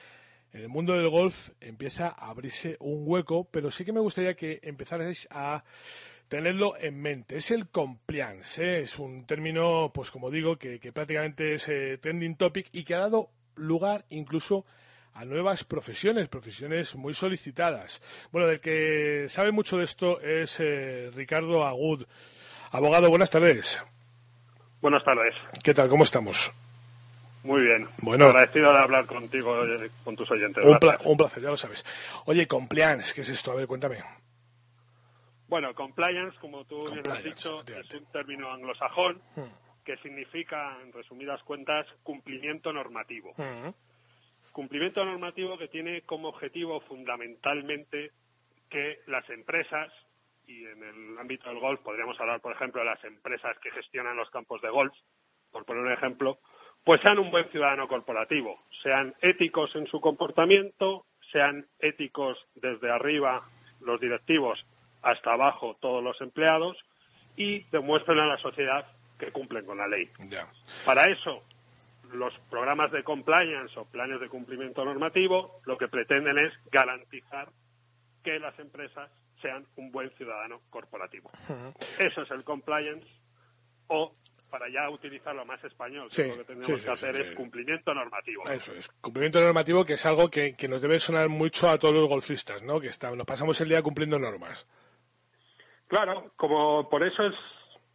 En 0.52 0.62
el 0.62 0.68
mundo 0.68 0.94
del 0.94 1.08
golf 1.08 1.50
empieza 1.60 2.08
a 2.08 2.30
abrirse 2.30 2.76
un 2.80 3.02
hueco, 3.06 3.46
pero 3.50 3.70
sí 3.70 3.84
que 3.84 3.92
me 3.92 4.00
gustaría 4.00 4.34
que 4.34 4.60
empezarais 4.62 5.28
a 5.30 5.62
tenerlo 6.28 6.74
en 6.78 7.00
mente. 7.00 7.36
Es 7.36 7.50
el 7.50 7.68
compliance, 7.68 8.62
¿eh? 8.62 8.82
es 8.82 8.98
un 8.98 9.26
término, 9.26 9.90
pues 9.94 10.10
como 10.10 10.30
digo, 10.30 10.56
que, 10.56 10.80
que 10.80 10.92
prácticamente 10.92 11.54
es 11.54 11.68
eh, 11.68 11.98
trending 11.98 12.36
topic 12.36 12.68
y 12.72 12.84
que 12.84 12.94
ha 12.94 13.00
dado 13.00 13.30
lugar 13.56 14.04
incluso 14.10 14.64
a 15.14 15.24
nuevas 15.24 15.64
profesiones, 15.64 16.28
profesiones 16.28 16.94
muy 16.94 17.14
solicitadas. 17.14 18.00
Bueno, 18.32 18.48
del 18.48 18.60
que 18.60 19.26
sabe 19.28 19.52
mucho 19.52 19.76
de 19.76 19.84
esto 19.84 20.20
es 20.20 20.58
eh, 20.60 21.10
Ricardo 21.14 21.64
Agud. 21.64 22.06
Abogado, 22.70 23.08
buenas 23.10 23.30
tardes. 23.30 23.84
Buenas 24.80 25.04
tardes. 25.04 25.34
¿Qué 25.62 25.74
tal? 25.74 25.88
¿Cómo 25.88 26.04
estamos? 26.04 26.52
Muy 27.42 27.62
bien. 27.62 27.88
Bueno. 28.02 28.26
Agradecido 28.26 28.72
de 28.72 28.78
hablar 28.78 29.06
contigo, 29.06 29.64
eh, 29.64 29.90
con 30.04 30.14
tus 30.16 30.30
oyentes. 30.30 30.64
Un, 30.64 30.78
pla- 30.78 30.90
Gracias. 30.92 31.06
un 31.10 31.16
placer, 31.16 31.42
ya 31.42 31.50
lo 31.50 31.56
sabes. 31.56 31.84
Oye, 32.26 32.46
compliance, 32.46 33.14
¿qué 33.14 33.22
es 33.22 33.28
esto? 33.30 33.52
A 33.52 33.54
ver, 33.54 33.66
cuéntame. 33.66 33.98
Bueno, 35.48 35.74
compliance, 35.74 36.38
como 36.38 36.64
tú 36.64 36.90
bien 36.90 37.10
has 37.10 37.24
dicho, 37.24 37.64
es 37.66 37.94
un 37.94 38.04
término 38.12 38.52
anglosajón 38.52 39.20
Hmm. 39.34 39.50
que 39.84 39.96
significa, 39.98 40.76
en 40.82 40.92
resumidas 40.92 41.42
cuentas, 41.42 41.86
cumplimiento 42.02 42.72
normativo. 42.72 43.32
Mm. 43.36 43.70
Cumplimiento 44.52 45.04
normativo 45.04 45.56
que 45.58 45.68
tiene 45.68 46.02
como 46.02 46.28
objetivo 46.28 46.80
fundamentalmente 46.82 48.12
que 48.68 49.00
las 49.06 49.28
empresas, 49.30 49.90
y 50.46 50.64
en 50.66 50.82
el 50.84 51.18
ámbito 51.18 51.48
del 51.48 51.58
golf 51.58 51.80
podríamos 51.80 52.20
hablar, 52.20 52.40
por 52.40 52.52
ejemplo, 52.52 52.80
de 52.82 52.86
las 52.86 53.02
empresas 53.04 53.56
que 53.60 53.70
gestionan 53.72 54.16
los 54.16 54.30
campos 54.30 54.60
de 54.62 54.70
golf, 54.70 54.92
por 55.50 55.64
poner 55.64 55.82
un 55.82 55.92
ejemplo, 55.92 56.38
pues 56.84 57.00
sean 57.02 57.18
un 57.18 57.30
buen 57.30 57.48
ciudadano 57.50 57.88
corporativo, 57.88 58.58
sean 58.82 59.14
éticos 59.20 59.74
en 59.76 59.86
su 59.86 60.00
comportamiento, 60.00 61.04
sean 61.32 61.66
éticos 61.78 62.38
desde 62.54 62.90
arriba 62.90 63.42
los 63.80 64.00
directivos 64.00 64.58
hasta 65.02 65.32
abajo 65.32 65.76
todos 65.80 66.02
los 66.02 66.20
empleados 66.20 66.76
y 67.36 67.60
demuestren 67.70 68.18
a 68.18 68.26
la 68.26 68.38
sociedad 68.38 68.86
que 69.18 69.32
cumplen 69.32 69.64
con 69.64 69.78
la 69.78 69.86
ley. 69.86 70.10
Para 70.84 71.04
eso, 71.04 71.42
los 72.12 72.32
programas 72.50 72.90
de 72.90 73.04
compliance 73.04 73.78
o 73.78 73.84
planes 73.84 74.20
de 74.20 74.28
cumplimiento 74.28 74.84
normativo 74.84 75.60
lo 75.64 75.78
que 75.78 75.88
pretenden 75.88 76.38
es 76.38 76.52
garantizar 76.70 77.48
que 78.22 78.38
las 78.38 78.58
empresas 78.58 79.10
sean 79.40 79.64
un 79.76 79.90
buen 79.90 80.10
ciudadano 80.16 80.60
corporativo. 80.70 81.30
Eso 81.98 82.22
es 82.22 82.30
el 82.30 82.44
compliance 82.44 83.06
o 83.88 84.12
para 84.50 84.68
ya 84.68 84.90
utilizarlo 84.90 85.44
más 85.44 85.62
español, 85.64 86.08
que 86.14 86.26
lo 86.28 86.38
que 86.38 86.44
tenemos 86.44 86.66
sí, 86.66 86.78
sí, 86.78 86.84
que 86.84 86.90
hacer 86.90 87.14
sí, 87.14 87.22
es 87.22 87.28
sí. 87.30 87.34
cumplimiento 87.34 87.94
normativo. 87.94 88.48
Eso 88.48 88.72
es. 88.74 88.88
Cumplimiento 89.00 89.40
normativo 89.40 89.84
que 89.84 89.94
es 89.94 90.04
algo 90.04 90.28
que, 90.28 90.54
que 90.56 90.68
nos 90.68 90.82
debe 90.82 91.00
sonar 91.00 91.28
mucho 91.28 91.68
a 91.68 91.78
todos 91.78 91.94
los 91.94 92.08
golfistas, 92.08 92.62
¿no? 92.62 92.80
Que 92.80 92.88
está, 92.88 93.10
nos 93.14 93.26
pasamos 93.26 93.60
el 93.60 93.68
día 93.68 93.82
cumpliendo 93.82 94.18
normas. 94.18 94.66
Claro, 95.88 96.32
como 96.36 96.88
por 96.88 97.04
eso 97.06 97.24
es, 97.24 97.34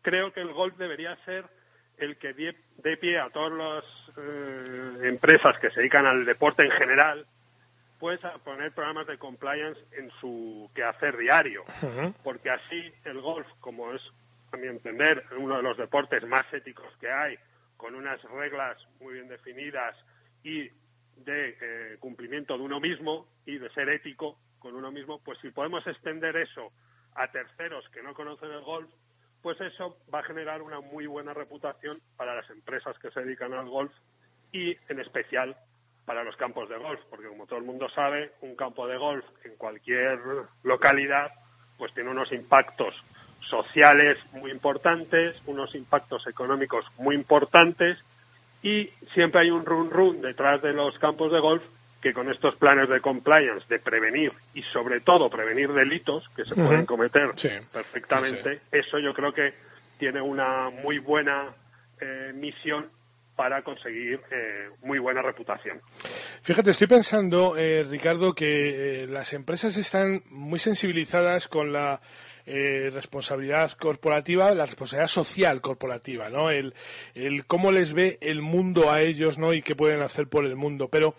creo 0.02 0.34
que 0.34 0.42
el 0.42 0.54
golf 0.54 0.76
debería 0.78 1.16
ser 1.26 1.46
el 1.98 2.18
que 2.18 2.34
dé 2.34 2.56
dé 2.78 2.98
pie 2.98 3.20
a 3.20 3.30
todas 3.30 3.54
las 3.54 3.84
eh, 4.18 5.08
empresas 5.08 5.58
que 5.60 5.70
se 5.70 5.80
dedican 5.80 6.06
al 6.06 6.26
deporte 6.26 6.64
en 6.64 6.72
general, 6.72 7.26
pues 8.00 8.24
a 8.26 8.38
poner 8.40 8.74
programas 8.74 9.08
de 9.08 9.18
compliance 9.18 9.80
en 9.98 10.12
su 10.20 10.70
quehacer 10.76 11.18
diario, 11.18 11.64
porque 12.24 12.50
así 12.50 12.94
el 13.06 13.22
golf, 13.22 13.48
como 13.60 13.94
es 13.94 14.02
a 14.56 14.58
mi 14.58 14.68
entender 14.68 15.24
uno 15.38 15.58
de 15.58 15.64
los 15.64 15.78
deportes 15.78 16.24
más 16.26 16.46
éticos 16.54 16.88
que 17.00 17.12
hay, 17.12 17.38
con 17.76 17.94
unas 17.94 18.22
reglas 18.24 18.78
muy 19.02 19.16
bien 19.16 19.28
definidas 19.28 19.96
y 20.44 20.70
de 21.18 21.58
eh, 21.60 21.98
cumplimiento 22.00 22.58
de 22.58 22.64
uno 22.64 22.80
mismo 22.80 23.28
y 23.46 23.58
de 23.58 23.70
ser 23.72 23.90
ético 23.90 24.40
con 24.60 24.76
uno 24.76 24.92
mismo, 24.92 25.20
pues 25.20 25.38
si 25.40 25.52
podemos 25.52 25.86
extender 25.86 26.38
eso 26.38 26.72
a 27.16 27.28
terceros 27.28 27.88
que 27.90 28.02
no 28.02 28.14
conocen 28.14 28.52
el 28.52 28.62
golf, 28.62 28.90
pues 29.42 29.60
eso 29.60 29.98
va 30.14 30.20
a 30.20 30.24
generar 30.24 30.62
una 30.62 30.80
muy 30.80 31.06
buena 31.06 31.34
reputación 31.34 32.02
para 32.16 32.34
las 32.34 32.50
empresas 32.50 32.98
que 33.00 33.12
se 33.12 33.22
dedican 33.22 33.54
al 33.54 33.70
golf 33.70 33.92
y 34.54 34.76
en 34.88 35.00
especial 35.00 35.56
para 36.06 36.24
los 36.24 36.36
campos 36.38 36.70
de 36.70 36.78
golf, 36.78 37.00
porque 37.10 37.28
como 37.28 37.46
todo 37.46 37.60
el 37.60 37.66
mundo 37.66 37.90
sabe, 37.90 38.32
un 38.42 38.56
campo 38.56 38.88
de 38.88 38.98
golf 38.98 39.26
en 39.44 39.56
cualquier 39.58 40.20
localidad 40.64 41.32
pues 41.78 41.94
tiene 41.94 42.10
unos 42.10 42.32
impactos 42.32 43.04
sociales 43.50 44.18
muy 44.34 44.52
importantes, 44.52 45.36
unos 45.46 45.76
impactos 45.76 46.28
económicos 46.28 46.86
muy 46.98 47.16
importantes 47.16 47.98
y 48.64 48.90
siempre 49.14 49.42
hay 49.42 49.52
un 49.52 49.66
run 49.66 49.90
run 49.90 50.22
detrás 50.22 50.62
de 50.62 50.74
los 50.74 50.98
campos 51.00 51.32
de 51.32 51.40
golf 51.40 51.64
que 52.02 52.14
con 52.14 52.30
estos 52.30 52.56
planes 52.56 52.88
de 52.90 53.02
compliance, 53.02 53.66
de 53.68 53.80
prevenir 53.80 54.32
y 54.54 54.62
sobre 54.62 55.00
todo 55.00 55.30
prevenir 55.30 55.72
delitos 55.74 56.28
que 56.36 56.46
se 56.46 56.54
pueden 56.54 56.86
cometer 56.86 57.32
perfectamente, 57.72 58.62
eso 58.72 59.00
yo 59.00 59.12
creo 59.14 59.34
que 59.34 59.54
tiene 59.98 60.22
una 60.22 60.70
muy 60.70 61.00
buena 61.00 61.54
eh, 62.00 62.32
misión 62.36 62.90
para 63.36 63.64
conseguir 63.64 64.22
eh, 64.32 64.70
muy 64.84 65.00
buena 65.00 65.22
reputación. 65.22 65.82
Fíjate, 66.42 66.72
estoy 66.72 66.88
pensando, 66.88 67.58
eh, 67.58 67.84
Ricardo, 67.84 68.34
que 68.34 69.08
las 69.10 69.34
empresas 69.34 69.76
están 69.78 70.22
muy 70.30 70.60
sensibilizadas 70.60 71.48
con 71.48 71.74
la 71.74 72.02
responsabilidad 72.46 73.72
corporativa, 73.72 74.54
la 74.54 74.66
responsabilidad 74.66 75.08
social 75.08 75.62
corporativa, 75.62 76.30
¿no? 76.30 76.50
El, 76.50 76.74
el 77.14 77.46
cómo 77.46 77.72
les 77.72 77.94
ve 77.94 78.18
el 78.22 78.42
mundo 78.42 78.92
a 78.92 79.02
ellos, 79.02 79.40
¿no? 79.40 79.54
Y 79.54 79.62
qué 79.62 79.76
pueden 79.76 80.02
hacer 80.02 80.28
por 80.28 80.46
el 80.46 80.56
mundo. 80.56 80.88
Pero 80.90 81.16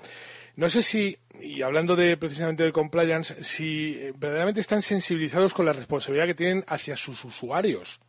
no 0.57 0.70
sé 0.70 0.83
si, 0.83 1.18
y 1.39 1.61
hablando 1.62 1.97
de 1.97 2.16
precisamente 2.16 2.62
del 2.62 2.72
compliance, 2.72 3.45
si 3.45 3.99
eh, 3.99 4.12
verdaderamente 4.16 4.62
están 4.62 4.81
sensibilizados 4.81 5.53
con 5.53 5.66
la 5.66 5.74
responsabilidad 5.74 6.27
que 6.27 6.35
tienen 6.35 6.64
hacia 6.66 6.97
sus 6.97 7.22
usuarios. 7.27 8.01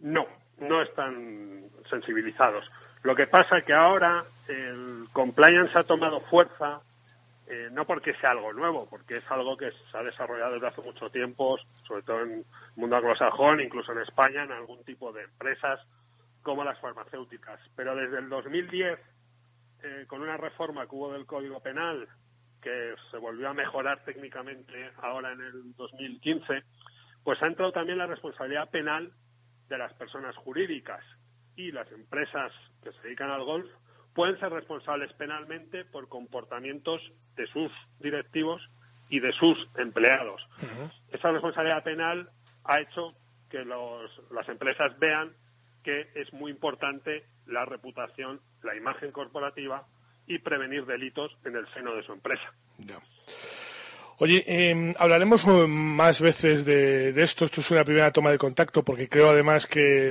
No, 0.00 0.26
no 0.58 0.82
están 0.82 1.64
sensibilizados. 1.88 2.68
Lo 3.04 3.14
que 3.14 3.28
pasa 3.28 3.58
es 3.58 3.64
que 3.64 3.72
ahora 3.72 4.24
el 4.48 5.04
compliance 5.12 5.78
ha 5.78 5.84
tomado 5.84 6.18
fuerza, 6.20 6.80
eh, 7.48 7.68
no 7.70 7.86
porque 7.86 8.14
sea 8.14 8.32
algo 8.32 8.52
nuevo, 8.52 8.88
porque 8.88 9.18
es 9.18 9.30
algo 9.30 9.56
que 9.56 9.70
se 9.70 9.96
ha 9.96 10.02
desarrollado 10.02 10.54
desde 10.54 10.66
hace 10.66 10.82
mucho 10.82 11.10
tiempo, 11.10 11.56
sobre 11.86 12.02
todo 12.02 12.22
en 12.22 12.32
el 12.32 12.44
mundo 12.74 12.96
anglosajón, 12.96 13.60
incluso 13.60 13.92
en 13.92 13.98
España, 13.98 14.42
en 14.42 14.52
algún 14.52 14.82
tipo 14.84 15.12
de 15.12 15.22
empresas 15.22 15.80
como 16.42 16.64
las 16.64 16.78
farmacéuticas. 16.80 17.60
Pero 17.76 17.94
desde 17.94 18.18
el 18.18 18.28
2010 18.28 18.98
eh, 19.82 20.04
con 20.08 20.22
una 20.22 20.36
reforma 20.36 20.86
que 20.86 20.94
hubo 20.96 21.12
del 21.12 21.26
Código 21.26 21.60
Penal 21.60 22.08
que 22.60 22.94
se 23.10 23.18
volvió 23.18 23.48
a 23.48 23.54
mejorar 23.54 24.02
técnicamente 24.04 24.90
ahora 25.00 25.32
en 25.32 25.40
el 25.40 25.74
2015, 25.76 26.64
pues 27.22 27.40
ha 27.42 27.46
entrado 27.46 27.70
también 27.70 27.98
la 27.98 28.06
responsabilidad 28.06 28.70
penal 28.70 29.12
de 29.68 29.78
las 29.78 29.92
personas 29.94 30.34
jurídicas 30.36 31.04
y 31.54 31.70
las 31.70 31.90
empresas 31.92 32.52
que 32.82 32.90
se 32.92 33.02
dedican 33.02 33.30
al 33.30 33.44
golf 33.44 33.70
pueden 34.16 34.40
ser 34.40 34.50
responsables 34.50 35.12
penalmente 35.12 35.84
por 35.84 36.08
comportamientos 36.08 37.02
de 37.36 37.46
sus 37.48 37.70
directivos 38.00 38.62
y 39.10 39.20
de 39.20 39.30
sus 39.32 39.58
empleados. 39.76 40.42
Esa 41.12 41.30
responsabilidad 41.30 41.84
penal 41.84 42.30
ha 42.64 42.80
hecho 42.80 43.12
que 43.50 43.64
las 43.64 44.48
empresas 44.48 44.98
vean 44.98 45.32
que 45.84 46.08
es 46.14 46.32
muy 46.32 46.50
importante 46.50 47.26
la 47.46 47.66
reputación, 47.66 48.40
la 48.64 48.74
imagen 48.74 49.12
corporativa 49.12 49.86
y 50.26 50.38
prevenir 50.38 50.86
delitos 50.86 51.30
en 51.44 51.54
el 51.54 51.68
seno 51.74 51.94
de 51.94 52.02
su 52.02 52.12
empresa. 52.12 52.52
Oye, 54.18 54.42
em, 54.46 54.94
hablaremos 54.98 55.46
más 55.68 56.22
veces 56.22 56.64
de, 56.64 57.10
esto. 57.22 57.44
Esto 57.44 57.60
es 57.60 57.70
una 57.70 57.84
primera 57.84 58.10
toma 58.10 58.30
de 58.30 58.38
contacto 58.38 58.82
porque 58.82 59.10
creo 59.10 59.28
además 59.28 59.66
que, 59.66 60.10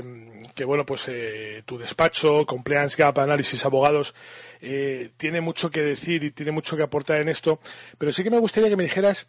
bueno, 0.63 0.85
pues 0.85 1.09
eh, 1.09 1.63
tu 1.65 1.77
despacho, 1.77 2.45
Compliance 2.45 2.95
Gap 2.95 3.19
Análisis 3.19 3.65
Abogados, 3.65 4.15
eh, 4.61 5.11
tiene 5.17 5.41
mucho 5.41 5.69
que 5.69 5.81
decir 5.81 6.23
y 6.23 6.31
tiene 6.31 6.51
mucho 6.51 6.77
que 6.77 6.83
aportar 6.83 7.19
en 7.19 7.27
esto. 7.27 7.59
Pero 7.97 8.13
sí 8.13 8.23
que 8.23 8.29
me 8.29 8.39
gustaría 8.39 8.69
que 8.69 8.77
me 8.77 8.83
dijeras 8.83 9.27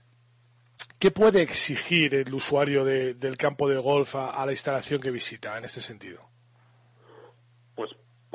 qué 1.00 1.10
puede 1.10 1.42
exigir 1.42 2.14
el 2.14 2.32
usuario 2.32 2.84
del 2.84 3.36
campo 3.36 3.68
de 3.68 3.76
golf 3.76 4.14
a 4.14 4.46
la 4.46 4.52
instalación 4.52 5.00
que 5.00 5.10
visita 5.10 5.58
en 5.58 5.64
este 5.64 5.80
sentido 5.80 6.28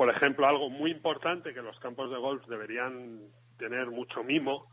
por 0.02 0.10
ejemplo, 0.10 0.48
algo 0.48 0.68
muy 0.68 0.90
importante 0.90 1.54
que 1.54 1.62
los 1.62 1.78
campos 1.78 2.10
de 2.10 2.16
golf 2.16 2.44
deberían 2.48 3.20
tener 3.56 3.86
mucho 3.86 4.24
mimo 4.24 4.66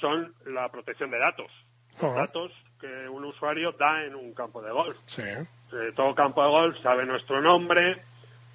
son 0.00 0.34
la 0.46 0.70
protección 0.70 1.10
de 1.10 1.18
datos. 1.18 1.52
datos 2.00 2.50
que 2.80 3.08
un 3.08 3.24
usuario 3.24 3.72
da 3.72 4.04
en 4.04 4.14
un 4.14 4.32
campo 4.32 4.62
de 4.62 4.72
golf. 4.72 4.96
Eh, 5.18 5.92
todo 5.94 6.14
campo 6.14 6.42
de 6.42 6.48
golf 6.48 6.78
sabe 6.80 7.04
nuestro 7.06 7.40
nombre, 7.40 7.96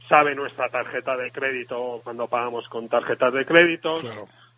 sabe 0.09 0.36
nuestra 0.36 0.69
tarjeta 0.69 1.15
de 1.15 1.32
crédito 1.32 2.01
cuando 2.03 2.28
pagamos 2.28 2.67
con 2.67 2.89
tarjetas 2.89 3.34
de 3.34 3.45
crédito. 3.45 3.99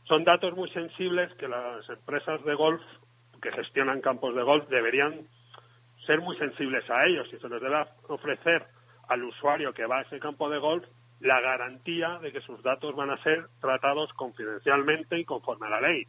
Son 0.05 0.23
datos 0.23 0.55
muy 0.55 0.69
sensibles 0.71 1.33
que 1.33 1.47
las 1.47 1.87
empresas 1.89 2.43
de 2.45 2.55
golf 2.55 2.81
que 3.41 3.51
gestionan 3.51 4.01
campos 4.01 4.33
de 4.35 4.41
golf 4.41 4.67
deberían 4.69 5.27
ser 6.05 6.21
muy 6.21 6.37
sensibles 6.37 6.89
a 6.89 7.05
ellos 7.05 7.27
y 7.31 7.37
se 7.37 7.49
les 7.49 7.61
debe 7.61 7.85
ofrecer 8.07 8.65
al 9.09 9.23
usuario 9.23 9.73
que 9.73 9.85
va 9.85 9.99
a 9.99 10.01
ese 10.01 10.19
campo 10.19 10.49
de 10.49 10.57
golf 10.57 10.85
la 11.19 11.41
garantía 11.41 12.19
de 12.21 12.31
que 12.31 12.41
sus 12.41 12.61
datos 12.63 12.95
van 12.95 13.09
a 13.09 13.21
ser 13.23 13.47
tratados 13.59 14.11
confidencialmente 14.13 15.19
y 15.19 15.25
conforme 15.25 15.67
a 15.67 15.69
la 15.71 15.81
ley. 15.81 16.07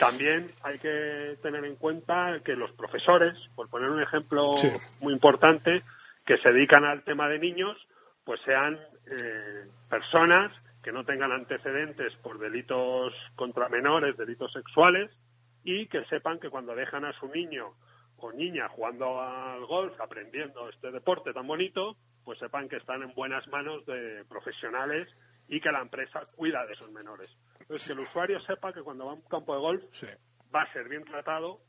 También 0.00 0.50
hay 0.62 0.78
que 0.78 1.36
tener 1.42 1.62
en 1.62 1.76
cuenta 1.76 2.40
que 2.42 2.56
los 2.56 2.72
profesores, 2.72 3.36
por 3.54 3.68
poner 3.68 3.90
un 3.90 4.02
ejemplo 4.02 4.52
muy 5.00 5.12
importante, 5.12 5.82
que 6.24 6.38
se 6.38 6.52
dedican 6.52 6.86
al 6.86 7.04
tema 7.04 7.28
de 7.28 7.38
niños, 7.38 7.76
pues 8.24 8.40
sean 8.46 8.78
eh, 9.14 9.66
personas 9.90 10.52
que 10.82 10.90
no 10.90 11.04
tengan 11.04 11.32
antecedentes 11.32 12.14
por 12.22 12.38
delitos 12.38 13.12
contra 13.36 13.68
menores, 13.68 14.16
delitos 14.16 14.50
sexuales, 14.54 15.10
y 15.64 15.86
que 15.88 16.02
sepan 16.06 16.40
que 16.40 16.48
cuando 16.48 16.74
dejan 16.74 17.04
a 17.04 17.12
su 17.20 17.28
niño 17.28 17.74
o 18.16 18.32
niña 18.32 18.70
jugando 18.70 19.20
al 19.20 19.66
golf, 19.66 20.00
aprendiendo 20.00 20.70
este 20.70 20.90
deporte 20.92 21.34
tan 21.34 21.46
bonito, 21.46 21.98
pues 22.24 22.38
sepan 22.38 22.70
que 22.70 22.76
están 22.76 23.02
en 23.02 23.12
buenas 23.12 23.46
manos 23.48 23.84
de 23.84 24.24
profesionales 24.30 25.08
y 25.50 25.60
que 25.60 25.70
la 25.72 25.82
empresa 25.82 26.26
cuida 26.36 26.64
de 26.64 26.74
esos 26.74 26.90
menores. 26.92 27.28
Entonces, 27.60 27.86
que 27.88 27.92
el 27.92 27.98
usuario 27.98 28.40
sepa 28.40 28.72
que 28.72 28.82
cuando 28.82 29.06
va 29.06 29.12
a 29.12 29.14
un 29.16 29.22
campo 29.22 29.52
de 29.52 29.60
golf 29.60 29.82
va 30.54 30.62
a 30.62 30.72
ser 30.72 30.88
bien 30.88 31.04
tratado 31.04 31.60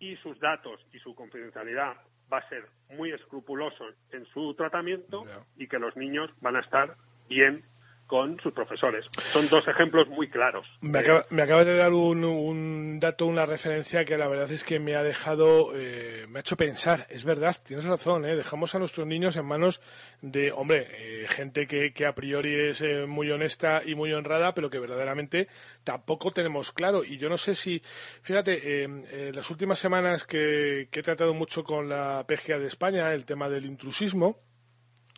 y 0.00 0.16
sus 0.16 0.38
datos 0.40 0.84
y 0.92 0.98
su 0.98 1.14
confidencialidad 1.14 1.96
va 2.32 2.38
a 2.38 2.48
ser 2.48 2.68
muy 2.90 3.12
escrupuloso 3.12 3.84
en 4.10 4.26
su 4.26 4.54
tratamiento 4.54 5.24
y 5.56 5.68
que 5.68 5.78
los 5.78 5.96
niños 5.96 6.30
van 6.40 6.56
a 6.56 6.60
estar 6.60 6.96
bien 7.28 7.64
con 8.10 8.40
sus 8.40 8.52
profesores. 8.52 9.06
Son 9.22 9.48
dos 9.48 9.68
ejemplos 9.68 10.08
muy 10.08 10.28
claros. 10.28 10.66
Me 10.80 10.98
acaba, 10.98 11.64
de 11.64 11.76
dar 11.76 11.92
un, 11.92 12.98
dato, 12.98 13.24
una 13.26 13.46
referencia 13.46 14.04
que 14.04 14.18
la 14.18 14.26
verdad 14.26 14.50
es 14.50 14.64
que 14.64 14.80
me 14.80 14.96
ha 14.96 15.04
dejado, 15.04 15.70
eh, 15.76 16.26
me 16.28 16.40
ha 16.40 16.40
hecho 16.40 16.56
pensar. 16.56 17.06
Es 17.08 17.24
verdad, 17.24 17.54
tienes 17.64 17.84
razón, 17.84 18.24
¿eh? 18.24 18.34
dejamos 18.34 18.74
a 18.74 18.80
nuestros 18.80 19.06
niños 19.06 19.36
en 19.36 19.46
manos 19.46 19.80
de, 20.22 20.50
hombre, 20.50 20.88
eh, 20.90 21.26
gente 21.28 21.68
que, 21.68 21.92
que, 21.92 22.04
a 22.04 22.12
priori 22.12 22.52
es 22.52 22.80
eh, 22.80 23.06
muy 23.06 23.30
honesta 23.30 23.82
y 23.86 23.94
muy 23.94 24.12
honrada, 24.12 24.54
pero 24.54 24.70
que 24.70 24.80
verdaderamente 24.80 25.46
tampoco 25.84 26.32
tenemos 26.32 26.72
claro. 26.72 27.04
Y 27.04 27.16
yo 27.16 27.28
no 27.28 27.38
sé 27.38 27.54
si, 27.54 27.80
fíjate, 28.22 28.82
en 28.82 29.06
las 29.32 29.48
últimas 29.50 29.78
semanas 29.78 30.24
que, 30.24 30.88
que 30.90 30.98
he 30.98 31.04
tratado 31.04 31.32
mucho 31.32 31.62
con 31.62 31.88
la 31.88 32.26
PGA 32.26 32.58
de 32.58 32.66
España, 32.66 33.14
el 33.14 33.24
tema 33.24 33.48
del 33.48 33.66
intrusismo, 33.66 34.49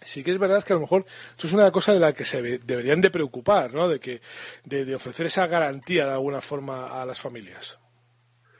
sí 0.05 0.22
que 0.22 0.30
es 0.30 0.38
verdad 0.38 0.62
que 0.64 0.72
a 0.72 0.76
lo 0.76 0.82
mejor 0.82 1.03
eso 1.36 1.46
es 1.46 1.53
una 1.53 1.70
cosa 1.70 1.92
de 1.92 2.00
la 2.00 2.12
que 2.12 2.24
se 2.24 2.42
deberían 2.59 3.00
de 3.00 3.11
preocupar, 3.11 3.72
¿no? 3.74 3.88
De 3.88 4.00
que 4.00 4.20
de, 4.64 4.94
ofrecer 4.94 5.26
esa 5.26 5.46
garantía 5.46 6.07
de 6.07 6.12
alguna 6.12 6.40
forma 6.40 7.00
a 7.00 7.07
las 7.07 7.20
familias. 7.20 7.80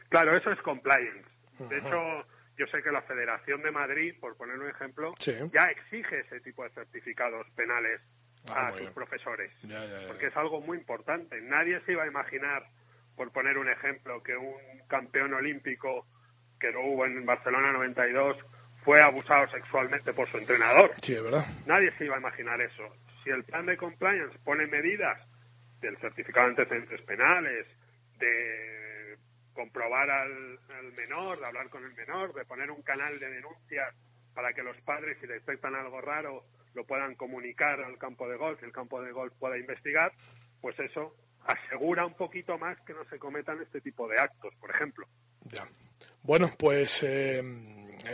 Claro, 0.09 0.37
eso 0.37 0.51
es 0.51 0.61
compliance. 0.63 1.29
De 1.59 1.79
hecho, 1.79 1.99
yo 2.57 2.67
sé 2.67 2.83
que 2.83 2.91
la 2.91 3.03
Federación 3.03 3.63
de 3.63 3.71
Madrid, 3.71 4.15
por 4.21 4.37
poner 4.37 4.59
un 4.59 4.69
ejemplo, 4.69 5.15
ya 5.53 5.65
exige 5.65 6.21
ese 6.21 6.41
tipo 6.41 6.65
de 6.65 6.71
certificados 6.71 7.47
penales 7.57 8.01
ah, 8.49 8.69
a 8.69 8.79
sus 8.79 8.91
profesores, 8.91 9.53
porque 10.09 10.27
es 10.27 10.37
algo 10.37 10.61
muy 10.61 10.79
importante. 10.79 11.41
Nadie 11.41 11.81
se 11.87 11.93
iba 11.93 12.03
a 12.03 12.07
imaginar, 12.07 12.67
por 13.17 13.31
poner 13.33 13.59
un 13.59 13.71
ejemplo, 13.71 14.23
que 14.23 14.37
un 14.37 14.55
campeón 14.89 15.35
olímpico 15.35 16.07
que 16.61 16.71
lo 16.71 16.85
hubo 16.85 17.07
en 17.07 17.25
Barcelona 17.27 17.73
92 17.73 18.37
fue 18.85 19.01
abusado 19.01 19.47
sexualmente 19.49 20.13
por 20.13 20.29
su 20.29 20.39
entrenador. 20.39 20.93
Sí, 21.03 21.15
verdad. 21.15 21.45
Nadie 21.67 21.93
se 21.97 22.05
iba 22.05 22.17
a 22.17 22.21
imaginar 22.21 22.61
eso. 22.61 22.85
Si 23.23 23.31
el 23.31 23.45
plan 23.45 23.67
de 23.67 23.77
compliance 23.77 24.37
pone 24.45 24.67
medidas 24.67 25.21
del 25.81 25.97
certificado 25.99 26.47
de 26.47 26.51
antecedentes 26.51 27.03
penales, 27.03 27.67
de 28.19 29.19
comprobar 29.53 30.11
al, 30.11 30.59
menor, 30.97 31.39
de 31.39 31.47
hablar 31.47 31.69
con 31.69 31.85
el 31.85 31.95
menor, 31.95 32.33
de 32.35 32.45
poner 32.45 32.71
un 32.71 32.83
canal 32.83 33.19
de 33.19 33.31
denuncias 33.31 33.95
para 34.35 34.53
que 34.53 34.63
los 34.63 34.77
padres, 34.81 35.19
si 35.21 35.27
detectan 35.27 35.75
algo 35.75 36.01
raro, 36.01 36.45
lo 36.75 36.85
puedan 36.85 37.15
comunicar 37.15 37.81
al 37.83 37.99
campo 37.99 38.29
de 38.29 38.37
golf 38.37 38.63
el 38.63 38.73
campo 38.73 39.03
de 39.03 39.13
golf 39.13 39.33
pueda 39.39 39.59
investigar, 39.59 40.11
pues 40.61 40.79
eso 40.81 41.15
asegura 41.45 42.07
un 42.07 42.15
poquito 42.15 42.57
más 42.57 42.81
que 42.81 42.95
no 42.95 43.05
se 43.11 43.19
cometan 43.19 43.61
este 43.61 43.81
tipo 43.81 44.09
de 44.09 44.19
actos, 44.19 44.55
por 44.59 44.71
ejemplo. 44.71 45.07
Ya. 45.43 45.69
Bueno, 46.23 46.51
pues 46.57 47.03
Eh, 47.03 47.43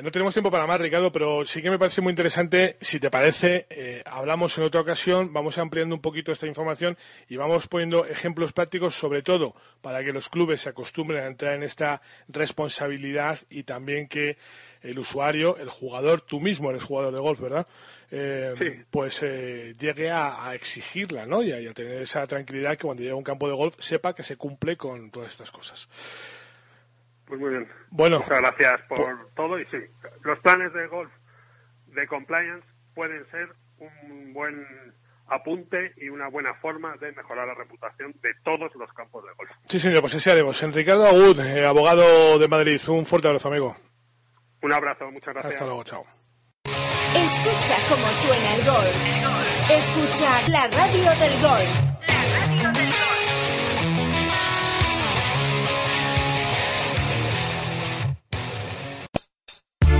no 0.02 0.12
tenemos 0.12 0.34
tiempo 0.34 0.50
para 0.50 0.66
más, 0.66 0.80
Ricardo, 0.80 1.10
pero 1.10 1.44
sí 1.46 1.62
que 1.62 1.70
me 1.70 1.78
parece 1.78 2.00
muy 2.00 2.10
interesante. 2.10 2.76
Si 2.80 3.00
te 3.00 3.10
parece, 3.10 3.66
eh, 3.70 4.02
hablamos 4.04 4.56
en 4.58 4.64
otra 4.64 4.80
ocasión, 4.80 5.32
vamos 5.32 5.58
ampliando 5.58 5.94
un 5.94 6.00
poquito 6.00 6.30
esta 6.30 6.46
información 6.46 6.96
y 7.28 7.36
vamos 7.36 7.66
poniendo 7.68 8.04
ejemplos 8.04 8.52
prácticos, 8.52 8.94
sobre 8.94 9.22
todo 9.22 9.54
para 9.80 10.04
que 10.04 10.12
los 10.12 10.28
clubes 10.28 10.60
se 10.62 10.68
acostumbren 10.68 11.24
a 11.24 11.26
entrar 11.26 11.54
en 11.54 11.62
esta 11.62 12.02
responsabilidad 12.28 13.38
y 13.48 13.62
también 13.62 14.08
que 14.08 14.36
el 14.82 14.98
usuario, 14.98 15.56
el 15.56 15.70
jugador, 15.70 16.20
tú 16.20 16.38
mismo 16.40 16.70
eres 16.70 16.84
jugador 16.84 17.12
de 17.12 17.20
golf, 17.20 17.40
¿verdad? 17.40 17.66
Eh, 18.10 18.84
pues 18.90 19.20
llegue 19.20 20.10
a, 20.10 20.54
exigirla, 20.54 21.26
¿no? 21.26 21.42
Y 21.42 21.52
a, 21.52 21.72
tener 21.72 22.02
esa 22.02 22.26
tranquilidad 22.26 22.76
que 22.76 22.84
cuando 22.84 23.02
llegue 23.02 23.12
a 23.12 23.16
un 23.16 23.24
campo 23.24 23.48
de 23.48 23.54
golf 23.54 23.74
sepa 23.78 24.14
que 24.14 24.22
se 24.22 24.36
cumple 24.36 24.76
con 24.76 25.10
todas 25.10 25.30
estas 25.30 25.50
cosas. 25.50 25.88
Pues 27.28 27.40
muy 27.40 27.50
bien. 27.50 27.68
Bueno. 27.90 28.18
Muchas 28.18 28.40
gracias 28.40 28.80
por 28.88 29.28
todo 29.36 29.58
y 29.60 29.64
sí, 29.66 29.78
los 30.22 30.38
planes 30.40 30.72
de 30.72 30.86
golf 30.86 31.10
de 31.88 32.06
compliance 32.06 32.66
pueden 32.94 33.24
ser 33.30 33.48
un 33.78 34.32
buen 34.32 34.66
apunte 35.28 35.92
y 35.98 36.08
una 36.08 36.28
buena 36.28 36.54
forma 36.54 36.96
de 36.96 37.12
mejorar 37.12 37.46
la 37.46 37.54
reputación 37.54 38.12
de 38.22 38.30
todos 38.42 38.74
los 38.74 38.90
campos 38.94 39.24
de 39.24 39.30
golf. 39.36 39.50
Sí, 39.66 39.78
señor, 39.78 40.00
pues 40.00 40.14
ese 40.14 40.30
haremos. 40.30 40.62
Enricardo 40.62 41.06
Agud, 41.06 41.38
eh, 41.40 41.66
abogado 41.66 42.38
de 42.38 42.48
Madrid. 42.48 42.80
Un 42.88 43.04
fuerte 43.04 43.28
abrazo, 43.28 43.48
amigo. 43.48 43.76
Un 44.62 44.72
abrazo, 44.72 45.04
muchas 45.10 45.34
gracias. 45.34 45.54
Hasta 45.54 45.66
luego, 45.66 45.84
chao. 45.84 46.04
Escucha 47.14 47.76
cómo 47.88 48.12
suena 48.14 48.54
el 48.56 48.64
golf. 48.64 49.70
Escucha 49.70 50.48
la 50.48 50.66
radio 50.68 51.10
del 51.18 51.42
golf. 51.42 51.98
La 52.06 52.22
radio 52.22 52.22
del 52.22 52.38
golf. 52.40 52.47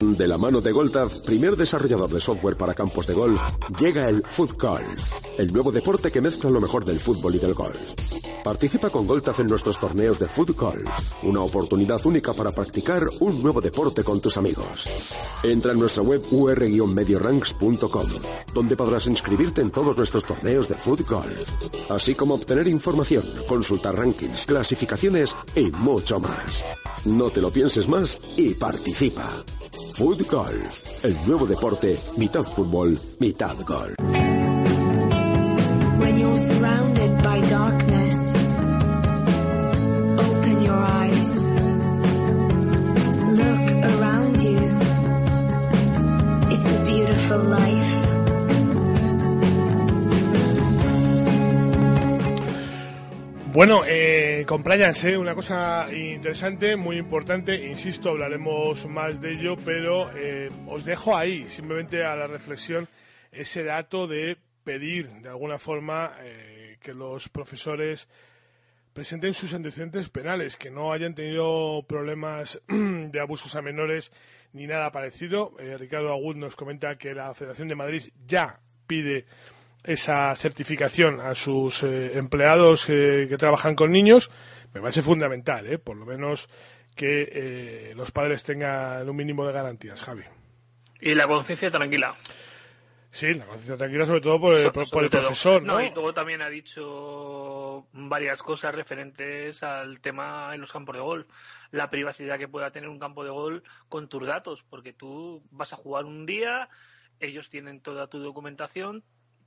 De 0.00 0.26
la 0.26 0.36
mano 0.36 0.60
de 0.60 0.72
Goltaf, 0.72 1.20
primer 1.20 1.54
desarrollador 1.54 2.10
de 2.10 2.20
software 2.20 2.56
para 2.56 2.74
campos 2.74 3.06
de 3.06 3.14
golf, 3.14 3.40
llega 3.78 4.08
el 4.08 4.24
Foot 4.24 4.60
el 5.38 5.52
nuevo 5.52 5.70
deporte 5.70 6.10
que 6.10 6.20
mezcla 6.20 6.50
lo 6.50 6.60
mejor 6.60 6.84
del 6.84 6.98
fútbol 6.98 7.36
y 7.36 7.38
del 7.38 7.54
golf. 7.54 8.03
Participa 8.42 8.90
con 8.90 9.06
Goltaf 9.06 9.40
en 9.40 9.46
nuestros 9.46 9.78
torneos 9.78 10.18
de 10.18 10.28
Foot 10.28 10.54
una 11.22 11.40
oportunidad 11.40 12.04
única 12.04 12.32
para 12.32 12.52
practicar 12.52 13.02
un 13.20 13.42
nuevo 13.42 13.60
deporte 13.60 14.04
con 14.04 14.20
tus 14.20 14.36
amigos. 14.36 14.86
Entra 15.42 15.72
en 15.72 15.80
nuestra 15.80 16.02
web 16.02 16.22
ur-medioranks.com, 16.30 18.06
donde 18.52 18.76
podrás 18.76 19.06
inscribirte 19.06 19.60
en 19.62 19.70
todos 19.70 19.96
nuestros 19.96 20.24
torneos 20.24 20.68
de 20.68 20.74
Foot 20.74 21.00
así 21.88 22.14
como 22.14 22.34
obtener 22.34 22.68
información, 22.68 23.24
consultar 23.48 23.96
rankings, 23.96 24.46
clasificaciones 24.46 25.36
y 25.54 25.70
mucho 25.70 26.20
más. 26.20 26.64
No 27.04 27.30
te 27.30 27.40
lo 27.40 27.50
pienses 27.50 27.88
más 27.88 28.18
y 28.36 28.54
participa. 28.54 29.30
Food 29.94 30.26
Golf, 30.30 31.04
el 31.04 31.16
nuevo 31.26 31.46
deporte, 31.46 31.98
mitad 32.16 32.44
fútbol, 32.44 32.98
mitad 33.20 33.56
darkness, 37.50 37.83
Bueno, 53.54 53.82
eh, 53.86 54.44
compliance, 54.48 55.16
una 55.16 55.32
cosa 55.32 55.86
interesante, 55.94 56.74
muy 56.74 56.96
importante, 56.96 57.54
insisto, 57.54 58.08
hablaremos 58.08 58.84
más 58.86 59.20
de 59.20 59.30
ello, 59.30 59.56
pero 59.64 60.10
eh, 60.16 60.50
os 60.66 60.84
dejo 60.84 61.16
ahí, 61.16 61.48
simplemente 61.48 62.04
a 62.04 62.16
la 62.16 62.26
reflexión, 62.26 62.88
ese 63.30 63.62
dato 63.62 64.08
de 64.08 64.38
pedir, 64.64 65.08
de 65.08 65.28
alguna 65.28 65.60
forma, 65.60 66.16
eh, 66.22 66.78
que 66.80 66.94
los 66.94 67.28
profesores 67.28 68.08
presenten 68.92 69.32
sus 69.32 69.54
antecedentes 69.54 70.08
penales, 70.08 70.56
que 70.56 70.72
no 70.72 70.90
hayan 70.90 71.14
tenido 71.14 71.84
problemas 71.86 72.60
de 72.68 73.20
abusos 73.20 73.54
a 73.54 73.62
menores 73.62 74.10
ni 74.52 74.66
nada 74.66 74.90
parecido. 74.90 75.54
Eh, 75.60 75.78
Ricardo 75.78 76.10
Agud 76.12 76.34
nos 76.34 76.56
comenta 76.56 76.98
que 76.98 77.14
la 77.14 77.32
Federación 77.34 77.68
de 77.68 77.76
Madrid 77.76 78.02
ya 78.26 78.58
pide 78.88 79.26
esa 79.84 80.34
certificación 80.34 81.20
a 81.20 81.34
sus 81.34 81.82
eh, 81.82 82.16
empleados 82.18 82.88
eh, 82.88 83.26
que 83.28 83.36
trabajan 83.36 83.74
con 83.74 83.92
niños, 83.92 84.30
me 84.72 84.80
parece 84.80 85.02
fundamental, 85.02 85.66
¿eh? 85.66 85.78
por 85.78 85.96
lo 85.96 86.06
menos 86.06 86.48
que 86.96 87.92
los 87.96 88.12
padres 88.12 88.44
tengan 88.44 89.08
un 89.08 89.16
mínimo 89.16 89.44
de 89.46 89.52
garantías, 89.52 90.00
Javi. 90.00 90.22
Y 91.00 91.14
la 91.14 91.26
conciencia 91.26 91.70
tranquila. 91.70 92.14
Sí, 93.14 93.32
la 93.32 93.44
conciencia 93.44 93.76
tranquila 93.76 94.06
sobre 94.06 94.20
todo 94.20 94.40
por 94.40 94.54
el, 94.56 94.72
profesor, 94.72 95.62
¿no? 95.62 95.80
Y 95.80 95.90
luego 95.90 96.12
también 96.12 96.42
ha 96.42 96.48
dicho 96.48 97.86
varias 97.92 98.42
cosas 98.42 98.74
referentes 98.74 99.62
al 99.62 100.00
tema 100.00 100.52
en 100.52 100.60
los 100.60 100.72
campos 100.72 100.96
de 100.96 101.02
gol. 101.02 101.26
La 101.70 101.90
privacidad 101.90 102.38
que 102.38 102.48
pueda 102.48 102.72
tener 102.72 102.88
un 102.88 102.98
campo 102.98 103.22
de 103.22 103.30
gol 103.30 103.62
con 103.88 104.08
tus 104.08 104.26
datos, 104.26 104.64
porque 104.64 104.92
tú 104.92 105.44
vas 105.52 105.72
a 105.72 105.76
jugar 105.76 106.06
un 106.06 106.26
día, 106.26 106.68
ellos 107.20 107.50
tienen 107.50 107.80
toda 107.80 108.08
tu 108.08 108.18
documentación, 108.18 109.04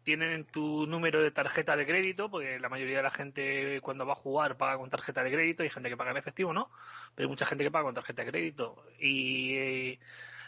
tienen 0.08 0.46
tu 0.46 0.88
número 0.88 1.22
de 1.22 1.32
tarjeta 1.32 1.76
de 1.76 1.86
crédito, 1.86 2.32
porque 2.32 2.62
la 2.62 2.70
mayoría 2.70 2.96
de 2.96 3.04
la 3.04 3.12
gente 3.12 3.82
cuando 3.82 4.06
va 4.06 4.14
a 4.14 4.16
jugar 4.16 4.56
paga 4.56 4.78
con 4.78 4.90
tarjeta 4.90 5.22
de 5.22 5.34
crédito, 5.34 5.64
hay 5.64 5.70
gente 5.70 5.90
que 5.90 5.98
paga 5.98 6.12
en 6.12 6.18
efectivo, 6.18 6.54
¿no? 6.54 6.72
Pero 7.14 7.26
hay 7.26 7.30
mucha 7.30 7.46
gente 7.46 7.66
que 7.66 7.72
paga 7.72 7.84
con 7.84 7.94
tarjeta 7.94 8.24
de 8.24 8.32
crédito. 8.32 8.86
Y, 9.02 10.00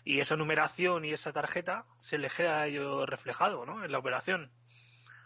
y 0.06 0.20
esa 0.22 0.38
numeración 0.38 1.04
y 1.04 1.12
esa 1.12 1.34
tarjeta 1.34 1.84
se 2.00 2.18
les 2.18 2.34
queda 2.34 2.62
a 2.62 2.68
ellos 2.68 3.06
reflejado, 3.10 3.66
¿no? 3.66 3.84
En 3.84 3.92
la 3.92 4.00
operación. 4.00 4.50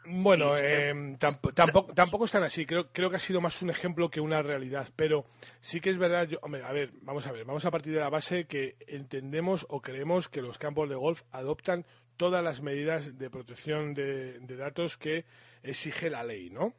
Bueno, 0.06 0.58
eh, 0.58 1.16
tampoco, 1.20 1.94
tampoco 1.94 2.26
están 2.26 2.42
así. 2.42 2.66
Creo, 2.66 2.92
creo 2.92 3.12
que 3.12 3.18
ha 3.18 3.20
sido 3.20 3.40
más 3.40 3.62
un 3.62 3.70
ejemplo 3.70 4.10
que 4.10 4.20
una 4.20 4.42
realidad. 4.42 4.90
Pero 4.96 5.26
sí 5.62 5.80
que 5.80 5.92
es 5.92 6.00
verdad. 6.00 6.28
Yo, 6.28 6.40
hombre, 6.42 6.64
a 6.64 6.72
ver, 6.72 6.92
vamos 7.04 7.28
a 7.28 7.32
ver. 7.32 7.46
Vamos 7.46 7.66
a 7.66 7.72
partir 7.72 7.94
de 7.94 8.00
la 8.00 8.10
base 8.10 8.46
que 8.46 8.78
entendemos 8.88 9.68
o 9.70 9.80
creemos 9.80 10.28
que 10.28 10.42
los 10.42 10.58
campos 10.58 10.90
de 10.90 10.96
golf 10.96 11.22
adoptan 11.32 11.86
todas 12.18 12.44
las 12.44 12.62
medidas 12.62 13.18
de 13.18 13.30
protección 13.30 13.94
de, 13.94 14.40
datos 14.58 14.98
que 14.98 15.26
exige 15.64 16.10
la 16.10 16.24
ley, 16.24 16.50
¿no? 16.50 16.74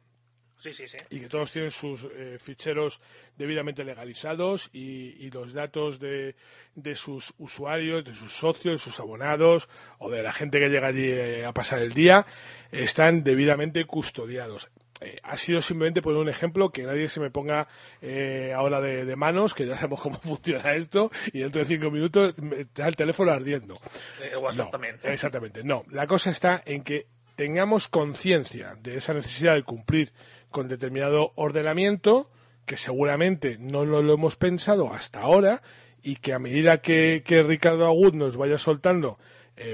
Sí, 0.57 0.73
sí, 0.73 0.87
sí. 0.87 0.97
Y 1.09 1.19
que 1.19 1.27
todos 1.27 1.51
tienen 1.51 1.69
sus 1.69 2.07
eh, 2.13 2.37
ficheros 2.39 3.01
debidamente 3.35 3.83
legalizados 3.83 4.69
y, 4.71 5.29
los 5.31 5.51
datos 5.51 5.99
de, 5.99 6.35
de, 6.75 6.95
sus 6.95 7.33
usuarios, 7.37 8.05
de 8.05 8.13
sus 8.13 8.31
socios, 8.31 8.75
de 8.75 8.91
sus 8.91 8.99
abonados 9.01 9.67
o 9.99 10.09
de 10.09 10.23
la 10.23 10.31
gente 10.31 10.59
que 10.59 10.69
llega 10.69 10.87
allí 10.87 11.09
eh, 11.09 11.45
a 11.45 11.51
pasar 11.51 11.79
el 11.79 11.93
día 11.93 12.25
están 12.71 13.23
debidamente 13.23 13.83
custodiados. 13.85 14.69
Eh, 15.01 15.19
ha 15.23 15.35
sido 15.35 15.61
simplemente 15.61 16.01
por 16.01 16.15
un 16.15 16.29
ejemplo 16.29 16.69
que 16.69 16.83
nadie 16.83 17.09
se 17.09 17.19
me 17.19 17.29
ponga 17.29 17.67
eh, 18.01 18.53
ahora 18.55 18.79
de, 18.79 19.15
manos, 19.17 19.53
que 19.53 19.65
ya 19.65 19.75
sabemos 19.75 20.01
cómo 20.01 20.19
funciona 20.19 20.73
esto, 20.73 21.11
y 21.33 21.39
dentro 21.39 21.59
de 21.59 21.65
cinco 21.65 21.91
minutos 21.91 22.33
está 22.57 22.87
el 22.87 22.95
teléfono 22.95 23.31
ardiendo. 23.31 23.75
Eh, 24.21 24.37
WhatsApp 24.37 24.71
también. 24.71 24.97
Exactamente. 25.03 25.63
No, 25.63 25.83
la 25.89 26.07
cosa 26.07 26.31
está 26.31 26.61
en 26.65 26.83
que 26.83 27.07
tengamos 27.35 27.89
conciencia 27.89 28.77
de 28.81 28.95
esa 28.95 29.13
necesidad 29.13 29.55
de 29.55 29.63
cumplir 29.63 30.13
con 30.49 30.69
determinado 30.69 31.33
ordenamiento, 31.35 32.31
que 32.65 32.77
seguramente 32.77 33.57
no 33.59 33.83
lo, 33.83 33.99
hemos 34.13 34.37
pensado 34.37 34.93
hasta 34.93 35.19
ahora, 35.19 35.61
y 36.01 36.17
que 36.17 36.33
a 36.33 36.39
medida 36.39 36.81
que, 36.81 37.23
que 37.25 37.43
Ricardo 37.43 37.85
Agud 37.85 38.13
nos 38.13 38.37
vaya 38.37 38.57
soltando 38.57 39.17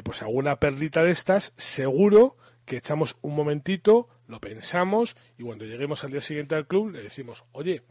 pues 0.03 0.21
alguna 0.21 0.57
perlita 0.59 1.03
de 1.03 1.09
estas, 1.09 1.53
seguro 1.57 2.37
que 2.65 2.77
echamos 2.77 3.17
un 3.21 3.35
momentito, 3.35 4.07
lo 4.31 4.39
pensamos 4.39 5.15
y 5.37 5.43
cuando 5.43 5.65
lleguemos 5.65 6.03
al 6.03 6.11
día 6.11 6.21
siguiente 6.21 6.55
al 6.55 6.65
club 6.65 6.91
le 6.91 7.03
decimos, 7.03 7.43
oye, 7.51 7.83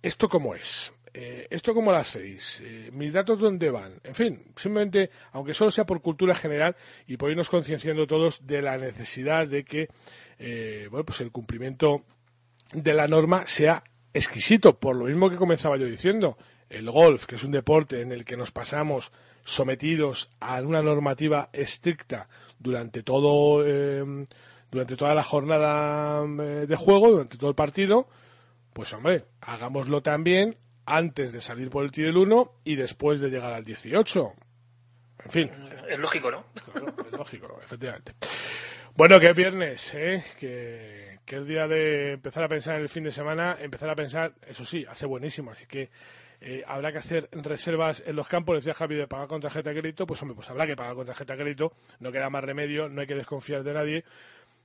¿esto 0.00 0.28
cómo 0.28 0.54
es? 0.54 0.92
Eh, 1.12 1.46
¿Esto 1.50 1.74
cómo 1.74 1.90
lo 1.90 1.98
hacéis? 1.98 2.60
Eh, 2.64 2.90
¿Mis 2.92 3.12
datos 3.12 3.38
dónde 3.38 3.70
van? 3.70 4.00
En 4.02 4.14
fin, 4.14 4.52
simplemente, 4.56 5.10
aunque 5.32 5.54
solo 5.54 5.70
sea 5.70 5.84
por 5.84 6.00
cultura 6.00 6.34
general 6.34 6.74
y 7.06 7.16
por 7.16 7.30
irnos 7.30 7.48
concienciando 7.48 8.06
todos 8.06 8.46
de 8.46 8.62
la 8.62 8.78
necesidad 8.78 9.46
de 9.46 9.64
que 9.64 9.88
eh, 10.38 10.88
bueno, 10.90 11.04
pues 11.04 11.20
el 11.20 11.30
cumplimiento 11.30 12.04
de 12.72 12.94
la 12.94 13.06
norma 13.06 13.46
sea 13.46 13.84
exquisito, 14.12 14.78
por 14.78 14.96
lo 14.96 15.04
mismo 15.04 15.28
que 15.30 15.36
comenzaba 15.36 15.76
yo 15.76 15.86
diciendo. 15.86 16.38
El 16.68 16.90
golf, 16.90 17.26
que 17.26 17.36
es 17.36 17.44
un 17.44 17.52
deporte 17.52 18.00
en 18.00 18.10
el 18.10 18.24
que 18.24 18.36
nos 18.36 18.50
pasamos 18.50 19.12
sometidos 19.44 20.30
a 20.40 20.60
una 20.62 20.82
normativa 20.82 21.50
estricta 21.52 22.28
durante 22.58 23.02
todo 23.02 23.62
durante 24.74 24.96
toda 24.96 25.14
la 25.14 25.22
jornada 25.22 26.24
eh, 26.24 26.66
de 26.66 26.76
juego, 26.76 27.12
durante 27.12 27.38
todo 27.38 27.48
el 27.48 27.54
partido, 27.54 28.08
pues 28.72 28.92
hombre, 28.92 29.24
hagámoslo 29.40 30.02
también 30.02 30.56
antes 30.84 31.32
de 31.32 31.40
salir 31.40 31.70
por 31.70 31.84
el 31.84 31.92
tiro 31.92 32.08
del 32.08 32.16
1 32.16 32.52
y 32.64 32.74
después 32.74 33.20
de 33.20 33.30
llegar 33.30 33.52
al 33.52 33.64
18. 33.64 34.32
En 35.26 35.30
fin. 35.30 35.50
Es 35.88 36.00
lógico, 36.00 36.28
¿no? 36.28 36.46
es 37.06 37.12
lógico, 37.12 37.60
efectivamente. 37.62 38.14
Bueno, 38.96 39.20
que 39.20 39.26
es 39.28 39.36
viernes, 39.36 39.94
¿eh? 39.94 40.24
que, 40.40 41.20
que 41.24 41.36
es 41.36 41.46
día 41.46 41.68
de 41.68 42.14
empezar 42.14 42.42
a 42.42 42.48
pensar 42.48 42.74
en 42.74 42.82
el 42.82 42.88
fin 42.88 43.04
de 43.04 43.12
semana, 43.12 43.56
empezar 43.60 43.88
a 43.90 43.94
pensar, 43.94 44.34
eso 44.44 44.64
sí, 44.64 44.84
hace 44.88 45.06
buenísimo, 45.06 45.52
así 45.52 45.66
que 45.66 45.90
eh, 46.40 46.62
habrá 46.66 46.92
que 46.92 46.98
hacer 46.98 47.28
reservas 47.32 48.02
en 48.04 48.16
los 48.16 48.28
campos, 48.28 48.56
decía 48.56 48.74
Javi, 48.74 48.96
de 48.96 49.06
pagar 49.06 49.28
con 49.28 49.40
tarjeta 49.40 49.70
de 49.70 49.80
crédito, 49.80 50.06
pues 50.06 50.20
hombre, 50.20 50.34
pues 50.34 50.50
habrá 50.50 50.66
que 50.66 50.76
pagar 50.76 50.94
con 50.94 51.06
tarjeta 51.06 51.32
de 51.32 51.42
crédito, 51.42 51.72
no 52.00 52.12
queda 52.12 52.28
más 52.28 52.44
remedio, 52.44 52.88
no 52.88 53.00
hay 53.00 53.06
que 53.06 53.14
desconfiar 53.14 53.62
de 53.62 53.72
nadie, 53.72 54.04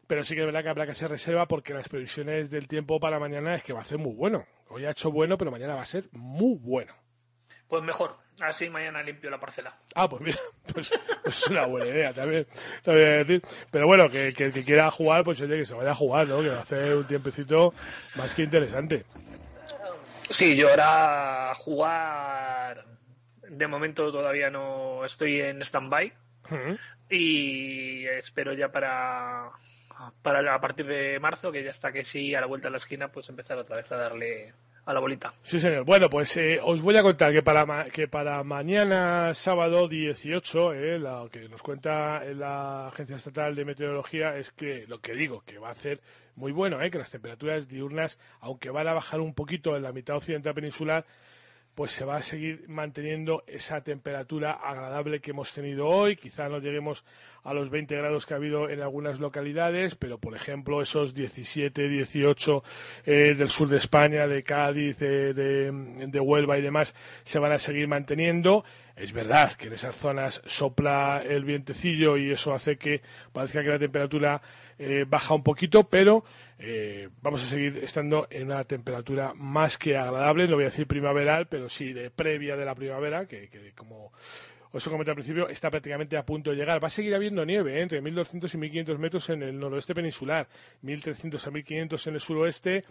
pero 0.10 0.24
sí 0.24 0.34
que 0.34 0.42
es 0.42 0.48
verdad 0.48 0.64
que 0.64 0.70
habrá 0.70 0.86
que 0.86 0.94
hacer 0.94 1.08
reserva 1.08 1.48
porque 1.48 1.72
las 1.72 1.88
previsiones 1.88 2.50
del 2.50 2.68
tiempo 2.68 3.00
para 3.00 3.20
mañana 3.20 3.54
es 3.54 3.64
que 3.64 3.74
va 3.74 3.82
a 3.82 3.86
ser 3.86 4.00
muy 4.00 4.16
bueno. 4.16 4.44
Hoy 4.70 4.84
ha 4.86 4.90
hecho 4.90 5.12
bueno, 5.12 5.38
pero 5.38 5.52
mañana 5.52 5.76
va 5.76 5.84
a 5.84 5.86
ser 5.86 6.06
muy 6.14 6.58
bueno. 6.58 6.96
Pues 7.68 7.84
mejor, 7.84 8.18
así 8.42 8.72
mañana 8.72 9.04
limpio 9.04 9.30
la 9.30 9.40
parcela. 9.40 9.78
Ah, 9.94 10.10
pues 10.10 10.24
mira, 10.24 10.40
pues, 10.74 10.90
pues 11.24 11.44
es 11.44 11.48
una 11.50 11.68
buena 11.68 11.86
idea 11.86 12.12
también, 12.12 12.48
también 12.82 13.20
decir. 13.20 13.44
Pero 13.70 13.86
bueno, 13.86 14.10
que, 14.10 14.34
que 14.34 14.46
el 14.46 14.52
que 14.52 14.66
quiera 14.66 14.90
jugar, 14.90 15.24
pues 15.24 15.40
oye, 15.42 15.58
que 15.58 15.66
se 15.68 15.76
vaya 15.76 15.92
a 15.92 15.96
jugar, 15.96 16.26
¿no? 16.26 16.42
Que 16.42 16.50
va 16.50 16.58
a 16.58 16.62
hacer 16.64 16.96
un 16.96 17.06
tiempecito 17.06 17.76
más 18.16 18.34
que 18.34 18.42
interesante. 18.42 19.06
Sí, 20.32 20.56
yo 20.56 20.72
ahora 20.72 21.54
jugar, 21.54 22.84
de 23.48 23.68
momento 23.68 24.12
todavía 24.12 24.50
no 24.50 25.06
estoy 25.06 25.40
en 25.40 25.62
stand-by 25.62 26.12
y 27.12 28.08
espero 28.08 28.54
ya 28.54 28.72
para, 28.72 29.52
para 30.22 30.54
a 30.54 30.60
partir 30.60 30.86
de 30.88 31.20
marzo, 31.20 31.52
que 31.52 31.64
ya 31.64 31.72
está 31.72 31.92
que 31.92 32.04
sí, 32.04 32.34
a 32.34 32.42
la 32.42 32.48
vuelta 32.48 32.68
de 32.68 32.72
la 32.72 32.78
esquina, 32.78 33.10
pues 33.10 33.30
empezar 33.30 33.58
otra 33.58 33.78
vez 33.78 33.92
a 33.92 33.98
darle 33.98 34.54
a 34.86 34.94
la 34.94 35.00
bolita. 35.00 35.34
Sí, 35.42 35.60
señor. 35.60 35.86
Bueno, 35.86 36.10
pues 36.10 36.36
eh, 36.38 36.60
os 36.64 36.82
voy 36.82 36.98
a 36.98 37.04
contar 37.04 37.32
que 37.32 37.44
para, 37.44 37.86
que 37.86 38.08
para 38.08 38.44
mañana, 38.44 39.34
sábado 39.36 39.88
18, 39.88 40.74
eh, 40.74 41.00
lo 41.00 41.30
que 41.30 41.48
nos 41.48 41.62
cuenta 41.62 42.24
la 42.34 42.88
Agencia 42.88 43.18
Estatal 43.18 43.54
de 43.54 43.66
Meteorología 43.66 44.36
es 44.38 44.52
que 44.52 44.86
lo 44.88 45.00
que 45.00 45.14
digo, 45.14 45.44
que 45.46 45.60
va 45.60 45.70
a 45.70 45.76
ser 45.76 46.02
muy 46.36 46.52
bueno, 46.52 46.82
eh, 46.82 46.90
que 46.90 46.98
las 46.98 47.12
temperaturas 47.12 47.68
diurnas, 47.68 48.20
aunque 48.40 48.72
van 48.72 48.88
a 48.88 48.94
bajar 48.94 49.20
un 49.20 49.34
poquito 49.34 49.76
en 49.76 49.84
la 49.84 49.92
mitad 49.92 50.16
occidental 50.16 50.56
peninsular, 50.56 51.06
pues 51.76 51.92
se 51.92 52.04
va 52.04 52.18
a 52.18 52.24
seguir 52.24 52.66
manteniendo 52.68 53.44
esa 53.48 53.82
temperatura 53.82 54.52
agradable 54.52 55.22
que 55.22 55.32
hemos 55.32 55.54
tenido 55.54 55.88
hoy. 55.88 56.16
Quizá 56.16 56.50
no 56.50 56.60
lleguemos 56.60 57.06
a 57.44 57.54
los 57.54 57.70
20 57.70 57.96
grados 57.96 58.26
que 58.26 58.34
ha 58.34 58.38
habido 58.38 58.70
en 58.70 58.82
algunas 58.82 59.20
localidades, 59.20 59.96
pero 59.96 60.18
por 60.18 60.36
ejemplo 60.36 60.82
esos 60.82 61.14
17, 61.14 61.88
18 61.88 62.64
eh, 63.06 63.36
del 63.38 63.50
sur 63.50 63.70
de 63.70 63.78
España, 63.78 64.28
de 64.28 64.44
Cádiz, 64.44 64.98
de, 65.00 65.34
de, 65.34 66.20
Huelva 66.20 66.58
y 66.58 66.62
demás 66.62 66.94
se 67.24 67.40
van 67.40 67.52
a 67.52 67.60
seguir 67.60 67.88
manteniendo. 67.88 68.64
Es 68.96 69.14
verdad 69.14 69.54
que 69.54 69.68
en 69.68 69.74
esas 69.74 69.96
zonas 69.96 70.42
sopla 70.46 71.24
el 71.26 71.46
vientecillo 71.46 72.18
y 72.18 72.32
eso 72.32 72.54
hace 72.54 72.78
que 72.78 73.02
parezca 73.32 73.64
que 73.64 73.70
la 73.70 73.80
temperatura 73.80 74.42
eh, 74.78 75.06
baja 75.08 75.34
un 75.34 75.44
poquito, 75.44 75.86
pero 75.86 76.26
eh, 76.58 77.08
vamos 77.22 77.44
a 77.44 77.46
seguir 77.46 77.78
estando 77.84 78.28
en 78.30 78.48
una 78.48 78.64
temperatura 78.66 79.34
más 79.34 79.78
que 79.78 79.96
agradable, 79.96 80.48
no 80.48 80.56
voy 80.56 80.66
a 80.66 80.68
decir 80.68 80.88
primaveral, 80.88 81.48
pero 81.48 81.70
sí 81.70 81.94
de 81.94 82.12
previa 82.12 82.58
de 82.58 82.66
la 82.66 82.76
primavera, 82.76 83.26
que, 83.26 83.50
que 83.50 83.72
como 83.74 84.12
os 84.72 84.86
he 84.86 84.90
comentado 84.90 85.14
al 85.14 85.16
principio, 85.16 85.50
está 85.50 85.70
prácticamente 85.72 86.16
a 86.18 86.26
punto 86.26 86.52
de 86.52 86.58
llegar. 86.58 86.84
Va 86.84 86.88
a 86.88 86.92
seguir 86.92 87.16
habiendo 87.16 87.46
nieve 87.46 87.78
¿eh? 87.78 87.82
entre 87.82 88.02
1.200 88.02 88.54
y 88.54 88.84
1.500 88.84 88.98
metros 88.98 89.30
en 89.30 89.44
el 89.44 89.60
noroeste 89.60 89.96
peninsular, 89.96 90.48
1.300 90.84 91.48
a 91.48 91.52
1.500 91.52 92.08
en 92.08 92.14
el 92.14 92.20
suroeste, 92.20 92.86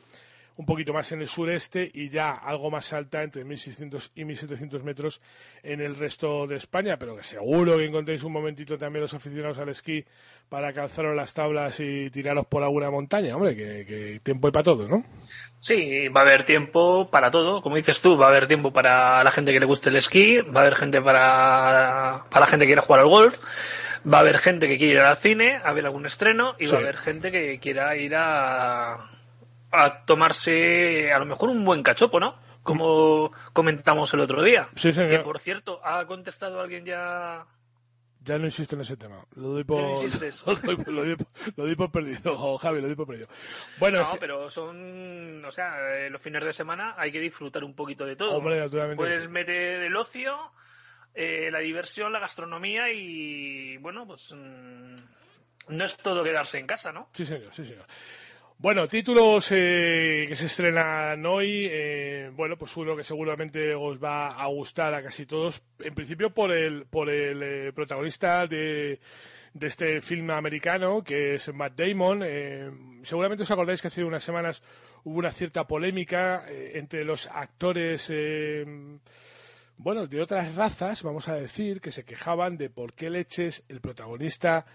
un 0.59 0.67
poquito 0.67 0.93
más 0.93 1.13
en 1.13 1.21
el 1.21 1.29
sureste 1.29 1.89
y 1.95 2.09
ya 2.09 2.31
algo 2.31 2.69
más 2.69 2.93
alta 2.93 3.23
entre 3.23 3.47
1.600 3.47 4.11
y 4.17 4.25
1.700 4.25 4.83
metros 4.83 5.23
en 5.63 5.81
el 5.81 5.95
resto 5.95 6.49
de 6.49 6.57
España, 6.57 6.99
pero 6.99 7.17
que 7.17 7.23
seguro 7.23 7.77
que 7.77 7.85
encontréis 7.85 8.25
un 8.25 8.33
momentito 8.33 8.77
también 8.77 9.03
los 9.03 9.15
aficionados 9.15 9.59
al 9.59 9.69
esquí 9.69 10.05
para 10.49 10.73
calzaros 10.73 11.15
las 11.15 11.33
tablas 11.33 11.79
y 11.79 12.11
tiraros 12.11 12.45
por 12.47 12.65
alguna 12.65 12.91
montaña, 12.91 13.37
hombre, 13.37 13.55
que, 13.55 14.21
tiempo 14.25 14.49
hay 14.49 14.53
para 14.53 14.65
todo, 14.65 14.89
¿no? 14.89 15.05
Sí, 15.61 16.09
va 16.09 16.23
a 16.23 16.25
haber 16.25 16.43
tiempo 16.43 17.09
para 17.09 17.31
todo, 17.31 17.63
como 17.63 17.77
dices 17.77 18.01
tú, 18.01 18.19
va 18.19 18.27
a 18.27 18.31
haber 18.31 18.49
tiempo 18.49 18.73
para 18.73 19.23
la 19.23 19.31
gente 19.31 19.53
que 19.53 19.61
le 19.61 19.67
guste 19.67 19.91
el 19.91 19.97
esquí, 19.97 20.41
va 20.41 20.61
a 20.61 20.63
haber 20.63 20.75
gente 20.75 21.01
para, 21.01 22.25
para 22.31 22.41
la 22.41 22.51
gente 22.51 22.65
que 22.65 22.71
quiera 22.71 22.83
jugar 22.83 23.03
al 23.03 23.09
golf, 23.09 23.39
va 24.13 24.19
a 24.19 24.21
haber 24.23 24.39
gente 24.39 24.67
que 24.67 24.77
quiera 24.77 24.93
ir 24.93 25.01
al 25.03 25.17
cine, 25.17 25.61
a 25.63 25.73
ver 25.73 25.87
algún 25.87 26.05
estreno 26.05 26.57
y 26.59 26.67
va 26.67 26.79
a 26.79 26.81
haber 26.81 26.97
gente 26.97 27.31
que 27.31 27.61
quiera 27.61 27.97
ir 27.97 28.17
a 28.17 29.18
a 29.71 30.05
tomarse 30.05 31.13
a 31.13 31.19
lo 31.19 31.27
mejor 31.27 31.51
un 31.51 31.65
buen 31.65 31.83
cachopo, 31.83 32.21
¿no? 32.21 32.39
Como 32.63 33.31
comentamos 33.53 34.13
el 34.15 34.21
otro 34.21 34.43
día. 34.43 34.69
Sí, 34.77 34.93
señor. 34.93 35.11
Que 35.11 35.19
por 35.21 35.39
cierto, 35.39 35.81
¿ha 35.85 36.07
contestado 36.07 36.61
alguien 36.61 36.85
ya? 36.85 37.47
Ya 38.21 38.37
no 38.39 38.45
insisto 38.47 38.75
en 38.75 38.83
ese 38.83 38.97
tema. 38.97 39.25
Lo 39.37 39.49
doy 39.49 39.65
por, 39.65 39.81
lo, 39.81 41.05
doy, 41.57 41.77
por 41.77 41.91
perdido, 41.91 42.59
Javi, 42.59 42.81
lo 42.81 42.89
doy 42.89 42.97
por 42.97 43.07
perdido. 43.07 43.29
Bueno, 43.79 43.99
no, 43.99 44.05
este- 44.05 44.19
pero 44.19 44.51
son, 44.51 45.43
o 45.45 45.53
sea, 45.53 45.95
eh, 45.97 46.11
los 46.11 46.21
fines 46.21 46.45
de 46.45 46.53
semana 46.53 46.95
hay 46.99 47.13
que 47.13 47.21
disfrutar 47.21 47.65
un 47.65 47.75
poquito 47.75 48.05
de 48.05 48.17
todo. 48.17 48.37
Hombre, 48.37 48.59
naturalmente. 48.59 48.97
Puedes 48.97 49.31
meter 49.31 49.83
el 49.83 49.97
ocio, 49.97 50.37
eh, 51.15 51.49
la 51.51 51.61
diversión, 51.61 52.13
la 52.13 52.19
gastronomía 52.19 52.91
y, 52.93 53.77
bueno, 53.79 54.07
pues 54.07 54.33
mm, 54.33 54.97
no 55.69 55.85
es 55.85 55.97
todo 55.97 56.23
quedarse 56.25 56.59
en 56.59 56.67
casa, 56.67 56.93
¿no? 56.93 57.09
Sí, 57.13 57.25
señor, 57.25 57.53
sí, 57.55 57.65
señor. 57.65 57.87
Bueno, 58.61 58.89
títulos 58.89 59.53
eh, 59.53 60.27
que 60.29 60.35
se 60.35 60.47
estrenan 60.47 61.25
hoy. 61.27 61.69
Eh, 61.71 62.29
bueno, 62.35 62.59
pues 62.59 62.77
uno 62.77 62.97
que 62.97 63.05
seguramente 63.05 63.73
os 63.73 64.03
va 64.03 64.31
a 64.31 64.49
gustar 64.49 64.93
a 64.95 65.03
casi 65.03 65.27
todos. 65.27 65.63
En 65.79 65.95
principio 65.95 66.35
por 66.35 66.51
el, 66.51 66.85
por 66.87 67.09
el 67.09 67.41
eh, 67.41 67.73
protagonista 67.73 68.49
de, 68.49 68.99
de 69.55 69.67
este 69.69 70.01
film 70.01 70.33
americano, 70.33 71.05
que 71.05 71.35
es 71.37 71.55
Matt 71.55 71.79
Damon. 71.79 72.25
seguramente 73.05 73.45
os 73.45 73.51
acordáis 73.53 73.81
que 73.81 73.89
hace 73.89 74.03
unas 74.03 74.25
semanas 74.25 74.61
hubo 75.05 75.21
una 75.21 75.31
cierta 75.31 75.65
polémica 75.69 76.45
entre 76.49 77.05
los 77.05 77.29
actores 77.29 78.13
bueno, 79.77 80.09
de 80.09 80.21
otras 80.21 80.57
razas, 80.57 81.05
vamos 81.05 81.29
a 81.29 81.37
decir, 81.37 81.81
que 81.81 81.93
se 81.93 82.05
quejaban 82.05 82.57
de 82.57 82.71
por 82.71 82.95
qué 82.95 83.09
leches 83.09 83.63
el 83.69 83.81
protagonista, 83.81 84.67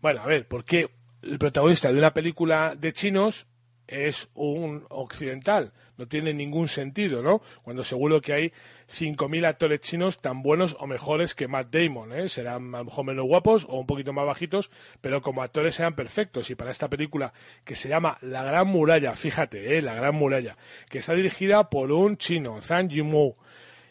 bueno, 0.00 0.22
a 0.22 0.26
ver, 0.26 0.48
por 0.48 0.64
qué 0.64 0.88
el 1.26 1.38
protagonista 1.38 1.92
de 1.92 1.98
una 1.98 2.14
película 2.14 2.74
de 2.76 2.92
chinos 2.92 3.46
es 3.86 4.28
un 4.34 4.84
occidental. 4.88 5.72
No 5.96 6.06
tiene 6.06 6.34
ningún 6.34 6.68
sentido, 6.68 7.22
¿no? 7.22 7.40
Cuando 7.62 7.82
seguro 7.82 8.20
que 8.20 8.32
hay 8.32 8.52
5.000 8.88 9.46
actores 9.46 9.80
chinos 9.80 10.18
tan 10.18 10.42
buenos 10.42 10.76
o 10.78 10.86
mejores 10.86 11.34
que 11.34 11.48
Matt 11.48 11.74
Damon, 11.74 12.12
¿eh? 12.12 12.28
Serán 12.28 12.74
a 12.74 12.78
lo 12.78 12.84
mejor 12.84 13.04
menos 13.06 13.26
guapos 13.26 13.66
o 13.68 13.78
un 13.78 13.86
poquito 13.86 14.12
más 14.12 14.26
bajitos, 14.26 14.70
pero 15.00 15.22
como 15.22 15.42
actores 15.42 15.74
sean 15.74 15.94
perfectos. 15.94 16.50
Y 16.50 16.54
para 16.54 16.70
esta 16.70 16.90
película 16.90 17.32
que 17.64 17.76
se 17.76 17.88
llama 17.88 18.18
La 18.20 18.42
Gran 18.42 18.68
Muralla, 18.68 19.14
fíjate, 19.14 19.78
¿eh? 19.78 19.82
La 19.82 19.94
Gran 19.94 20.14
Muralla, 20.14 20.56
que 20.90 20.98
está 20.98 21.14
dirigida 21.14 21.70
por 21.70 21.90
un 21.92 22.18
chino, 22.18 22.60
Zhang 22.60 22.88
Yimou, 22.88 23.36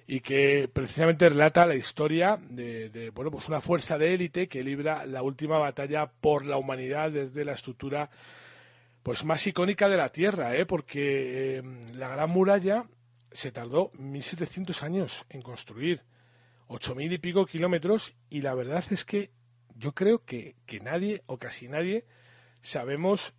y 0.07 0.19
que 0.19 0.69
precisamente 0.71 1.29
relata 1.29 1.65
la 1.65 1.75
historia 1.75 2.39
de, 2.49 3.11
bueno 3.13 3.31
pues 3.31 3.47
una 3.47 3.61
fuerza 3.61 3.97
de 3.97 4.13
élite 4.13 4.47
que 4.47 4.63
libra 4.63 5.05
la 5.05 5.23
última 5.23 5.57
batalla 5.57 6.11
por 6.11 6.45
la 6.45 6.57
humanidad 6.57 7.11
desde 7.11 7.43
la 7.43 7.53
estructura 7.53 8.09
pues 9.01 9.23
más 9.23 9.45
icónica 9.45 9.87
de 9.87 9.97
la 9.97 10.09
Tierra, 10.09 10.55
¿eh? 10.55 10.65
porque 10.65 11.57
em, 11.57 11.79
la 11.93 12.09
Gran 12.09 12.29
Muralla 12.29 12.87
se 13.31 13.51
tardó 13.51 13.91
1.700 13.93 14.81
años 14.81 15.25
en 15.29 15.43
construir, 15.43 16.01
8.000 16.69 17.13
y 17.13 17.17
pico 17.19 17.45
kilómetros, 17.45 18.15
y 18.31 18.41
la 18.41 18.55
verdad 18.55 18.83
es 18.89 19.05
que 19.05 19.29
yo 19.75 19.93
creo 19.93 20.25
que, 20.25 20.55
que 20.65 20.79
nadie 20.79 21.21
o 21.27 21.37
casi 21.37 21.67
nadie 21.67 22.05
sabemos 22.63 23.35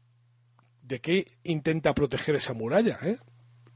de 0.82 1.00
qué 1.00 1.32
intenta 1.42 1.94
proteger 1.94 2.36
esa 2.36 2.52
muralla, 2.52 3.00
¿eh? 3.02 3.18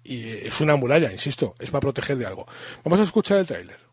Y 0.03 0.47
es 0.47 0.61
una 0.61 0.77
muralla, 0.77 1.13
insisto, 1.13 1.55
es 1.59 1.71
para 1.71 1.81
proteger 1.81 2.17
de 2.17 2.27
algo. 2.27 2.47
Vamos 2.85 3.01
a 3.01 3.03
escuchar 3.05 3.39
el 3.39 3.47
tráiler. 3.47 3.90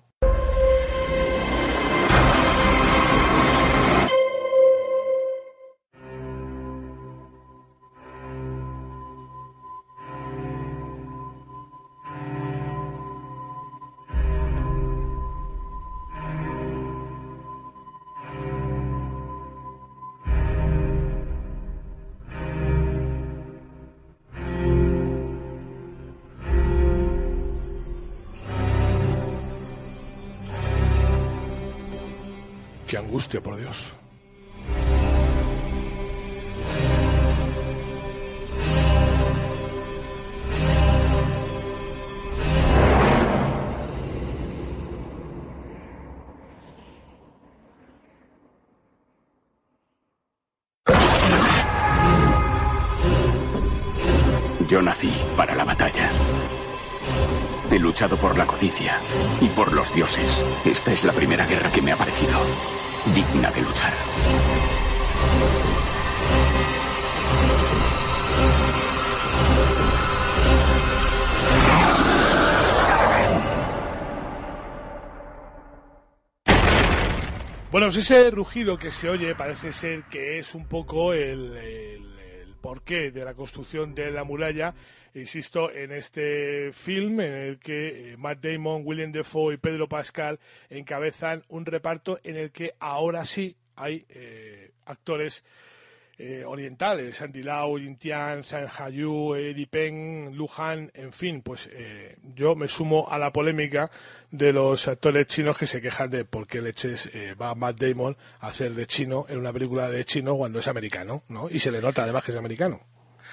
angustia, 33.18 33.42
por 33.42 33.58
Dios. 33.58 33.94
Yo 54.70 54.82
nací 54.82 55.12
para 55.36 55.56
la 55.56 55.64
batalla. 55.64 56.12
He 57.72 57.80
luchado 57.80 58.18
por 58.18 58.38
la 58.38 58.46
codicia 58.46 59.00
y 59.42 59.50
por 59.50 59.74
los 59.74 59.92
dioses. 59.94 60.44
Esta 60.66 60.92
es 60.92 61.04
la 61.04 61.14
primera 61.14 61.46
guerra. 61.46 61.67
Bueno, 77.78 77.92
pues 77.92 78.10
ese 78.10 78.32
rugido 78.32 78.80
que 78.80 78.90
se 78.90 79.08
oye 79.08 79.36
parece 79.36 79.72
ser 79.72 80.06
que 80.06 80.40
es 80.40 80.56
un 80.56 80.68
poco 80.68 81.14
el, 81.14 82.02
porqué 82.60 83.12
de 83.12 83.24
la 83.24 83.36
construcción 83.36 83.94
de 83.94 84.10
la 84.10 84.24
muralla. 84.24 84.74
Insisto, 85.14 85.72
en 85.72 85.92
este 85.92 86.72
film 86.74 87.22
en 87.22 87.34
el 87.34 87.60
que 87.60 88.14
eh, 88.14 88.18
Matt 88.18 88.40
Damon, 88.40 88.82
William 88.84 89.12
Defoe 89.12 89.54
y 89.54 89.58
Pedro 89.58 89.88
Pascal 89.88 90.40
encabezan 90.72 91.44
un 91.50 91.68
reparto 91.68 92.20
en 92.24 92.38
el 92.38 92.52
que 92.52 92.74
ahora 92.80 93.26
sí 93.26 93.56
hay 93.76 94.08
eh, 94.10 94.72
actores 94.88 95.44
eh, 96.20 96.44
orientales, 96.46 97.22
Andy 97.22 97.44
Lau, 97.44 97.78
Jin 97.78 97.98
Tian, 97.98 98.44
San 98.44 98.66
Hayu, 98.68 99.36
Eddie 99.36 99.68
Peng, 99.68 100.34
Lu 100.36 100.48
Han, 100.58 100.92
en 100.96 101.14
fin, 101.14 101.42
pues 101.42 101.70
eh, 101.72 102.18
yo 102.36 102.56
me 102.56 102.68
sumo 102.68 103.08
a 103.10 103.18
la 103.20 103.32
polémica 103.32 103.92
de 104.32 104.52
los 104.52 104.88
actores 104.88 105.28
chinos 105.28 105.58
que 105.58 105.68
se 105.68 105.80
quejan 105.82 106.10
de 106.10 106.26
por 106.26 106.48
qué 106.48 106.62
leches 106.62 107.10
eh, 107.14 107.36
va 107.36 107.54
Matt 107.56 107.78
Damon 107.80 108.18
a 108.40 108.48
hacer 108.48 108.74
de 108.74 108.88
chino 108.88 109.26
en 109.30 109.38
una 109.38 109.54
película 109.54 109.90
de 109.90 110.04
chino 110.06 110.36
cuando 110.36 110.60
es 110.60 110.68
americano, 110.68 111.24
¿no? 111.30 111.50
Y 111.50 111.60
se 111.60 111.72
le 111.72 111.82
nota 111.82 112.04
además 112.04 112.24
que 112.24 112.32
es 112.32 112.38
americano. 112.38 112.80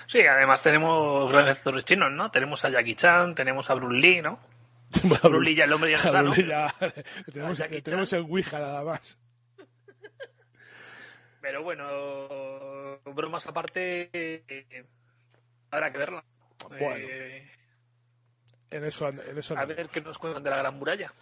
Sí, 0.06 0.20
además 0.20 0.62
tenemos 0.62 1.32
grandes 1.32 1.56
actores 1.56 1.84
chinos, 1.86 2.12
¿no? 2.12 2.30
Tenemos 2.30 2.62
a 2.66 2.68
Jackie 2.68 2.94
Chan, 2.94 3.34
tenemos 3.34 3.70
a 3.70 3.74
Bruce 3.74 3.96
Lee, 4.06 4.20
¿no? 4.20 4.38
Bruce 5.22 5.40
Lee 5.40 5.54
ya 5.54 5.64
el 5.64 5.72
hombre 5.72 5.90
ya 5.92 5.98
no 5.98 6.04
está, 6.04 6.22
¿no? 6.22 6.34
Ya- 6.36 6.74
tenemos, 7.32 7.58
tenemos 7.82 8.12
el 8.12 8.20
Ouija 8.24 8.58
nada 8.60 8.84
más. 8.84 9.18
Pero 11.44 11.62
bueno, 11.62 12.98
bromas 13.04 13.46
aparte, 13.46 14.08
eh, 14.14 14.84
habrá 15.70 15.92
que 15.92 15.98
verla. 15.98 16.24
Bueno. 16.70 16.96
Eh, 16.96 17.46
En 18.70 18.82
eso, 18.82 19.10
en 19.10 19.36
eso 19.36 19.54
a 19.54 19.66
ver 19.66 19.90
qué 19.90 20.00
nos 20.00 20.16
cuentan 20.16 20.42
de 20.42 20.48
la 20.48 20.56
Gran 20.56 20.78
Muralla. 20.78 21.12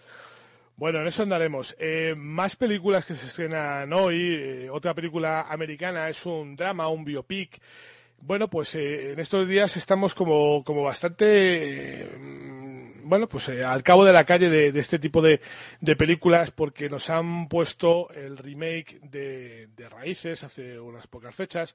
Bueno, 0.76 1.00
en 1.00 1.08
eso 1.08 1.24
andaremos. 1.24 1.74
Eh, 1.76 2.14
más 2.16 2.54
películas 2.54 3.04
que 3.04 3.16
se 3.16 3.26
estrenan 3.26 3.92
hoy. 3.92 4.68
otra 4.70 4.94
película 4.94 5.40
americana 5.48 6.08
es 6.08 6.24
un 6.24 6.54
drama, 6.54 6.86
un 6.86 7.04
biopic. 7.04 7.60
Bueno, 8.18 8.48
pues 8.48 8.76
en 8.76 9.18
estos 9.18 9.48
días 9.48 9.76
estamos 9.76 10.14
como, 10.14 10.62
como 10.62 10.84
bastante, 10.84 12.08
bueno, 13.05 13.28
pues 13.28 13.48
eh, 13.48 13.64
al 13.64 13.82
cabo 13.82 14.05
de 14.05 14.12
la 14.12 14.24
calle 14.24 14.48
de, 14.48 14.72
de 14.72 14.80
este 14.80 14.98
tipo 14.98 15.22
de, 15.22 15.40
de 15.80 15.96
películas 15.96 16.50
porque 16.50 16.88
nos 16.88 17.11
han 17.11 17.48
puesto 17.48 18.11
el 18.11 18.36
remake 18.38 19.00
de, 19.03 19.68
de 19.76 19.88
Raíces 19.88 20.44
hace 20.44 20.78
unas 20.78 21.07
pocas 21.07 21.34
fechas. 21.34 21.74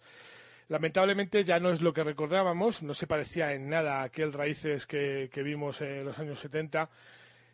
Lamentablemente 0.69 1.43
ya 1.43 1.59
no 1.59 1.71
es 1.71 1.81
lo 1.81 1.93
que 1.93 2.03
recordábamos, 2.03 2.83
no 2.83 2.93
se 2.93 3.07
parecía 3.07 3.53
en 3.53 3.69
nada 3.69 4.01
a 4.01 4.03
aquel 4.03 4.33
Raíces 4.33 4.85
que, 4.85 5.29
que 5.31 5.41
vimos 5.43 5.81
en 5.81 6.03
los 6.03 6.19
años 6.19 6.39
70. 6.39 6.89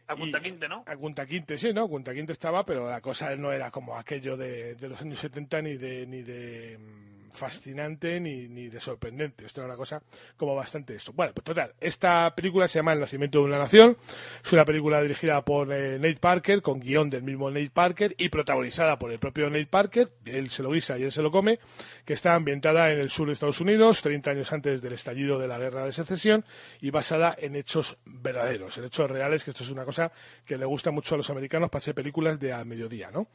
A 0.08 0.16
Punta 0.16 0.40
Quinte, 0.40 0.68
¿no? 0.68 0.84
A 0.86 0.96
Punta 0.96 1.26
Quinte, 1.26 1.58
sí, 1.58 1.72
¿no? 1.74 1.88
Punta 1.88 2.14
Quinte 2.14 2.34
estaba, 2.34 2.66
pero 2.66 2.90
la 2.90 3.02
cosa 3.02 3.36
no 3.36 3.52
era 3.52 3.72
como 3.72 3.96
aquello 3.96 4.36
de, 4.36 4.76
de 4.76 4.90
los 4.90 5.02
años 5.02 5.20
70 5.20 5.62
ni 5.62 5.78
de, 5.78 6.08
ni 6.08 6.24
de 6.24 6.78
mm, 6.78 7.13
fascinante 7.34 8.20
ni, 8.20 8.48
ni 8.48 8.70
de 8.70 8.80
sorprendente. 8.80 9.46
Esto 9.46 9.62
era 9.62 9.68
una 9.68 9.78
cosa 9.78 10.02
como 10.38 10.56
bastante 10.56 10.96
eso. 10.96 11.14
Bueno, 11.14 11.34
pues 11.34 11.44
total, 11.44 11.74
esta 11.80 12.34
película 12.36 12.68
se 12.68 12.76
llama 12.76 12.94
El 12.94 13.00
nacimiento 13.00 13.40
de 13.40 13.46
una 13.46 13.58
nación. 13.58 13.98
Es 14.44 14.54
una 14.54 14.66
película 14.66 15.02
dirigida 15.02 15.44
por 15.44 15.72
eh, 15.74 15.98
Nate 15.98 16.20
Parker, 16.20 16.62
con 16.62 16.80
guion 16.80 17.10
del 17.10 17.24
mismo 17.24 17.50
Nate 17.50 17.72
Parker 17.72 18.16
y 18.18 18.30
protagonizada 18.30 18.98
por 18.98 19.12
el 19.12 19.20
propio 19.20 19.50
Nate 19.50 19.66
Parker. 19.66 20.08
Él 20.26 20.50
se 20.50 20.64
lo 20.64 20.72
guisa 20.72 20.98
y 20.98 21.04
él 21.04 21.12
se 21.12 21.22
lo 21.22 21.32
come, 21.32 21.60
que 22.06 22.14
está 22.14 22.36
ambientada 22.36 22.92
en 22.92 23.00
el 23.00 23.10
sur 23.10 23.28
de 23.28 23.34
Estados 23.34 23.60
Unidos, 23.62 24.02
30 24.02 24.32
años 24.32 24.54
antes 24.54 24.82
del 24.82 24.94
estallido 24.94 25.40
de 25.40 25.48
la 25.48 25.58
guerra 25.58 25.86
de 25.86 25.92
secesión 25.92 26.46
y 26.82 26.92
basada 26.92 27.36
en 27.38 27.56
hechos 27.56 27.98
verdaderos, 28.06 28.78
en 28.78 28.86
hechos 28.86 29.10
reales, 29.10 29.44
que 29.44 29.52
esto 29.52 29.64
es 29.64 29.72
una 29.72 29.86
cosa 29.86 30.12
que 30.46 30.58
le 30.58 30.66
gusta 30.66 30.92
mucho 30.92 31.16
a 31.16 31.18
los 31.18 31.30
americanos 31.30 31.70
para 31.70 31.80
hacer 31.80 31.96
películas 31.96 32.40
de 32.40 32.54
a 32.54 32.64
mediodía, 32.64 33.10
¿no? 33.12 33.28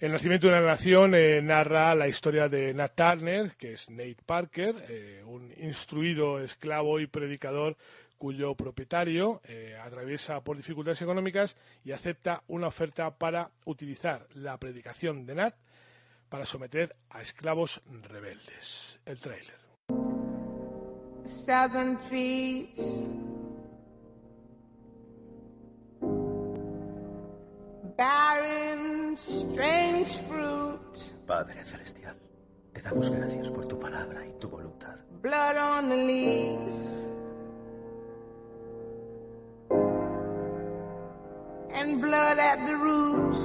El 0.00 0.12
nacimiento 0.12 0.46
de 0.46 0.54
una 0.54 0.66
nación 0.66 1.14
eh, 1.14 1.40
narra 1.42 1.94
la 1.94 2.08
historia 2.08 2.48
de 2.48 2.74
Nat 2.74 2.94
Turner, 2.94 3.33
que 3.58 3.72
es 3.72 3.90
Nate 3.90 4.22
Parker, 4.24 4.84
eh, 4.88 5.22
un 5.26 5.52
instruido 5.56 6.38
esclavo 6.38 7.00
y 7.00 7.06
predicador 7.06 7.76
cuyo 8.16 8.54
propietario 8.54 9.40
eh, 9.44 9.76
atraviesa 9.82 10.42
por 10.42 10.56
dificultades 10.56 11.02
económicas 11.02 11.56
y 11.84 11.92
acepta 11.92 12.42
una 12.46 12.68
oferta 12.68 13.18
para 13.18 13.50
utilizar 13.64 14.26
la 14.34 14.58
predicación 14.58 15.26
de 15.26 15.34
Nat 15.34 15.54
para 16.28 16.46
someter 16.46 16.96
a 17.10 17.22
esclavos 17.22 17.82
rebeldes. 17.86 19.00
El 19.04 19.20
tráiler. 19.20 19.58
Southern 21.26 21.98
trees. 22.08 23.04
Barren, 27.96 29.16
strange 29.16 30.22
fruit. 30.26 31.24
Padre 31.26 31.64
Celestial, 31.64 32.16
damos 32.84 33.10
gracias 33.10 33.50
por 33.50 33.66
tu 33.66 33.78
palabra 33.78 34.26
y 34.26 34.32
tu 34.38 34.48
voluntad. 34.48 34.96
Blood 35.22 35.56
on 35.56 35.88
the 35.88 35.96
leaves. 35.96 36.76
And 41.72 42.00
blood 42.00 42.38
at 42.38 42.66
the 42.66 42.76
roots. 42.76 43.38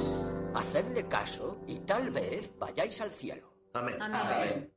Hacedle 0.54 1.08
caso 1.08 1.58
y 1.68 1.80
tal 1.80 2.10
vez 2.12 2.52
vayáis 2.60 3.00
al 3.02 3.12
cielo. 3.12 3.48
Amén. 3.74 4.02
Amén. 4.02 4.72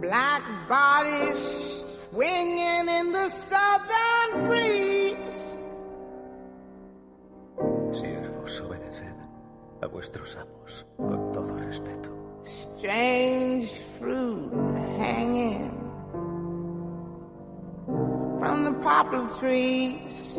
Black 0.00 0.42
bodies 0.68 1.84
swinging 2.10 2.88
in 2.88 3.12
the 3.12 3.28
southern 3.30 4.46
breeze. 4.46 5.16
Siervos, 7.92 8.60
obedeced 8.60 9.16
a 9.82 9.86
vuestros 9.86 10.36
amos 10.36 10.86
con 10.96 11.32
todo 11.32 11.56
respeto. 11.56 12.25
Strange 12.46 13.68
fruit 13.98 14.52
hanging 14.98 15.70
from 18.38 18.64
the 18.64 18.72
poplar 18.82 19.28
trees. 19.38 20.38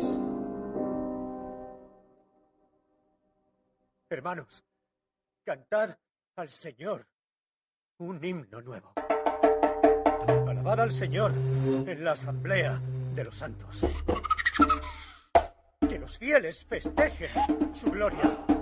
Hermanos, 4.10 4.64
cantad 5.44 5.98
al 6.36 6.48
Señor 6.48 7.06
un 7.98 8.24
himno 8.24 8.62
nuevo. 8.62 8.94
Alabad 10.48 10.80
al 10.80 10.92
Señor 10.92 11.32
en 11.32 12.04
la 12.04 12.12
asamblea 12.12 12.80
de 13.14 13.24
los 13.24 13.34
santos. 13.34 13.84
Que 15.86 15.98
los 15.98 16.16
fieles 16.16 16.64
festejen 16.64 17.74
su 17.74 17.90
gloria. 17.90 18.57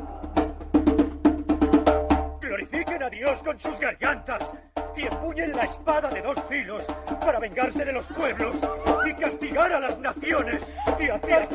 A 3.07 3.11
Dios 3.11 3.41
con 3.41 3.59
sus 3.61 3.79
gargantas 3.79 4.53
y 4.97 5.03
empuñen 5.03 5.55
la 5.55 5.63
espada 5.63 6.11
de 6.11 6.21
dos 6.23 6.43
filos 6.49 6.85
para 7.21 7.39
vengarse 7.39 7.85
de 7.85 7.93
los 7.93 8.05
pueblos 8.07 8.57
y 9.07 9.15
castigar 9.15 9.73
a 9.73 9.79
las 9.79 9.97
naciones 10.01 10.67
y 10.99 11.09
hacer 11.09 11.49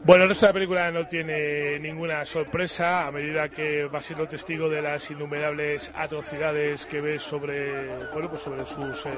Bueno, 0.00 0.26
la 0.26 0.52
película 0.52 0.90
no 0.90 1.06
tiene 1.06 1.78
ninguna 1.78 2.24
sorpresa 2.24 3.06
a 3.06 3.12
medida 3.12 3.48
que 3.48 3.84
va 3.84 4.00
siendo 4.00 4.26
testigo 4.26 4.68
de 4.68 4.82
las 4.82 5.08
innumerables 5.12 5.92
atrocidades 5.94 6.86
que 6.86 7.00
ve 7.00 7.20
sobre, 7.20 8.10
bueno, 8.12 8.28
pues 8.28 8.42
sobre 8.42 8.66
sus 8.66 9.06
eh, 9.06 9.10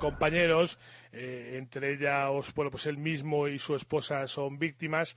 compañeros, 0.00 0.80
eh, 1.12 1.54
entre 1.58 1.92
ellas, 1.92 2.52
bueno, 2.56 2.72
pues 2.72 2.86
él 2.86 2.98
mismo 2.98 3.46
y 3.46 3.60
su 3.60 3.76
esposa 3.76 4.26
son 4.26 4.58
víctimas. 4.58 5.14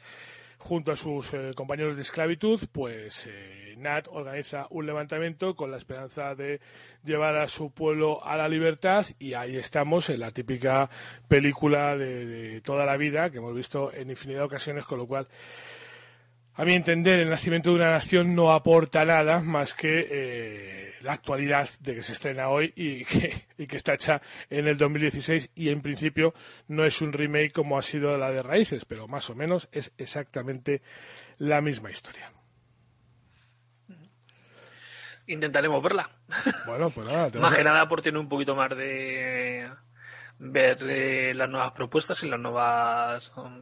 Junto 0.63 0.91
a 0.91 0.95
sus 0.95 1.33
eh, 1.33 1.51
compañeros 1.55 1.95
de 1.95 2.03
esclavitud, 2.03 2.59
pues 2.71 3.25
eh, 3.27 3.75
Nat 3.77 4.07
organiza 4.09 4.67
un 4.69 4.85
levantamiento 4.85 5.55
con 5.55 5.71
la 5.71 5.77
esperanza 5.77 6.35
de 6.35 6.61
llevar 7.03 7.35
a 7.35 7.47
su 7.47 7.71
pueblo 7.71 8.23
a 8.23 8.37
la 8.37 8.47
libertad 8.47 9.05
y 9.19 9.33
ahí 9.33 9.57
estamos 9.57 10.09
en 10.09 10.19
la 10.19 10.31
típica 10.31 10.89
película 11.27 11.97
de, 11.97 12.25
de 12.25 12.61
toda 12.61 12.85
la 12.85 12.95
vida 12.95 13.31
que 13.31 13.39
hemos 13.39 13.55
visto 13.55 13.91
en 13.91 14.11
infinidad 14.11 14.41
de 14.41 14.45
ocasiones, 14.45 14.85
con 14.85 14.99
lo 14.99 15.07
cual 15.07 15.27
a 16.55 16.65
mi 16.65 16.73
entender, 16.73 17.19
el 17.19 17.29
nacimiento 17.29 17.69
de 17.69 17.77
una 17.77 17.89
nación 17.89 18.35
no 18.35 18.51
aporta 18.51 19.05
nada 19.05 19.41
más 19.41 19.73
que 19.73 20.07
eh, 20.11 20.90
la 21.03 21.13
actualidad 21.13 21.69
de 21.79 21.95
que 21.95 22.03
se 22.03 22.13
estrena 22.13 22.49
hoy 22.49 22.73
y 22.75 23.05
que, 23.05 23.47
y 23.57 23.67
que 23.67 23.77
está 23.77 23.93
hecha 23.93 24.21
en 24.49 24.67
el 24.67 24.77
2016 24.77 25.51
y 25.55 25.69
en 25.69 25.81
principio 25.81 26.33
no 26.67 26.85
es 26.85 27.01
un 27.01 27.13
remake 27.13 27.51
como 27.51 27.77
ha 27.77 27.81
sido 27.81 28.17
la 28.17 28.31
de 28.31 28.41
Raíces, 28.41 28.85
pero 28.85 29.07
más 29.07 29.29
o 29.29 29.35
menos 29.35 29.69
es 29.71 29.93
exactamente 29.97 30.81
la 31.37 31.61
misma 31.61 31.91
historia. 31.91 32.31
Intentaremos 35.27 35.81
verla. 35.81 36.09
Bueno, 36.65 36.89
pues 36.89 37.07
nada, 37.07 37.29
Más 37.39 37.55
que 37.55 37.63
nada 37.63 37.87
por 37.87 38.01
tener 38.01 38.19
un 38.19 38.27
poquito 38.27 38.55
más 38.55 38.69
de, 38.71 39.65
ver 40.39 40.77
eh, 40.89 41.33
las 41.35 41.49
nuevas 41.49 41.71
propuestas 41.71 42.23
y 42.23 42.27
las 42.27 42.39
nuevas 42.39 43.31
um, 43.37 43.61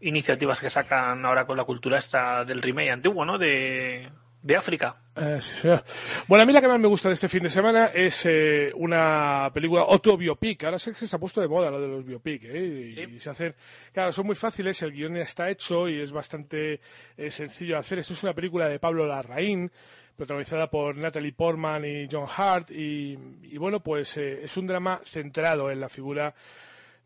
iniciativas 0.00 0.60
que 0.60 0.70
sacan 0.70 1.26
ahora 1.26 1.44
con 1.44 1.56
la 1.56 1.64
cultura 1.64 1.98
esta 1.98 2.44
del 2.44 2.62
remake 2.62 2.90
antiguo, 2.90 3.24
¿no? 3.24 3.36
De, 3.36 4.08
de 4.44 4.56
África. 4.56 4.94
Eh, 5.16 5.38
sí, 5.40 5.54
señor. 5.54 5.82
Bueno, 6.28 6.42
a 6.42 6.46
mí 6.46 6.52
la 6.52 6.60
que 6.60 6.68
más 6.68 6.78
me 6.78 6.86
gusta 6.86 7.08
de 7.08 7.14
este 7.14 7.30
fin 7.30 7.42
de 7.42 7.48
semana 7.48 7.86
es 7.86 8.26
eh, 8.26 8.70
una 8.74 9.50
película 9.54 9.80
autobiopic. 9.82 10.64
Ahora 10.64 10.78
sé 10.78 10.92
que 10.92 11.06
se 11.06 11.16
ha 11.16 11.18
puesto 11.18 11.40
de 11.40 11.48
moda 11.48 11.70
lo 11.70 11.80
de 11.80 11.88
los 11.88 12.04
biopic, 12.04 12.44
¿eh? 12.44 12.92
Y, 12.94 13.14
y 13.16 13.20
se 13.20 13.30
hacen, 13.30 13.54
claro, 13.90 14.12
son 14.12 14.26
muy 14.26 14.34
fáciles, 14.34 14.82
el 14.82 14.92
guion 14.92 15.14
ya 15.14 15.22
está 15.22 15.48
hecho 15.48 15.88
y 15.88 15.98
es 15.98 16.12
bastante 16.12 16.78
eh, 17.16 17.30
sencillo 17.30 17.72
de 17.72 17.80
hacer. 17.80 18.00
Esto 18.00 18.12
es 18.12 18.22
una 18.22 18.34
película 18.34 18.68
de 18.68 18.78
Pablo 18.78 19.06
Larraín, 19.06 19.72
protagonizada 20.14 20.68
por 20.68 20.94
Natalie 20.94 21.32
Portman 21.32 21.86
y 21.86 22.06
John 22.12 22.26
Hart 22.36 22.70
y, 22.70 23.18
y 23.44 23.56
bueno, 23.56 23.80
pues 23.80 24.18
eh, 24.18 24.44
es 24.44 24.54
un 24.58 24.66
drama 24.66 25.00
centrado 25.04 25.70
en 25.70 25.80
la 25.80 25.88
figura 25.88 26.34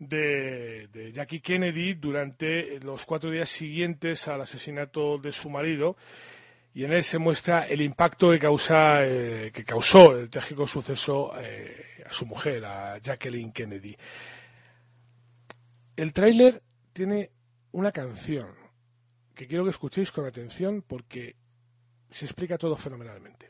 de, 0.00 0.88
de 0.92 1.12
Jackie 1.12 1.40
Kennedy 1.40 1.94
durante 1.94 2.80
los 2.80 3.06
cuatro 3.06 3.30
días 3.30 3.48
siguientes 3.48 4.26
al 4.26 4.40
asesinato 4.40 5.18
de 5.18 5.30
su 5.30 5.48
marido 5.50 5.96
y 6.74 6.84
en 6.84 6.92
él 6.92 7.04
se 7.04 7.18
muestra 7.18 7.66
el 7.66 7.80
impacto 7.80 8.30
que, 8.30 8.38
causa, 8.38 9.04
eh, 9.04 9.50
que 9.52 9.64
causó 9.64 10.16
el 10.16 10.30
trágico 10.30 10.66
suceso 10.66 11.32
eh, 11.40 12.04
a 12.08 12.12
su 12.12 12.26
mujer, 12.26 12.64
a 12.64 12.98
Jacqueline 12.98 13.52
Kennedy. 13.52 13.96
El 15.96 16.12
tráiler 16.12 16.62
tiene 16.92 17.32
una 17.72 17.90
canción 17.92 18.48
que 19.34 19.46
quiero 19.46 19.64
que 19.64 19.70
escuchéis 19.70 20.10
con 20.10 20.26
atención 20.26 20.82
porque 20.86 21.36
se 22.10 22.24
explica 22.24 22.58
todo 22.58 22.76
fenomenalmente. 22.76 23.48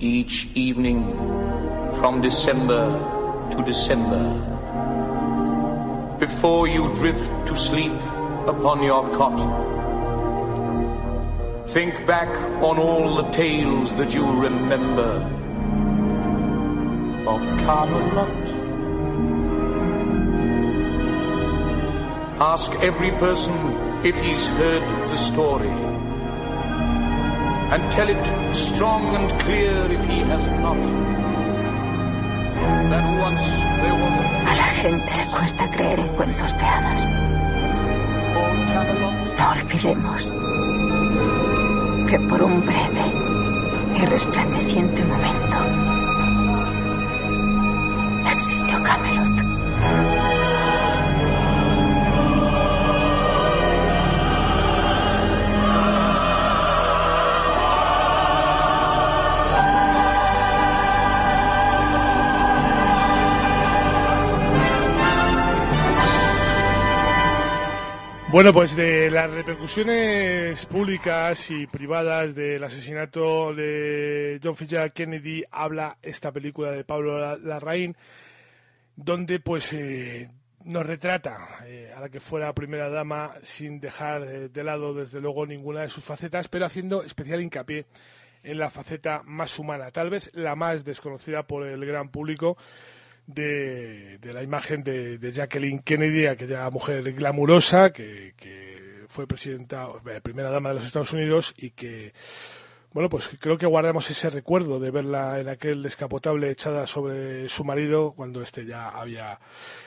Each 0.00 0.46
evening 0.54 1.33
from 2.04 2.20
December 2.20 2.84
to 3.50 3.64
December, 3.64 4.24
before 6.20 6.68
you 6.68 6.92
drift 6.96 7.30
to 7.46 7.56
sleep 7.56 7.98
upon 8.46 8.82
your 8.82 9.08
cot, 9.16 9.38
think 11.70 12.06
back 12.06 12.28
on 12.62 12.78
all 12.78 13.14
the 13.14 13.30
tales 13.30 13.88
that 13.96 14.12
you 14.12 14.22
remember 14.32 15.12
of 17.26 17.40
Camelot. 17.64 18.44
Ask 22.38 22.70
every 22.90 23.12
person 23.12 23.54
if 24.04 24.20
he's 24.20 24.46
heard 24.48 24.82
the 25.08 25.16
story. 25.16 25.74
And 27.72 27.90
tell 27.92 28.10
it 28.10 28.54
strong 28.54 29.16
and 29.16 29.40
clear 29.40 29.90
if 29.90 30.04
he 30.04 30.18
has 30.18 30.46
not. 30.60 31.13
A 32.96 34.54
la 34.56 34.64
gente 34.82 35.10
le 35.16 35.24
cuesta 35.26 35.70
creer 35.70 35.98
en 35.98 36.08
cuentos 36.08 36.56
de 36.56 36.64
hadas. 36.64 37.08
No 39.38 39.50
olvidemos 39.50 40.32
que 42.08 42.20
por 42.20 42.42
un 42.42 42.64
breve 42.64 43.04
y 43.96 44.04
resplandeciente 44.06 45.04
momento 45.04 45.56
existió 48.32 48.82
Camelot. 48.82 50.23
Bueno, 68.34 68.52
pues 68.52 68.74
de 68.74 69.12
las 69.12 69.30
repercusiones 69.30 70.66
públicas 70.66 71.52
y 71.52 71.68
privadas 71.68 72.34
del 72.34 72.64
asesinato 72.64 73.54
de 73.54 74.40
John 74.42 74.56
Fitzgerald 74.56 74.92
Kennedy 74.92 75.44
habla 75.52 75.98
esta 76.02 76.32
película 76.32 76.72
de 76.72 76.82
Pablo 76.82 77.16
La- 77.16 77.36
Larraín, 77.36 77.96
donde 78.96 79.38
pues 79.38 79.68
eh, 79.72 80.28
nos 80.64 80.84
retrata 80.84 81.64
eh, 81.64 81.92
a 81.96 82.00
la 82.00 82.08
que 82.08 82.18
fuera 82.18 82.52
primera 82.52 82.88
dama 82.88 83.34
sin 83.44 83.78
dejar 83.78 84.50
de 84.50 84.64
lado 84.64 84.92
desde 84.92 85.20
luego 85.20 85.46
ninguna 85.46 85.82
de 85.82 85.88
sus 85.90 86.02
facetas, 86.02 86.48
pero 86.48 86.66
haciendo 86.66 87.04
especial 87.04 87.40
hincapié 87.40 87.86
en 88.42 88.58
la 88.58 88.68
faceta 88.68 89.22
más 89.24 89.56
humana, 89.60 89.92
tal 89.92 90.10
vez 90.10 90.32
la 90.34 90.56
más 90.56 90.84
desconocida 90.84 91.44
por 91.44 91.68
el 91.68 91.86
gran 91.86 92.08
público 92.08 92.56
de, 93.26 94.18
de 94.18 94.32
la 94.32 94.42
imagen 94.42 94.82
de, 94.82 95.18
de 95.18 95.32
Jacqueline 95.32 95.80
Kennedy, 95.80 96.26
aquella 96.26 96.68
mujer 96.70 97.12
glamurosa 97.12 97.92
que, 97.92 98.34
que 98.36 99.04
fue 99.08 99.26
presidenta, 99.26 99.88
eh, 100.06 100.20
primera 100.20 100.50
dama 100.50 100.70
de 100.70 100.76
los 100.76 100.84
Estados 100.84 101.12
Unidos 101.12 101.54
y 101.56 101.70
que, 101.70 102.12
bueno, 102.92 103.08
pues 103.08 103.30
creo 103.38 103.56
que 103.58 103.66
guardamos 103.66 104.10
ese 104.10 104.30
recuerdo 104.30 104.80
de 104.80 104.90
verla 104.90 105.38
en 105.40 105.48
aquel 105.48 105.82
descapotable 105.82 106.50
echada 106.50 106.86
sobre 106.86 107.48
su 107.48 107.64
marido 107.64 108.12
cuando 108.12 108.42
este 108.42 108.66
ya 108.66 108.88
había 108.88 109.38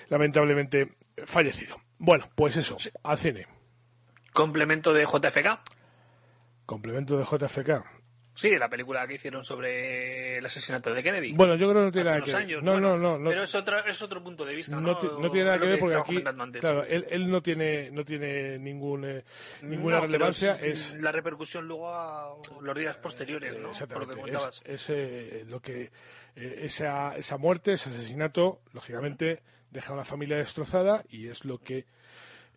lamentablemente 0.09 0.95
fallecido. 1.25 1.77
Bueno, 1.97 2.29
pues 2.35 2.57
eso, 2.57 2.77
al 3.03 3.17
cine. 3.17 3.47
Complemento 4.33 4.93
de 4.93 5.05
JFK. 5.05 5.59
Complemento 6.65 7.17
de 7.17 7.23
JFK. 7.23 7.96
Sí, 8.37 8.55
la 8.55 8.69
película 8.69 9.07
que 9.07 9.15
hicieron 9.15 9.43
sobre 9.43 10.37
el 10.37 10.45
asesinato 10.45 10.93
de 10.93 11.01
Kennedy. 11.01 11.33
Bueno, 11.33 11.55
yo 11.55 11.67
creo 11.69 11.81
que 11.81 11.85
no 11.87 11.91
tiene 11.91 12.05
nada 12.09 12.21
que 12.21 12.31
ver. 12.31 12.35
años, 12.43 12.63
no, 12.63 12.71
bueno, 12.73 12.89
no, 12.95 12.97
no, 12.97 13.17
no. 13.17 13.29
Pero 13.31 13.41
es 13.41 13.55
otro, 13.55 13.83
es 13.83 13.99
otro 13.99 14.23
punto 14.23 14.45
de 14.45 14.53
vista, 14.53 14.75
¿no? 14.75 14.81
No, 14.81 14.97
ti- 14.99 15.07
no 15.19 15.31
tiene 15.31 15.45
nada 15.45 15.59
que 15.59 15.65
ver 15.65 15.79
porque 15.79 15.95
aquí, 15.95 16.23
antes. 16.39 16.61
claro, 16.61 16.83
él, 16.83 17.07
él 17.09 17.27
no 17.31 17.41
tiene 17.41 17.89
no 17.89 18.05
tiene 18.05 18.59
ningún, 18.59 19.05
eh, 19.05 19.23
ninguna 19.63 20.01
relevancia. 20.01 20.53
es 20.61 20.93
Es, 20.93 21.01
la 21.01 21.11
repercusión 21.11 21.67
luego 21.67 21.89
a 21.91 22.35
los 22.61 22.77
días 22.77 22.95
posteriores, 22.99 23.53
¿no? 23.57 23.71
Por 23.71 24.07
lo 24.07 24.13
que 24.13 24.31
Exactamente. 24.31 24.61
Es, 24.65 24.81
es, 24.81 24.89
eh, 24.91 25.45
lo 25.47 25.59
que 25.59 25.89
eh, 26.35 26.59
esa, 26.61 27.15
esa 27.17 27.37
muerte, 27.37 27.73
ese 27.73 27.89
asesinato, 27.89 28.61
lógicamente 28.71 29.41
deja 29.71 29.89
a 29.91 29.95
una 29.95 30.05
familia 30.05 30.37
destrozada 30.37 31.03
y 31.09 31.27
es 31.27 31.43
lo 31.43 31.57
que 31.57 31.85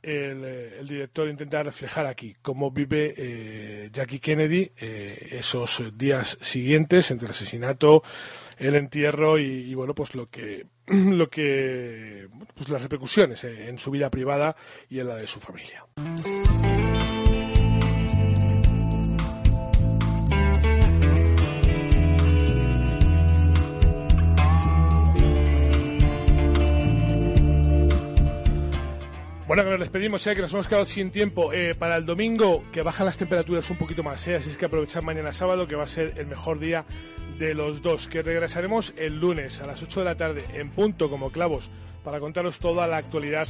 el, 0.02 0.44
eh, 0.44 0.78
el 0.80 0.88
director 0.88 1.28
intenta 1.28 1.62
reflejar 1.62 2.06
aquí, 2.06 2.36
cómo 2.42 2.70
vive 2.70 3.14
eh, 3.16 3.90
Jackie 3.92 4.20
Kennedy 4.20 4.70
eh, 4.78 5.28
esos 5.32 5.82
días 5.94 6.38
siguientes 6.40 7.10
entre 7.10 7.26
el 7.26 7.30
asesinato, 7.30 8.02
el 8.58 8.74
entierro 8.74 9.38
y, 9.38 9.74
bueno, 9.74 9.94
pues 9.94 10.14
lo 10.14 10.28
que 10.28 10.66
lo 10.86 11.28
que 11.28 12.28
pues 12.54 12.68
las 12.68 12.82
repercusiones 12.82 13.44
eh, 13.44 13.68
en 13.68 13.78
su 13.78 13.90
vida 13.90 14.10
privada 14.10 14.54
y 14.88 15.00
en 15.00 15.08
la 15.08 15.16
de 15.16 15.26
su 15.26 15.40
familia. 15.40 15.84
Bueno, 29.50 29.64
que 29.64 29.70
nos 29.70 29.80
despedimos, 29.80 30.22
ya 30.22 30.32
que 30.32 30.42
nos 30.42 30.52
hemos 30.52 30.68
quedado 30.68 30.86
sin 30.86 31.10
tiempo. 31.10 31.52
Eh, 31.52 31.74
para 31.74 31.96
el 31.96 32.06
domingo, 32.06 32.62
que 32.70 32.82
bajan 32.82 33.06
las 33.06 33.16
temperaturas 33.16 33.68
un 33.68 33.78
poquito 33.78 34.04
más, 34.04 34.24
¿eh? 34.28 34.36
así 34.36 34.48
es 34.48 34.56
que 34.56 34.66
aprovechad 34.66 35.02
mañana 35.02 35.32
sábado, 35.32 35.66
que 35.66 35.74
va 35.74 35.82
a 35.82 35.88
ser 35.88 36.14
el 36.18 36.28
mejor 36.28 36.60
día 36.60 36.84
de 37.36 37.52
los 37.54 37.82
dos. 37.82 38.06
Que 38.06 38.22
regresaremos 38.22 38.94
el 38.96 39.18
lunes 39.18 39.60
a 39.60 39.66
las 39.66 39.82
8 39.82 40.02
de 40.02 40.04
la 40.04 40.16
tarde, 40.16 40.44
en 40.54 40.70
punto, 40.70 41.10
como 41.10 41.32
clavos, 41.32 41.68
para 42.04 42.20
contaros 42.20 42.60
toda 42.60 42.86
la 42.86 42.98
actualidad 42.98 43.48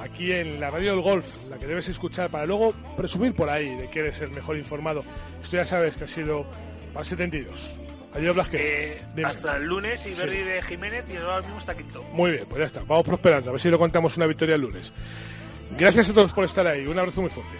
aquí 0.00 0.32
en 0.32 0.58
la 0.58 0.68
radio 0.68 0.90
del 0.90 1.00
golf, 1.00 1.48
la 1.48 1.58
que 1.58 1.68
debes 1.68 1.88
escuchar 1.88 2.28
para 2.28 2.44
luego 2.44 2.74
presumir 2.96 3.32
por 3.32 3.48
ahí 3.48 3.72
de 3.72 3.88
que 3.88 4.00
eres 4.00 4.20
el 4.22 4.30
mejor 4.30 4.56
informado. 4.56 4.98
Esto 5.40 5.58
ya 5.58 5.64
sabes 5.64 5.94
que 5.94 6.02
ha 6.02 6.08
sido 6.08 6.44
para 6.92 7.04
72. 7.04 7.78
Adiós, 8.14 8.34
Blasquez. 8.34 8.60
Eh, 8.62 9.22
hasta 9.24 9.58
el 9.58 9.64
lunes, 9.64 10.00
Sí. 10.00 10.08
Iberri 10.08 10.42
de 10.42 10.62
Jiménez 10.62 11.08
y 11.10 11.16
ahora 11.16 11.42
mismo 11.42 11.58
está 11.58 11.76
quinto. 11.76 12.02
Muy 12.12 12.30
bien, 12.32 12.44
pues 12.48 12.58
ya 12.58 12.64
está. 12.64 12.80
Vamos 12.80 13.06
prosperando. 13.06 13.50
A 13.50 13.52
ver 13.52 13.60
si 13.60 13.68
lo 13.68 13.78
contamos 13.78 14.16
una 14.16 14.26
victoria 14.26 14.54
el 14.54 14.62
lunes. 14.62 14.92
Gracias 15.78 16.10
a 16.10 16.14
todos 16.14 16.32
por 16.32 16.44
estar 16.44 16.66
ahí. 16.66 16.86
Un 16.86 16.98
abrazo 16.98 17.22
muy 17.22 17.30
fuerte. 17.30 17.56